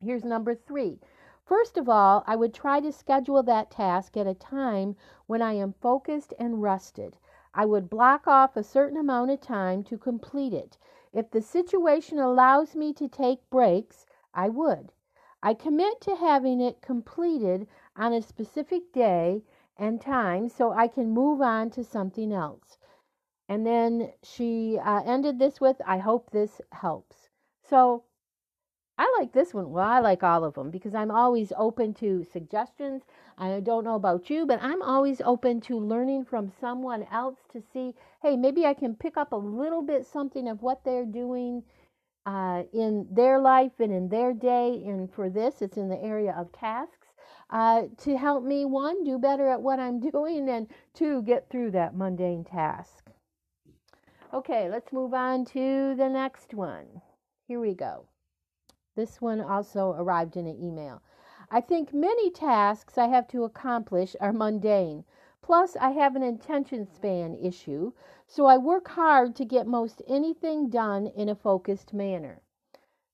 Here's 0.03 0.25
number 0.25 0.55
three 0.55 0.99
First 1.45 1.77
of 1.77 1.89
all, 1.89 2.23
I 2.25 2.37
would 2.37 2.53
try 2.53 2.79
to 2.79 2.91
schedule 2.91 3.43
that 3.43 3.69
task 3.69 4.15
at 4.15 4.25
a 4.25 4.33
time 4.33 4.95
when 5.27 5.41
I 5.41 5.53
am 5.53 5.73
focused 5.73 6.33
and 6.39 6.61
rested. 6.61 7.17
I 7.53 7.65
would 7.65 7.89
block 7.89 8.27
off 8.27 8.55
a 8.55 8.63
certain 8.63 8.97
amount 8.97 9.29
of 9.31 9.41
time 9.41 9.83
to 9.83 9.97
complete 9.97 10.53
it. 10.53 10.77
If 11.13 11.29
the 11.29 11.41
situation 11.41 12.17
allows 12.17 12.75
me 12.75 12.91
to 12.93 13.07
take 13.07 13.49
breaks, 13.51 14.05
I 14.33 14.49
would. 14.49 14.91
I 15.43 15.53
commit 15.53 16.01
to 16.01 16.15
having 16.15 16.59
it 16.59 16.81
completed 16.81 17.67
on 17.95 18.13
a 18.13 18.21
specific 18.21 18.91
day 18.91 19.43
and 19.77 20.01
time 20.01 20.49
so 20.49 20.71
I 20.71 20.87
can 20.87 21.11
move 21.11 21.41
on 21.41 21.69
to 21.71 21.83
something 21.83 22.33
else. 22.33 22.77
And 23.47 23.65
then 23.65 24.13
she 24.23 24.79
uh, 24.79 25.03
ended 25.05 25.37
this 25.37 25.61
with, 25.61 25.81
I 25.85 25.99
hope 25.99 26.31
this 26.31 26.61
helps. 26.71 27.29
So 27.61 28.05
I 28.97 29.11
like 29.19 29.33
this 29.33 29.53
one. 29.53 29.71
Well, 29.71 29.87
I 29.87 29.99
like 29.99 30.21
all 30.21 30.43
of 30.43 30.53
them 30.53 30.69
because 30.69 30.93
I'm 30.93 31.09
always 31.09 31.51
open 31.57 31.95
to 31.95 32.25
suggestions. 32.31 33.01
I 33.37 33.59
don't 33.59 33.83
know 33.83 33.95
about 33.95 34.29
you, 34.29 34.45
but 34.45 34.59
I'm 34.61 34.83
always 34.83 35.19
open 35.21 35.61
to 35.61 35.79
learning 35.79 36.25
from 36.25 36.51
someone 36.61 37.07
else 37.11 37.39
to 37.53 37.63
see, 37.73 37.95
hey, 38.21 38.37
maybe 38.37 38.65
I 38.65 38.75
can 38.75 38.95
pick 38.95 39.17
up 39.17 39.31
a 39.31 39.37
little 39.37 39.81
bit 39.81 40.05
something 40.05 40.47
of 40.47 40.61
what 40.61 40.83
they're 40.83 41.05
doing 41.05 41.63
uh, 42.27 42.63
in 42.71 43.07
their 43.09 43.39
life 43.39 43.79
and 43.79 43.91
in 43.91 44.09
their 44.09 44.31
day. 44.31 44.83
And 44.85 45.11
for 45.11 45.27
this, 45.27 45.63
it's 45.63 45.77
in 45.77 45.89
the 45.89 46.01
area 46.01 46.35
of 46.37 46.51
tasks 46.51 47.07
uh, 47.49 47.83
to 47.97 48.15
help 48.15 48.43
me, 48.43 48.65
one, 48.65 49.03
do 49.03 49.17
better 49.17 49.47
at 49.47 49.61
what 49.61 49.79
I'm 49.79 49.99
doing, 50.11 50.49
and 50.49 50.67
two, 50.93 51.23
get 51.23 51.49
through 51.49 51.71
that 51.71 51.95
mundane 51.95 52.43
task. 52.43 53.09
Okay, 54.31 54.69
let's 54.69 54.91
move 54.93 55.13
on 55.13 55.45
to 55.45 55.95
the 55.95 56.09
next 56.09 56.53
one. 56.53 57.01
Here 57.47 57.59
we 57.59 57.73
go. 57.75 58.07
This 58.95 59.19
one 59.19 59.41
also 59.41 59.93
arrived 59.93 60.37
in 60.37 60.45
an 60.45 60.61
email. 60.61 61.01
I 61.49 61.61
think 61.61 61.93
many 61.93 62.29
tasks 62.29 62.97
I 62.97 63.07
have 63.07 63.27
to 63.29 63.43
accomplish 63.43 64.15
are 64.21 64.31
mundane. 64.31 65.03
Plus, 65.41 65.75
I 65.75 65.89
have 65.91 66.15
an 66.15 66.21
attention 66.21 66.85
span 66.85 67.35
issue, 67.35 67.93
so 68.27 68.45
I 68.45 68.57
work 68.57 68.87
hard 68.89 69.35
to 69.35 69.45
get 69.45 69.65
most 69.65 70.01
anything 70.07 70.69
done 70.69 71.07
in 71.07 71.27
a 71.27 71.35
focused 71.35 71.91
manner. 71.93 72.41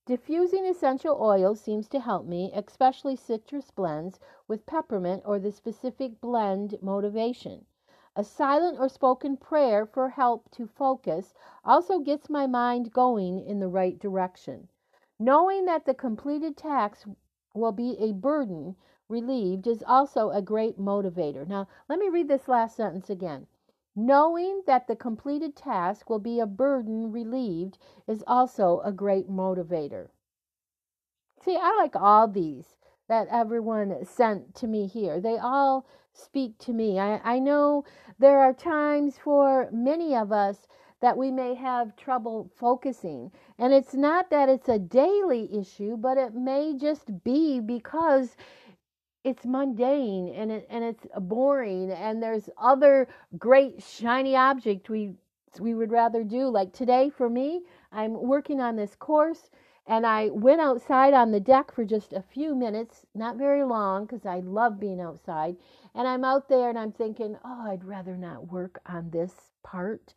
Diffusing 0.06 0.66
essential 0.66 1.18
oils 1.22 1.62
seems 1.62 1.88
to 1.90 2.00
help 2.00 2.26
me, 2.26 2.52
especially 2.54 3.16
citrus 3.16 3.72
blends 3.72 4.20
with 4.48 4.66
peppermint 4.66 5.24
or 5.26 5.40
the 5.40 5.52
specific 5.52 6.20
blend 6.20 6.78
motivation. 6.82 7.66
A 8.16 8.24
silent 8.24 8.80
or 8.80 8.90
spoken 8.90 9.38
prayer 9.38 9.86
for 9.86 10.10
help 10.10 10.50
to 10.52 10.68
focus 10.68 11.34
also 11.64 12.00
gets 12.00 12.30
my 12.30 12.48
mind 12.48 12.92
going 12.92 13.40
in 13.40 13.60
the 13.60 13.70
right 13.70 13.98
direction. 13.98 14.68
Knowing 15.20 15.66
that 15.66 15.86
the 15.86 15.94
completed 15.94 16.56
task 16.56 17.08
will 17.54 17.74
be 17.74 17.98
a 18.00 18.14
burden 18.14 18.76
relieved 19.10 19.68
is 19.68 19.84
also 19.86 20.30
a 20.30 20.42
great 20.42 20.80
motivator. 20.80 21.46
Now, 21.46 21.68
let 21.90 22.00
me 22.00 22.08
read 22.08 22.30
this 22.30 22.48
last 22.48 22.78
sentence 22.78 23.10
again. 23.10 23.48
Knowing 23.96 24.62
that 24.66 24.88
the 24.88 24.96
completed 24.96 25.58
task 25.58 26.10
will 26.10 26.20
be 26.20 26.40
a 26.40 26.46
burden 26.46 27.12
relieved 27.12 27.78
is 28.08 28.24
also 28.28 28.80
a 28.86 28.94
great 28.94 29.30
motivator. 29.30 30.08
See, 31.42 31.58
I 31.58 31.76
like 31.76 31.96
all 31.96 32.28
these 32.28 32.78
that 33.10 33.28
everyone 33.30 34.06
sent 34.06 34.56
to 34.56 34.68
me 34.68 34.88
here. 34.88 35.20
They 35.20 35.38
all 35.38 35.86
speak 36.14 36.58
to 36.60 36.72
me. 36.72 37.00
I, 37.00 37.20
I 37.24 37.40
know 37.40 37.84
there 38.20 38.40
are 38.40 38.54
times 38.54 39.18
for 39.18 39.70
many 39.72 40.16
of 40.16 40.32
us 40.32 40.68
that 41.02 41.18
we 41.18 41.32
may 41.32 41.56
have 41.56 41.96
trouble 41.96 42.50
focusing. 42.56 43.32
And 43.58 43.74
it's 43.74 43.94
not 43.94 44.30
that 44.32 44.50
it's 44.50 44.70
a 44.70 44.80
daily 44.80 45.50
issue, 45.58 45.98
but 45.98 46.18
it 46.18 46.34
may 46.34 46.74
just 46.78 47.24
be 47.24 47.60
because 47.60 48.36
it's 49.24 49.46
mundane 49.46 50.30
and 50.30 50.52
it, 50.52 50.68
and 50.70 50.84
it's 50.84 51.06
boring 51.20 51.92
and 51.92 52.24
there's 52.24 52.50
other 52.58 53.08
great 53.38 53.84
shiny 53.84 54.36
object 54.36 54.90
we 54.90 55.14
we 55.60 55.74
would 55.74 55.92
rather 55.92 56.24
do 56.24 56.48
like 56.48 56.72
today 56.72 57.10
for 57.10 57.30
me 57.30 57.62
I'm 57.92 58.14
working 58.14 58.62
on 58.62 58.76
this 58.76 58.96
course 58.96 59.50
and 59.88 60.06
I 60.06 60.30
went 60.30 60.62
outside 60.62 61.14
on 61.14 61.32
the 61.32 61.40
deck 61.40 61.72
for 61.72 61.84
just 61.84 62.14
a 62.14 62.22
few 62.22 62.56
minutes 62.56 63.06
not 63.14 63.36
very 63.36 63.64
long 63.64 64.08
cuz 64.08 64.26
I 64.26 64.40
love 64.40 64.80
being 64.80 65.02
outside 65.02 65.58
and 65.94 66.08
I'm 66.08 66.24
out 66.24 66.48
there 66.48 66.70
and 66.70 66.80
I'm 66.80 66.92
thinking 66.94 67.38
oh 67.44 67.64
I'd 67.68 67.84
rather 67.84 68.16
not 68.16 68.52
work 68.52 68.80
on 68.86 69.10
this 69.10 69.52
part 69.64 70.14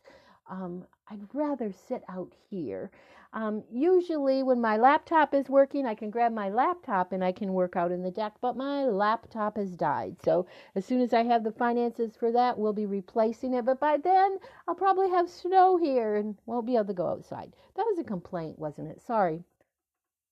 um, 0.49 0.85
I'd 1.09 1.33
rather 1.33 1.71
sit 1.71 2.03
out 2.09 2.33
here. 2.49 2.91
Um, 3.33 3.63
usually, 3.71 4.43
when 4.43 4.61
my 4.61 4.77
laptop 4.77 5.33
is 5.33 5.49
working, 5.49 5.87
I 5.87 5.95
can 5.95 6.11
grab 6.11 6.31
my 6.31 6.49
laptop 6.49 7.11
and 7.11 7.23
I 7.23 7.31
can 7.31 7.53
work 7.53 7.75
out 7.75 7.91
in 7.91 8.03
the 8.03 8.11
deck, 8.11 8.33
but 8.41 8.55
my 8.55 8.85
laptop 8.85 9.57
has 9.57 9.75
died. 9.75 10.17
So, 10.23 10.45
as 10.75 10.85
soon 10.85 11.01
as 11.01 11.13
I 11.13 11.23
have 11.23 11.43
the 11.43 11.51
finances 11.51 12.15
for 12.15 12.31
that, 12.31 12.57
we'll 12.57 12.73
be 12.73 12.85
replacing 12.85 13.55
it. 13.55 13.65
But 13.65 13.79
by 13.79 13.97
then, 13.97 14.37
I'll 14.67 14.75
probably 14.75 15.09
have 15.09 15.29
snow 15.29 15.77
here 15.77 16.15
and 16.15 16.37
won't 16.45 16.67
be 16.67 16.75
able 16.75 16.85
to 16.85 16.93
go 16.93 17.07
outside. 17.07 17.53
That 17.75 17.87
was 17.87 17.97
a 17.97 18.03
complaint, 18.03 18.59
wasn't 18.59 18.91
it? 18.91 19.01
Sorry. 19.01 19.43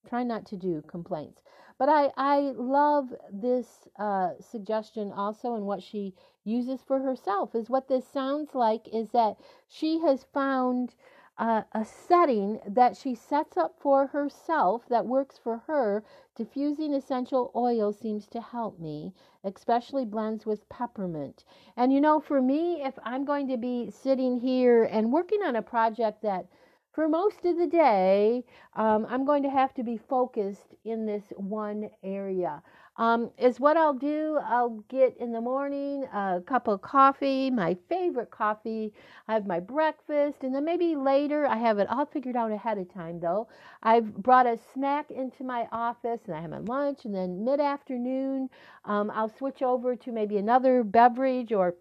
Try 0.08 0.24
not 0.24 0.46
to 0.48 0.58
do 0.58 0.84
complaints. 0.88 1.42
But 1.80 1.90
I, 1.90 2.12
I 2.16 2.54
love 2.56 3.12
this 3.34 3.88
uh, 3.98 4.34
suggestion 4.40 5.12
also, 5.12 5.56
and 5.56 5.66
what 5.66 5.82
she 5.82 6.14
uses 6.44 6.82
for 6.82 7.00
herself 7.00 7.56
is 7.56 7.70
what 7.70 7.88
this 7.88 8.08
sounds 8.08 8.56
like 8.56 8.88
is 8.88 9.10
that 9.12 9.38
she 9.68 10.00
has 10.00 10.26
found 10.34 10.96
uh, 11.38 11.64
a 11.72 11.84
setting 11.84 12.60
that 12.68 12.96
she 12.96 13.16
sets 13.16 13.58
up 13.58 13.76
for 13.80 14.08
herself 14.08 14.88
that 14.90 15.06
works 15.06 15.40
for 15.42 15.58
her. 15.68 16.04
Diffusing 16.36 16.94
essential 16.94 17.52
oil 17.56 17.92
seems 17.92 18.28
to 18.28 18.42
help 18.42 18.80
me, 18.80 19.14
especially 19.44 20.06
blends 20.06 20.46
with 20.46 20.68
peppermint. 20.70 21.44
And 21.78 21.92
you 21.92 22.00
know, 22.00 22.20
for 22.20 22.42
me, 22.42 22.84
if 22.84 22.98
I'm 23.04 23.26
going 23.26 23.48
to 23.48 23.58
be 23.58 23.90
sitting 23.90 24.40
here 24.40 24.84
and 24.84 25.12
working 25.12 25.42
on 25.42 25.56
a 25.56 25.62
project 25.62 26.22
that 26.22 26.48
for 26.94 27.08
most 27.08 27.46
of 27.46 27.58
the 27.58 27.68
day, 27.68 28.44
um, 28.76 29.08
I'm 29.10 29.26
going 29.26 29.44
to 29.44 29.50
have 29.50 29.74
to 29.76 29.84
be 29.84 29.98
focused 29.98 30.76
in 30.84 31.06
this 31.06 31.24
one 31.38 31.90
area. 32.04 32.62
Um, 32.98 33.32
is 33.38 33.60
what 33.60 33.78
I'll 33.78 33.94
do. 33.94 34.38
I'll 34.44 34.84
get 34.90 35.18
in 35.18 35.32
the 35.32 35.42
morning 35.42 36.04
a 36.14 36.42
cup 36.46 36.68
of 36.68 36.82
coffee, 36.82 37.50
my 37.50 37.78
favorite 37.88 38.32
coffee. 38.32 38.94
I 39.28 39.34
have 39.34 39.48
my 39.48 39.60
breakfast, 39.60 40.44
and 40.44 40.54
then 40.54 40.66
maybe 40.66 40.96
later 40.96 41.46
I 41.48 41.58
have 41.58 41.80
it 41.80 41.90
all 41.90 42.06
figured 42.06 42.36
out 42.36 42.52
ahead 42.52 42.78
of 42.78 42.94
time. 42.94 43.20
Though 43.20 43.48
I've 43.82 44.14
brought 44.16 44.46
a 44.46 44.60
snack 44.74 45.10
into 45.10 45.44
my 45.44 45.68
office, 45.72 46.22
and 46.28 46.36
I 46.36 46.42
have 46.42 46.52
my 46.52 46.60
lunch, 46.60 47.06
and 47.06 47.16
then 47.16 47.46
mid 47.46 47.60
afternoon 47.60 48.50
um, 48.86 49.10
I'll 49.14 49.30
switch 49.30 49.62
over 49.62 49.96
to 49.96 50.12
maybe 50.12 50.38
another 50.38 50.84
beverage 50.84 51.54
or 51.54 51.76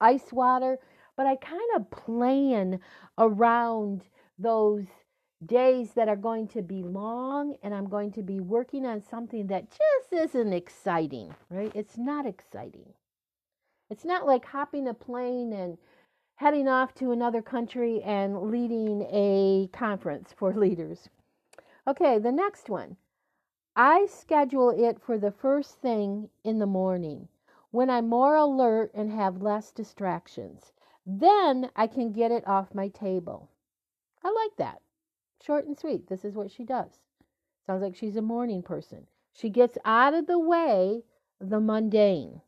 ice 0.00 0.32
water 0.32 0.78
but 1.20 1.26
I 1.26 1.36
kind 1.36 1.60
of 1.76 1.90
plan 1.90 2.80
around 3.18 4.00
those 4.38 4.86
days 5.44 5.92
that 5.92 6.08
are 6.08 6.16
going 6.16 6.46
to 6.48 6.62
be 6.62 6.82
long 6.82 7.56
and 7.62 7.74
I'm 7.74 7.88
going 7.88 8.12
to 8.12 8.22
be 8.22 8.40
working 8.40 8.84
on 8.84 9.02
something 9.02 9.46
that 9.46 9.70
just 9.70 10.12
isn't 10.12 10.52
exciting, 10.52 11.34
right? 11.48 11.72
It's 11.74 11.96
not 11.96 12.26
exciting. 12.26 12.92
It's 13.88 14.04
not 14.04 14.26
like 14.26 14.44
hopping 14.44 14.86
a 14.86 14.94
plane 14.94 15.52
and 15.52 15.78
heading 16.36 16.68
off 16.68 16.94
to 16.94 17.10
another 17.10 17.42
country 17.42 18.02
and 18.02 18.50
leading 18.50 19.02
a 19.10 19.68
conference 19.72 20.32
for 20.36 20.52
leaders. 20.56 21.08
Okay, 21.86 22.18
the 22.18 22.32
next 22.32 22.68
one. 22.68 22.96
I 23.76 24.06
schedule 24.06 24.70
it 24.70 25.00
for 25.00 25.16
the 25.16 25.30
first 25.30 25.80
thing 25.80 26.28
in 26.44 26.58
the 26.58 26.66
morning 26.66 27.28
when 27.70 27.88
I'm 27.88 28.08
more 28.08 28.36
alert 28.36 28.90
and 28.94 29.10
have 29.12 29.42
less 29.42 29.70
distractions. 29.70 30.72
Then 31.06 31.70
I 31.76 31.86
can 31.86 32.12
get 32.12 32.30
it 32.30 32.46
off 32.46 32.74
my 32.74 32.88
table. 32.88 33.48
I 34.22 34.28
like 34.28 34.56
that. 34.58 34.82
Short 35.42 35.66
and 35.66 35.78
sweet. 35.78 36.08
This 36.08 36.24
is 36.24 36.34
what 36.34 36.50
she 36.50 36.64
does. 36.64 37.00
Sounds 37.66 37.82
like 37.82 37.96
she's 37.96 38.16
a 38.16 38.22
morning 38.22 38.62
person. 38.62 39.06
She 39.32 39.48
gets 39.48 39.78
out 39.84 40.12
of 40.12 40.26
the 40.26 40.38
way 40.38 41.04
the 41.40 41.60
mundane. 41.60 42.42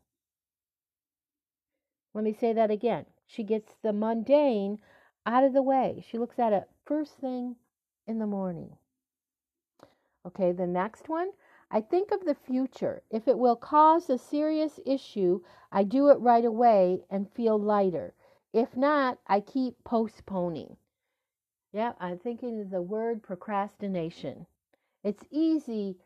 Let 2.13 2.23
me 2.23 2.33
say 2.33 2.53
that 2.53 2.69
again. 2.69 3.05
She 3.25 3.43
gets 3.43 3.73
the 3.81 3.93
mundane 3.93 4.79
out 5.25 5.43
of 5.43 5.53
the 5.53 5.63
way. 5.63 6.03
She 6.07 6.17
looks 6.17 6.37
at 6.37 6.53
it 6.53 6.69
first 6.85 7.17
thing 7.17 7.55
in 8.05 8.19
the 8.19 8.27
morning. 8.27 8.77
Okay, 10.25 10.51
the 10.51 10.67
next 10.67 11.09
one. 11.09 11.31
I 11.71 11.81
think 11.81 12.11
of 12.11 12.25
the 12.25 12.35
future. 12.35 13.01
If 13.09 13.27
it 13.27 13.39
will 13.39 13.55
cause 13.55 14.09
a 14.09 14.17
serious 14.17 14.79
issue, 14.85 15.41
I 15.71 15.83
do 15.83 16.09
it 16.09 16.19
right 16.19 16.45
away 16.45 17.01
and 17.09 17.31
feel 17.31 17.57
lighter. 17.57 18.13
If 18.53 18.77
not, 18.77 19.17
I 19.25 19.39
keep 19.39 19.83
postponing. 19.83 20.77
Yeah, 21.73 21.93
I'm 21.99 22.19
thinking 22.19 22.61
of 22.61 22.69
the 22.69 22.81
word 22.81 23.21
procrastination. 23.21 24.45
It's 25.03 25.25
easy 25.31 25.97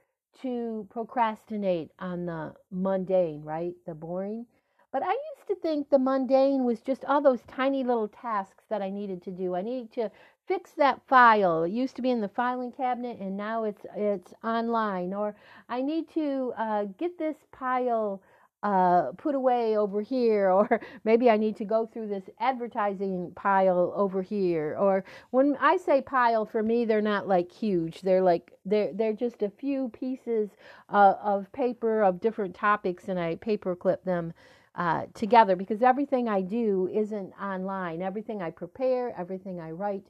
to 0.41 0.87
procrastinate 0.89 1.91
on 1.99 2.25
the 2.25 2.55
mundane, 2.71 3.43
right? 3.43 3.75
The 3.85 3.93
boring. 3.93 4.47
But 4.91 5.03
I 5.03 5.11
used 5.11 5.47
to 5.47 5.55
think 5.55 5.89
the 5.89 5.99
mundane 5.99 6.65
was 6.65 6.81
just 6.81 7.05
all 7.05 7.21
those 7.21 7.43
tiny 7.43 7.83
little 7.83 8.07
tasks 8.07 8.65
that 8.69 8.81
I 8.81 8.89
needed 8.89 9.21
to 9.23 9.31
do. 9.31 9.55
I 9.55 9.61
needed 9.61 9.91
to 9.93 10.11
fix 10.47 10.71
that 10.73 11.01
file. 11.07 11.63
It 11.63 11.71
used 11.71 11.95
to 11.97 12.01
be 12.01 12.11
in 12.11 12.21
the 12.21 12.29
filing 12.29 12.71
cabinet 12.71 13.19
and 13.19 13.37
now 13.37 13.65
it's 13.65 13.85
it's 13.95 14.33
online. 14.43 15.13
Or 15.13 15.35
I 15.69 15.81
need 15.83 16.09
to 16.15 16.53
uh, 16.57 16.85
get 16.97 17.19
this 17.19 17.37
pile 17.51 18.21
uh, 18.63 19.11
put 19.17 19.35
away 19.35 19.77
over 19.77 20.01
here, 20.01 20.51
or 20.51 20.81
maybe 21.03 21.29
I 21.29 21.37
need 21.37 21.55
to 21.57 21.65
go 21.65 21.85
through 21.85 22.07
this 22.07 22.29
advertising 22.39 23.31
pile 23.35 23.93
over 23.95 24.21
here. 24.21 24.75
Or 24.79 25.03
when 25.31 25.57
I 25.59 25.77
say 25.77 26.01
pile, 26.01 26.45
for 26.45 26.63
me, 26.63 26.85
they're 26.85 27.01
not 27.01 27.27
like 27.27 27.51
huge. 27.51 28.01
They're 28.01 28.21
like 28.21 28.51
they're 28.65 28.93
they're 28.93 29.13
just 29.13 29.43
a 29.43 29.49
few 29.49 29.89
pieces 29.89 30.49
uh, 30.89 31.15
of 31.21 31.51
paper 31.51 32.03
of 32.03 32.21
different 32.21 32.55
topics, 32.55 33.07
and 33.07 33.19
I 33.19 33.35
paper 33.35 33.75
clip 33.75 34.03
them. 34.03 34.33
Uh, 34.75 35.07
together 35.15 35.55
because 35.55 35.81
everything 35.81 36.29
I 36.29 36.41
do 36.41 36.87
isn't 36.93 37.33
online. 37.41 38.03
Everything 38.03 38.43
I 38.43 38.51
prepare, 38.51 39.11
everything 39.19 39.59
I 39.59 39.71
write 39.71 40.05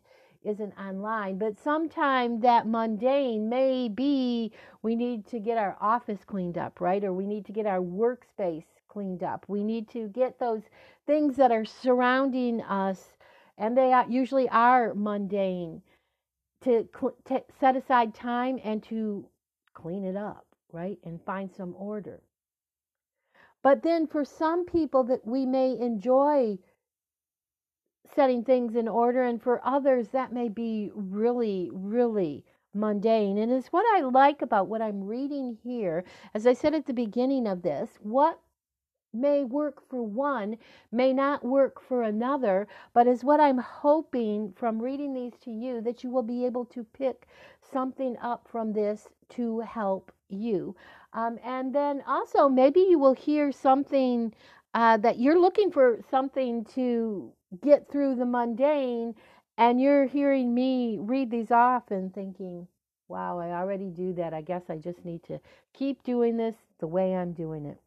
isn't 0.48 0.74
online. 0.80 1.38
But 1.38 1.60
sometime 1.60 2.40
that 2.42 2.68
mundane 2.68 3.50
may 3.50 3.90
be 3.90 4.52
we 4.82 4.96
need 4.96 5.28
to 5.28 5.40
get 5.40 5.58
our 5.58 5.78
office 5.82 6.20
cleaned 6.26 6.58
up, 6.58 6.80
right? 6.80 7.04
Or 7.04 7.14
we 7.14 7.28
need 7.28 7.46
to 7.46 7.52
get 7.52 7.66
our 7.66 7.82
workspace 7.82 8.66
cleaned 8.88 9.24
up. 9.24 9.46
We 9.48 9.64
need 9.64 9.90
to 9.90 10.08
get 10.08 10.40
those 10.40 10.64
things 11.06 11.36
that 11.36 11.52
are 11.52 11.66
surrounding 11.66 12.62
us, 12.62 13.18
and 13.58 13.78
they 13.78 13.94
usually 14.10 14.50
are 14.50 14.94
mundane, 14.94 15.82
to, 16.64 16.88
to 17.26 17.44
set 17.60 17.76
aside 17.76 18.16
time 18.16 18.60
and 18.64 18.82
to 18.84 19.28
clean 19.74 20.04
it 20.04 20.16
up, 20.16 20.46
right? 20.72 20.98
And 21.04 21.22
find 21.22 21.52
some 21.56 21.76
order. 21.78 22.22
But 23.62 23.84
then 23.84 24.08
for 24.08 24.24
some 24.24 24.66
people 24.66 25.04
that 25.06 25.26
we 25.28 25.46
may 25.46 25.78
enjoy 25.78 26.58
setting 28.18 28.44
things 28.44 28.76
in 28.76 28.88
order, 28.88 29.22
and 29.22 29.40
for 29.40 29.62
others, 29.64 30.08
that 30.08 30.34
may 30.34 30.50
be 30.50 30.90
really, 30.96 31.70
really 31.72 32.44
mundane. 32.74 33.38
And 33.38 33.52
it's 33.52 33.68
what 33.68 33.86
I 33.96 34.02
like 34.02 34.42
about 34.42 34.68
what 34.68 34.82
I'm 34.82 35.04
reading 35.04 35.56
here. 35.64 36.04
As 36.34 36.48
I 36.48 36.54
said 36.54 36.74
at 36.74 36.88
the 36.88 36.94
beginning 36.96 37.46
of 37.46 37.62
this, 37.62 37.92
what 38.02 38.40
may 39.14 39.44
work 39.44 39.88
for 39.88 40.02
one 40.02 40.58
may 40.92 41.14
not 41.14 41.46
work 41.46 41.80
for 41.80 42.02
another, 42.02 42.68
but 42.92 43.06
is 43.06 43.24
what 43.24 43.40
I'm 43.40 43.60
hoping 43.60 44.52
from 44.56 44.82
reading 44.82 45.14
these 45.14 45.38
to 45.44 45.52
you 45.52 45.80
that 45.82 46.04
you 46.04 46.10
will 46.10 46.24
be 46.24 46.44
able 46.44 46.66
to 46.66 46.84
pick 46.84 47.28
something 47.62 48.18
up 48.20 48.48
from 48.52 48.74
this 48.74 49.10
to 49.30 49.60
help 49.60 50.12
you. 50.28 50.76
Um, 51.14 51.38
and 51.44 51.74
then 51.74 52.02
also, 52.08 52.50
maybe 52.50 52.80
you 52.80 52.98
will 52.98 53.14
hear 53.14 53.52
something 53.52 54.34
uh, 54.74 54.98
that 54.98 55.20
you're 55.20 55.40
looking 55.40 55.72
for 55.72 56.00
something 56.10 56.66
to 56.76 57.32
get 57.62 57.90
through 57.92 58.16
the 58.16 58.26
mundane, 58.26 59.16
and 59.58 59.82
you're 59.82 60.06
hearing 60.06 60.54
me 60.54 60.98
read 61.00 61.32
these 61.32 61.52
off 61.52 61.92
and 61.92 62.14
thinking, 62.14 62.68
wow, 63.08 63.40
I 63.40 63.52
already 63.52 63.90
do 63.90 64.14
that. 64.14 64.34
I 64.34 64.42
guess 64.42 64.64
I 64.70 64.78
just 64.78 65.04
need 65.06 65.24
to 65.24 65.40
keep 65.74 66.04
doing 66.04 66.38
this 66.38 66.56
the 66.80 66.88
way 66.88 67.16
I'm 67.16 67.34
doing 67.34 67.66
it. 67.66 67.80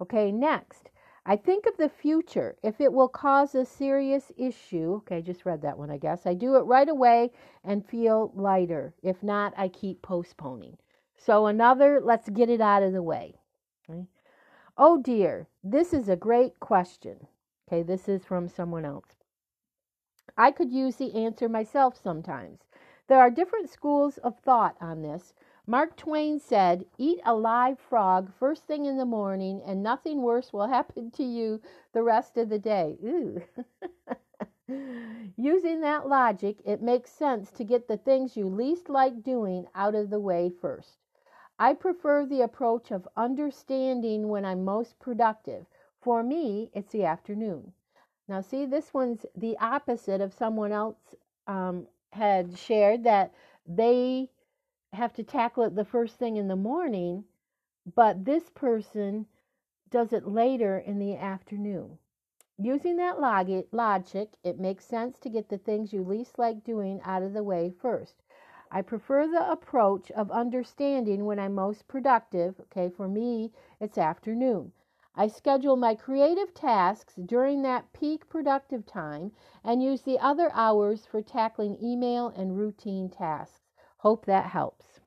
Okay, 0.00 0.32
next. 0.32 0.90
I 1.24 1.36
think 1.36 1.66
of 1.66 1.76
the 1.76 1.88
future 1.88 2.56
if 2.62 2.80
it 2.80 2.92
will 2.92 3.08
cause 3.08 3.54
a 3.54 3.64
serious 3.64 4.32
issue. 4.36 4.94
Okay, 4.94 5.22
just 5.22 5.46
read 5.46 5.62
that 5.62 5.78
one, 5.78 5.90
I 5.90 5.98
guess. 5.98 6.26
I 6.26 6.34
do 6.34 6.56
it 6.56 6.62
right 6.62 6.88
away 6.88 7.30
and 7.62 7.86
feel 7.86 8.32
lighter. 8.34 8.94
If 9.02 9.22
not, 9.22 9.54
I 9.56 9.68
keep 9.68 10.02
postponing. 10.02 10.78
So, 11.16 11.46
another, 11.46 12.00
let's 12.02 12.28
get 12.28 12.50
it 12.50 12.60
out 12.60 12.82
of 12.82 12.92
the 12.92 13.02
way. 13.02 13.36
Okay. 13.88 14.06
Oh 14.76 15.00
dear, 15.00 15.48
this 15.62 15.92
is 15.92 16.08
a 16.08 16.16
great 16.16 16.58
question. 16.58 17.26
Okay, 17.68 17.82
this 17.82 18.08
is 18.08 18.24
from 18.24 18.48
someone 18.48 18.84
else. 18.84 19.16
I 20.36 20.50
could 20.50 20.72
use 20.72 20.96
the 20.96 21.14
answer 21.14 21.48
myself 21.48 22.00
sometimes. 22.00 22.60
There 23.08 23.18
are 23.18 23.30
different 23.30 23.68
schools 23.68 24.18
of 24.18 24.38
thought 24.38 24.76
on 24.80 25.02
this. 25.02 25.34
Mark 25.66 25.96
Twain 25.96 26.40
said, 26.40 26.86
Eat 26.98 27.20
a 27.24 27.34
live 27.34 27.78
frog 27.78 28.32
first 28.32 28.64
thing 28.64 28.84
in 28.84 28.96
the 28.96 29.04
morning, 29.04 29.62
and 29.64 29.82
nothing 29.82 30.22
worse 30.22 30.52
will 30.52 30.66
happen 30.68 31.10
to 31.12 31.22
you 31.22 31.60
the 31.92 32.02
rest 32.02 32.36
of 32.36 32.48
the 32.48 32.58
day. 32.58 32.98
Ooh. 33.04 33.42
Using 35.36 35.80
that 35.82 36.08
logic, 36.08 36.58
it 36.64 36.82
makes 36.82 37.10
sense 37.10 37.50
to 37.52 37.64
get 37.64 37.86
the 37.86 37.96
things 37.96 38.36
you 38.36 38.48
least 38.48 38.88
like 38.88 39.22
doing 39.22 39.66
out 39.74 39.94
of 39.94 40.10
the 40.10 40.20
way 40.20 40.50
first. 40.50 40.98
I 41.58 41.74
prefer 41.74 42.26
the 42.26 42.40
approach 42.40 42.90
of 42.90 43.06
understanding 43.16 44.28
when 44.28 44.44
I'm 44.44 44.64
most 44.64 44.98
productive. 44.98 45.66
For 46.02 46.24
me, 46.24 46.68
it's 46.74 46.90
the 46.90 47.04
afternoon. 47.04 47.72
Now, 48.26 48.40
see, 48.40 48.66
this 48.66 48.92
one's 48.92 49.24
the 49.36 49.56
opposite 49.58 50.20
of 50.20 50.34
someone 50.34 50.72
else 50.72 51.14
um, 51.46 51.86
had 52.10 52.58
shared 52.58 53.04
that 53.04 53.32
they 53.66 54.28
have 54.92 55.12
to 55.14 55.22
tackle 55.22 55.62
it 55.62 55.76
the 55.76 55.84
first 55.84 56.16
thing 56.16 56.36
in 56.36 56.48
the 56.48 56.56
morning, 56.56 57.24
but 57.94 58.24
this 58.24 58.50
person 58.50 59.26
does 59.90 60.12
it 60.12 60.26
later 60.26 60.76
in 60.78 60.98
the 60.98 61.16
afternoon. 61.16 61.98
Using 62.58 62.96
that 62.96 63.20
logic, 63.20 64.30
it 64.42 64.58
makes 64.58 64.84
sense 64.84 65.20
to 65.20 65.30
get 65.30 65.48
the 65.48 65.58
things 65.58 65.92
you 65.92 66.02
least 66.02 66.36
like 66.38 66.64
doing 66.64 67.00
out 67.04 67.22
of 67.22 67.32
the 67.32 67.44
way 67.44 67.70
first. 67.70 68.22
I 68.72 68.82
prefer 68.82 69.28
the 69.28 69.50
approach 69.50 70.10
of 70.10 70.30
understanding 70.32 71.26
when 71.26 71.38
I'm 71.38 71.54
most 71.54 71.86
productive. 71.86 72.58
Okay, 72.62 72.88
for 72.88 73.06
me, 73.06 73.52
it's 73.80 73.98
afternoon. 73.98 74.72
I 75.14 75.26
schedule 75.26 75.76
my 75.76 75.94
creative 75.94 76.54
tasks 76.54 77.14
during 77.16 77.62
that 77.62 77.92
peak 77.92 78.28
productive 78.28 78.86
time 78.86 79.32
and 79.62 79.82
use 79.82 80.02
the 80.02 80.18
other 80.18 80.50
hours 80.54 81.04
for 81.04 81.20
tackling 81.20 81.76
email 81.82 82.28
and 82.28 82.56
routine 82.56 83.10
tasks. 83.10 83.60
Hope 83.98 84.24
that 84.26 84.46
helps. 84.46 85.00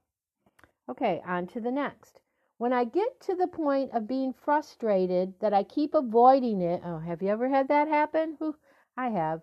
Okay, 0.88 1.24
on 1.26 1.48
to 1.48 1.60
the 1.60 1.72
next. 1.72 2.22
When 2.58 2.72
I 2.72 2.86
get 2.86 3.20
to 3.22 3.36
the 3.36 3.48
point 3.48 3.92
of 3.94 4.08
being 4.08 4.32
frustrated 4.32 5.40
that 5.40 5.54
I 5.54 5.64
keep 5.64 5.94
avoiding 5.94 6.62
it, 6.62 6.82
oh, 6.86 7.00
have 7.00 7.22
you 7.22 7.30
ever 7.30 7.50
had 7.50 7.68
that 7.68 7.88
happen? 7.88 8.38
I 8.96 9.10
have. 9.10 9.42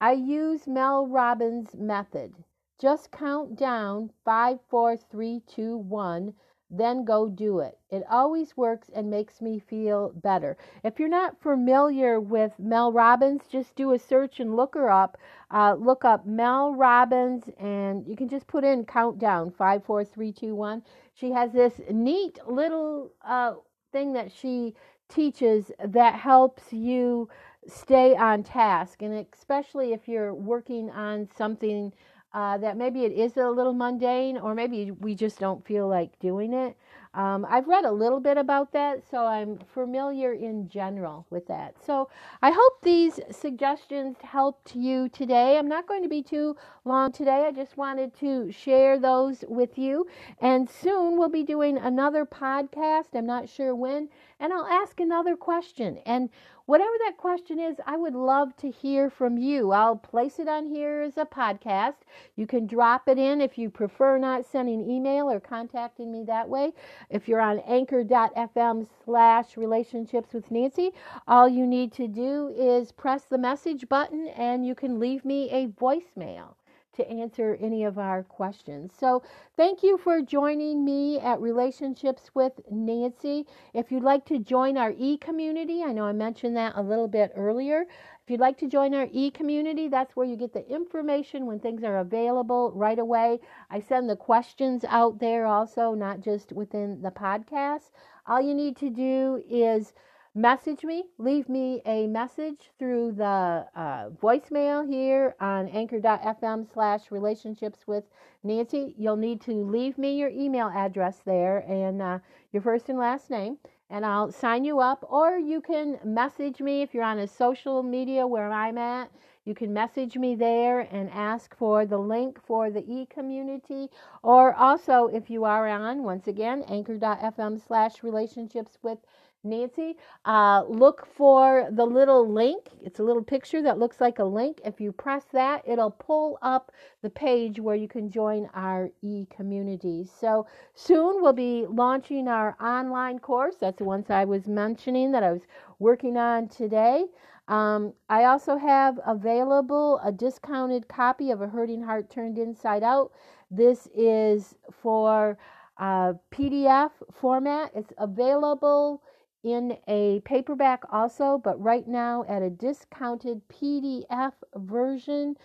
I 0.00 0.12
use 0.12 0.66
Mel 0.66 1.06
Robbins' 1.06 1.74
method. 1.74 2.32
Just 2.78 3.10
count 3.10 3.56
down 3.56 4.12
five, 4.24 4.60
four, 4.68 4.96
three, 4.96 5.40
two, 5.40 5.76
one, 5.76 6.34
then 6.70 7.04
go 7.04 7.28
do 7.28 7.58
it. 7.58 7.78
It 7.90 8.04
always 8.08 8.56
works 8.56 8.88
and 8.94 9.10
makes 9.10 9.40
me 9.40 9.58
feel 9.58 10.12
better. 10.14 10.56
If 10.84 11.00
you're 11.00 11.08
not 11.08 11.40
familiar 11.42 12.20
with 12.20 12.52
Mel 12.58 12.92
Robbins, 12.92 13.42
just 13.50 13.74
do 13.74 13.92
a 13.92 13.98
search 13.98 14.38
and 14.38 14.54
look 14.54 14.74
her 14.74 14.90
up. 14.90 15.18
Uh, 15.50 15.74
look 15.74 16.04
up 16.04 16.26
Mel 16.26 16.74
Robbins, 16.74 17.44
and 17.58 18.06
you 18.06 18.16
can 18.16 18.28
just 18.28 18.46
put 18.46 18.62
in 18.62 18.84
countdown 18.84 19.50
five, 19.50 19.84
four, 19.84 20.04
three, 20.04 20.32
two, 20.32 20.54
one. 20.54 20.82
She 21.14 21.32
has 21.32 21.52
this 21.52 21.80
neat 21.90 22.38
little 22.46 23.10
uh, 23.24 23.54
thing 23.92 24.12
that 24.12 24.30
she 24.30 24.74
teaches 25.08 25.72
that 25.84 26.14
helps 26.14 26.72
you 26.72 27.28
stay 27.66 28.14
on 28.16 28.42
task, 28.42 29.02
and 29.02 29.26
especially 29.34 29.92
if 29.92 30.06
you're 30.06 30.32
working 30.32 30.88
on 30.90 31.28
something 31.36 31.92
uh, 32.32 32.58
that 32.58 32.76
maybe 32.76 33.04
it 33.04 33.12
is 33.12 33.36
a 33.36 33.50
little 33.50 33.72
mundane 33.72 34.38
or 34.38 34.54
maybe 34.54 34.90
we 34.90 35.14
just 35.14 35.38
don't 35.38 35.64
feel 35.66 35.88
like 35.88 36.18
doing 36.18 36.52
it. 36.52 36.76
Um, 37.12 37.44
I've 37.48 37.66
read 37.66 37.84
a 37.84 37.90
little 37.90 38.20
bit 38.20 38.36
about 38.36 38.72
that, 38.72 39.02
so 39.10 39.26
I'm 39.26 39.58
familiar 39.74 40.32
in 40.32 40.68
general 40.68 41.26
with 41.28 41.48
that. 41.48 41.74
So 41.84 42.08
I 42.40 42.52
hope 42.52 42.82
these 42.82 43.18
suggestions 43.32 44.16
helped 44.22 44.76
you 44.76 45.08
today. 45.08 45.58
I'm 45.58 45.68
not 45.68 45.88
going 45.88 46.04
to 46.04 46.08
be 46.08 46.22
too 46.22 46.56
long 46.84 47.10
today. 47.10 47.46
I 47.48 47.50
just 47.50 47.76
wanted 47.76 48.14
to 48.20 48.52
share 48.52 48.96
those 48.96 49.44
with 49.48 49.76
you. 49.76 50.06
And 50.40 50.70
soon 50.70 51.18
we'll 51.18 51.28
be 51.28 51.42
doing 51.42 51.78
another 51.78 52.24
podcast. 52.24 53.06
I'm 53.14 53.26
not 53.26 53.48
sure 53.48 53.74
when. 53.74 54.08
And 54.40 54.52
I'll 54.52 54.66
ask 54.66 54.98
another 54.98 55.36
question. 55.36 55.98
And 56.04 56.30
Whatever 56.70 56.94
that 57.04 57.16
question 57.16 57.58
is, 57.58 57.80
I 57.84 57.96
would 57.96 58.14
love 58.14 58.56
to 58.58 58.70
hear 58.70 59.10
from 59.10 59.36
you. 59.36 59.72
I'll 59.72 59.96
place 59.96 60.38
it 60.38 60.46
on 60.46 60.66
here 60.66 61.02
as 61.02 61.18
a 61.18 61.24
podcast. 61.24 61.96
You 62.36 62.46
can 62.46 62.68
drop 62.68 63.08
it 63.08 63.18
in 63.18 63.40
if 63.40 63.58
you 63.58 63.70
prefer 63.70 64.18
not 64.18 64.46
sending 64.46 64.88
email 64.88 65.28
or 65.28 65.40
contacting 65.40 66.12
me 66.12 66.22
that 66.28 66.48
way. 66.48 66.72
If 67.08 67.26
you're 67.26 67.40
on 67.40 67.58
anchor.fm 67.66 68.86
slash 69.04 69.56
relationships 69.56 70.32
with 70.32 70.48
Nancy, 70.52 70.92
all 71.26 71.48
you 71.48 71.66
need 71.66 71.90
to 71.94 72.06
do 72.06 72.54
is 72.56 72.92
press 72.92 73.24
the 73.24 73.36
message 73.36 73.88
button 73.88 74.28
and 74.28 74.64
you 74.64 74.76
can 74.76 75.00
leave 75.00 75.24
me 75.24 75.50
a 75.50 75.66
voicemail 75.66 76.54
to 76.94 77.08
answer 77.08 77.56
any 77.60 77.84
of 77.84 77.98
our 77.98 78.22
questions. 78.22 78.92
So, 78.98 79.22
thank 79.56 79.82
you 79.82 79.96
for 79.98 80.22
joining 80.22 80.84
me 80.84 81.18
at 81.20 81.40
Relationships 81.40 82.30
with 82.34 82.60
Nancy. 82.70 83.46
If 83.74 83.90
you'd 83.92 84.02
like 84.02 84.24
to 84.26 84.38
join 84.38 84.76
our 84.76 84.92
e 84.96 85.16
community, 85.16 85.82
I 85.82 85.92
know 85.92 86.04
I 86.04 86.12
mentioned 86.12 86.56
that 86.56 86.72
a 86.76 86.82
little 86.82 87.08
bit 87.08 87.32
earlier. 87.36 87.86
If 88.22 88.30
you'd 88.30 88.40
like 88.40 88.58
to 88.58 88.68
join 88.68 88.94
our 88.94 89.08
e 89.12 89.30
community, 89.30 89.88
that's 89.88 90.14
where 90.14 90.26
you 90.26 90.36
get 90.36 90.52
the 90.52 90.68
information 90.68 91.46
when 91.46 91.58
things 91.60 91.82
are 91.82 91.98
available 91.98 92.70
right 92.72 92.98
away. 92.98 93.40
I 93.70 93.80
send 93.80 94.08
the 94.08 94.16
questions 94.16 94.84
out 94.88 95.18
there 95.18 95.46
also, 95.46 95.94
not 95.94 96.20
just 96.20 96.52
within 96.52 97.02
the 97.02 97.10
podcast. 97.10 97.90
All 98.26 98.40
you 98.40 98.54
need 98.54 98.76
to 98.76 98.90
do 98.90 99.42
is 99.48 99.92
message 100.34 100.84
me, 100.84 101.04
leave 101.18 101.48
me 101.48 101.82
a 101.86 102.06
message 102.06 102.70
through 102.78 103.12
the 103.12 103.66
uh, 103.74 104.10
voicemail 104.22 104.88
here 104.88 105.34
on 105.40 105.68
anchor.fm 105.68 106.72
slash 106.72 107.10
relationships 107.10 107.80
with 107.86 108.04
Nancy. 108.44 108.94
You'll 108.96 109.16
need 109.16 109.40
to 109.42 109.52
leave 109.52 109.98
me 109.98 110.16
your 110.16 110.28
email 110.28 110.70
address 110.72 111.20
there 111.26 111.58
and 111.68 112.00
uh, 112.00 112.18
your 112.52 112.62
first 112.62 112.88
and 112.88 112.98
last 112.98 113.28
name, 113.28 113.58
and 113.90 114.06
I'll 114.06 114.30
sign 114.30 114.64
you 114.64 114.78
up. 114.78 115.04
Or 115.10 115.36
you 115.36 115.60
can 115.60 115.98
message 116.04 116.60
me 116.60 116.82
if 116.82 116.94
you're 116.94 117.02
on 117.02 117.18
a 117.18 117.26
social 117.26 117.82
media 117.82 118.24
where 118.24 118.52
I'm 118.52 118.78
at. 118.78 119.10
You 119.44 119.54
can 119.54 119.72
message 119.72 120.16
me 120.16 120.36
there 120.36 120.80
and 120.80 121.10
ask 121.10 121.56
for 121.56 121.86
the 121.86 121.98
link 121.98 122.38
for 122.46 122.70
the 122.70 122.84
e 122.86 123.06
community. 123.06 123.88
Or 124.22 124.54
also, 124.54 125.06
if 125.12 125.28
you 125.28 125.44
are 125.44 125.66
on, 125.66 126.04
once 126.04 126.28
again, 126.28 126.62
anchor.fm 126.68 127.66
slash 127.66 128.04
relationships 128.04 128.78
with 128.82 128.98
Nancy. 129.42 129.96
Uh, 130.24 130.64
look 130.68 131.06
for 131.06 131.68
the 131.70 131.84
little 131.84 132.30
link. 132.30 132.68
It's 132.82 132.98
a 133.00 133.02
little 133.02 133.22
picture 133.22 133.62
that 133.62 133.78
looks 133.78 134.00
like 134.00 134.18
a 134.18 134.24
link. 134.24 134.60
If 134.64 134.80
you 134.80 134.92
press 134.92 135.24
that, 135.32 135.62
it'll 135.66 135.90
pull 135.90 136.38
up 136.42 136.72
the 137.02 137.10
page 137.10 137.58
where 137.58 137.76
you 137.76 137.88
can 137.88 138.10
join 138.10 138.48
our 138.54 138.90
e 139.02 139.26
community. 139.30 140.04
So 140.20 140.46
soon 140.74 141.22
we'll 141.22 141.32
be 141.32 141.66
launching 141.68 142.28
our 142.28 142.56
online 142.60 143.18
course. 143.18 143.56
That's 143.60 143.78
the 143.78 143.84
ones 143.84 144.10
I 144.10 144.24
was 144.24 144.46
mentioning 144.46 145.12
that 145.12 145.22
I 145.22 145.32
was 145.32 145.46
working 145.78 146.16
on 146.16 146.48
today. 146.48 147.06
Um, 147.48 147.94
I 148.08 148.24
also 148.24 148.56
have 148.56 149.00
available 149.06 150.00
a 150.04 150.12
discounted 150.12 150.86
copy 150.86 151.30
of 151.32 151.42
A 151.42 151.48
Hurting 151.48 151.82
Heart 151.82 152.08
Turned 152.10 152.38
Inside 152.38 152.84
Out. 152.84 153.10
This 153.50 153.88
is 153.92 154.54
for 154.70 155.36
uh, 155.78 156.12
PDF 156.30 156.90
format. 157.12 157.72
It's 157.74 157.92
available 157.98 159.02
in 159.42 159.78
a 159.88 160.20
paperback 160.24 160.84
also, 160.90 161.40
but 161.42 161.58
right 161.62 161.88
now 161.88 162.24
at 162.28 162.42
a 162.42 162.50
discounted 162.50 163.40
PDF 163.48 164.34
version, 164.54 165.36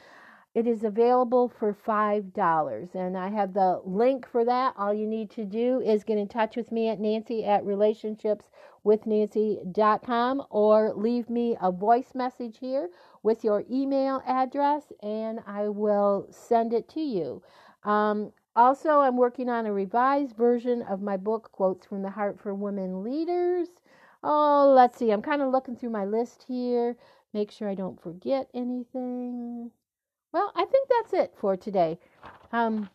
it 0.54 0.68
is 0.68 0.84
available 0.84 1.48
for 1.50 1.74
$5. 1.74 2.96
And 2.96 3.18
I 3.18 3.30
have 3.30 3.54
the 3.54 3.82
link 3.86 4.28
for 4.30 4.46
that. 4.46 4.74
All 4.78 4.94
you 4.94 5.06
need 5.06 5.30
to 5.32 5.44
do 5.44 5.82
is 5.82 6.06
get 6.06 6.18
in 6.18 6.30
touch 6.30 6.56
with 6.56 6.72
me 6.72 6.88
at 6.88 7.00
Nancy 7.00 7.44
at 7.44 7.66
relationshipswithnancy.com 7.66 10.44
or 10.50 10.94
leave 10.94 11.30
me 11.30 11.58
a 11.62 11.72
voice 11.72 12.16
message 12.16 12.60
here 12.60 12.90
with 13.22 13.44
your 13.44 13.66
email 13.70 14.22
address 14.26 14.94
and 15.04 15.42
I 15.46 15.68
will 15.68 16.28
send 16.32 16.72
it 16.74 16.88
to 16.90 17.02
you. 17.02 17.44
Um, 17.84 18.32
also, 18.56 19.02
I'm 19.02 19.18
working 19.18 19.50
on 19.50 19.66
a 19.66 19.74
revised 19.74 20.38
version 20.38 20.82
of 20.84 21.02
my 21.02 21.18
book, 21.18 21.52
Quotes 21.52 21.86
from 21.86 22.02
the 22.02 22.12
Heart 22.12 22.40
for 22.40 22.56
Women 22.56 23.04
Leaders. 23.04 23.68
Oh, 24.28 24.74
let's 24.76 24.98
see. 24.98 25.12
I'm 25.12 25.22
kind 25.22 25.44
of 25.44 25.52
looking 25.52 25.76
through 25.76 25.92
my 25.92 26.04
list 26.04 26.46
here. 26.48 26.98
Make 27.32 27.52
sure 27.52 27.70
I 27.70 27.76
don't 27.76 28.02
forget 28.02 28.50
anything. 28.56 29.70
Well, 30.32 30.52
I 30.56 30.66
think 30.66 30.90
that's 30.90 31.14
it 31.14 31.36
for 31.38 31.56
today. 31.56 32.00
Um, 32.52 32.90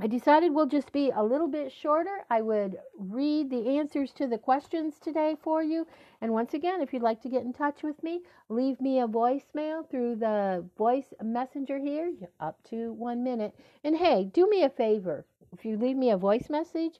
I 0.00 0.08
decided 0.08 0.52
we'll 0.52 0.66
just 0.66 0.90
be 0.90 1.12
a 1.14 1.22
little 1.22 1.46
bit 1.46 1.70
shorter. 1.70 2.24
I 2.28 2.40
would 2.40 2.78
read 2.98 3.50
the 3.50 3.78
answers 3.78 4.10
to 4.14 4.26
the 4.26 4.36
questions 4.36 4.98
today 4.98 5.36
for 5.40 5.62
you. 5.62 5.86
And 6.20 6.32
once 6.32 6.54
again, 6.54 6.80
if 6.80 6.92
you'd 6.92 7.02
like 7.02 7.22
to 7.22 7.28
get 7.28 7.44
in 7.44 7.52
touch 7.52 7.84
with 7.84 8.02
me, 8.02 8.22
leave 8.48 8.80
me 8.80 8.98
a 8.98 9.06
voicemail 9.06 9.88
through 9.88 10.16
the 10.16 10.66
voice 10.76 11.14
messenger 11.22 11.78
here, 11.78 12.12
up 12.40 12.58
to 12.70 12.94
one 12.94 13.22
minute. 13.22 13.54
And 13.84 13.96
hey, 13.96 14.24
do 14.24 14.50
me 14.50 14.64
a 14.64 14.70
favor. 14.70 15.24
If 15.52 15.64
you 15.64 15.76
leave 15.76 15.96
me 15.96 16.10
a 16.10 16.16
voice 16.16 16.50
message, 16.50 16.98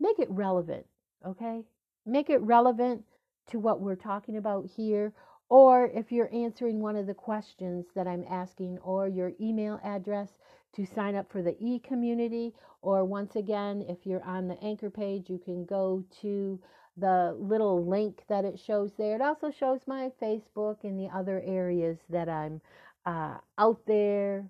make 0.00 0.18
it 0.18 0.30
relevant, 0.30 0.86
okay? 1.26 1.64
Make 2.06 2.30
it 2.30 2.40
relevant 2.40 3.04
to 3.50 3.58
what 3.58 3.80
we're 3.80 3.96
talking 3.96 4.36
about 4.36 4.66
here. 4.66 5.12
Or 5.48 5.90
if 5.94 6.10
you're 6.10 6.32
answering 6.32 6.80
one 6.80 6.96
of 6.96 7.06
the 7.06 7.14
questions 7.14 7.86
that 7.94 8.06
I'm 8.06 8.24
asking, 8.28 8.78
or 8.78 9.08
your 9.08 9.32
email 9.40 9.80
address 9.84 10.30
to 10.74 10.86
sign 10.86 11.14
up 11.14 11.30
for 11.30 11.42
the 11.42 11.56
e 11.60 11.78
community. 11.78 12.54
Or 12.80 13.04
once 13.04 13.36
again, 13.36 13.84
if 13.88 14.06
you're 14.06 14.24
on 14.24 14.48
the 14.48 14.62
anchor 14.62 14.90
page, 14.90 15.28
you 15.28 15.38
can 15.38 15.64
go 15.64 16.04
to 16.22 16.60
the 16.96 17.36
little 17.38 17.86
link 17.86 18.22
that 18.28 18.44
it 18.44 18.58
shows 18.58 18.92
there. 18.98 19.14
It 19.14 19.22
also 19.22 19.50
shows 19.50 19.80
my 19.86 20.10
Facebook 20.20 20.84
and 20.84 20.98
the 20.98 21.08
other 21.14 21.42
areas 21.44 21.98
that 22.10 22.28
I'm 22.28 22.60
uh, 23.06 23.38
out 23.58 23.80
there, 23.86 24.46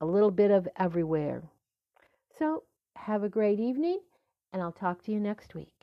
a 0.00 0.06
little 0.06 0.30
bit 0.30 0.50
of 0.50 0.68
everywhere. 0.76 1.42
So, 2.38 2.64
have 2.96 3.22
a 3.22 3.28
great 3.28 3.60
evening, 3.60 4.00
and 4.52 4.62
I'll 4.62 4.72
talk 4.72 5.02
to 5.04 5.12
you 5.12 5.20
next 5.20 5.54
week. 5.54 5.81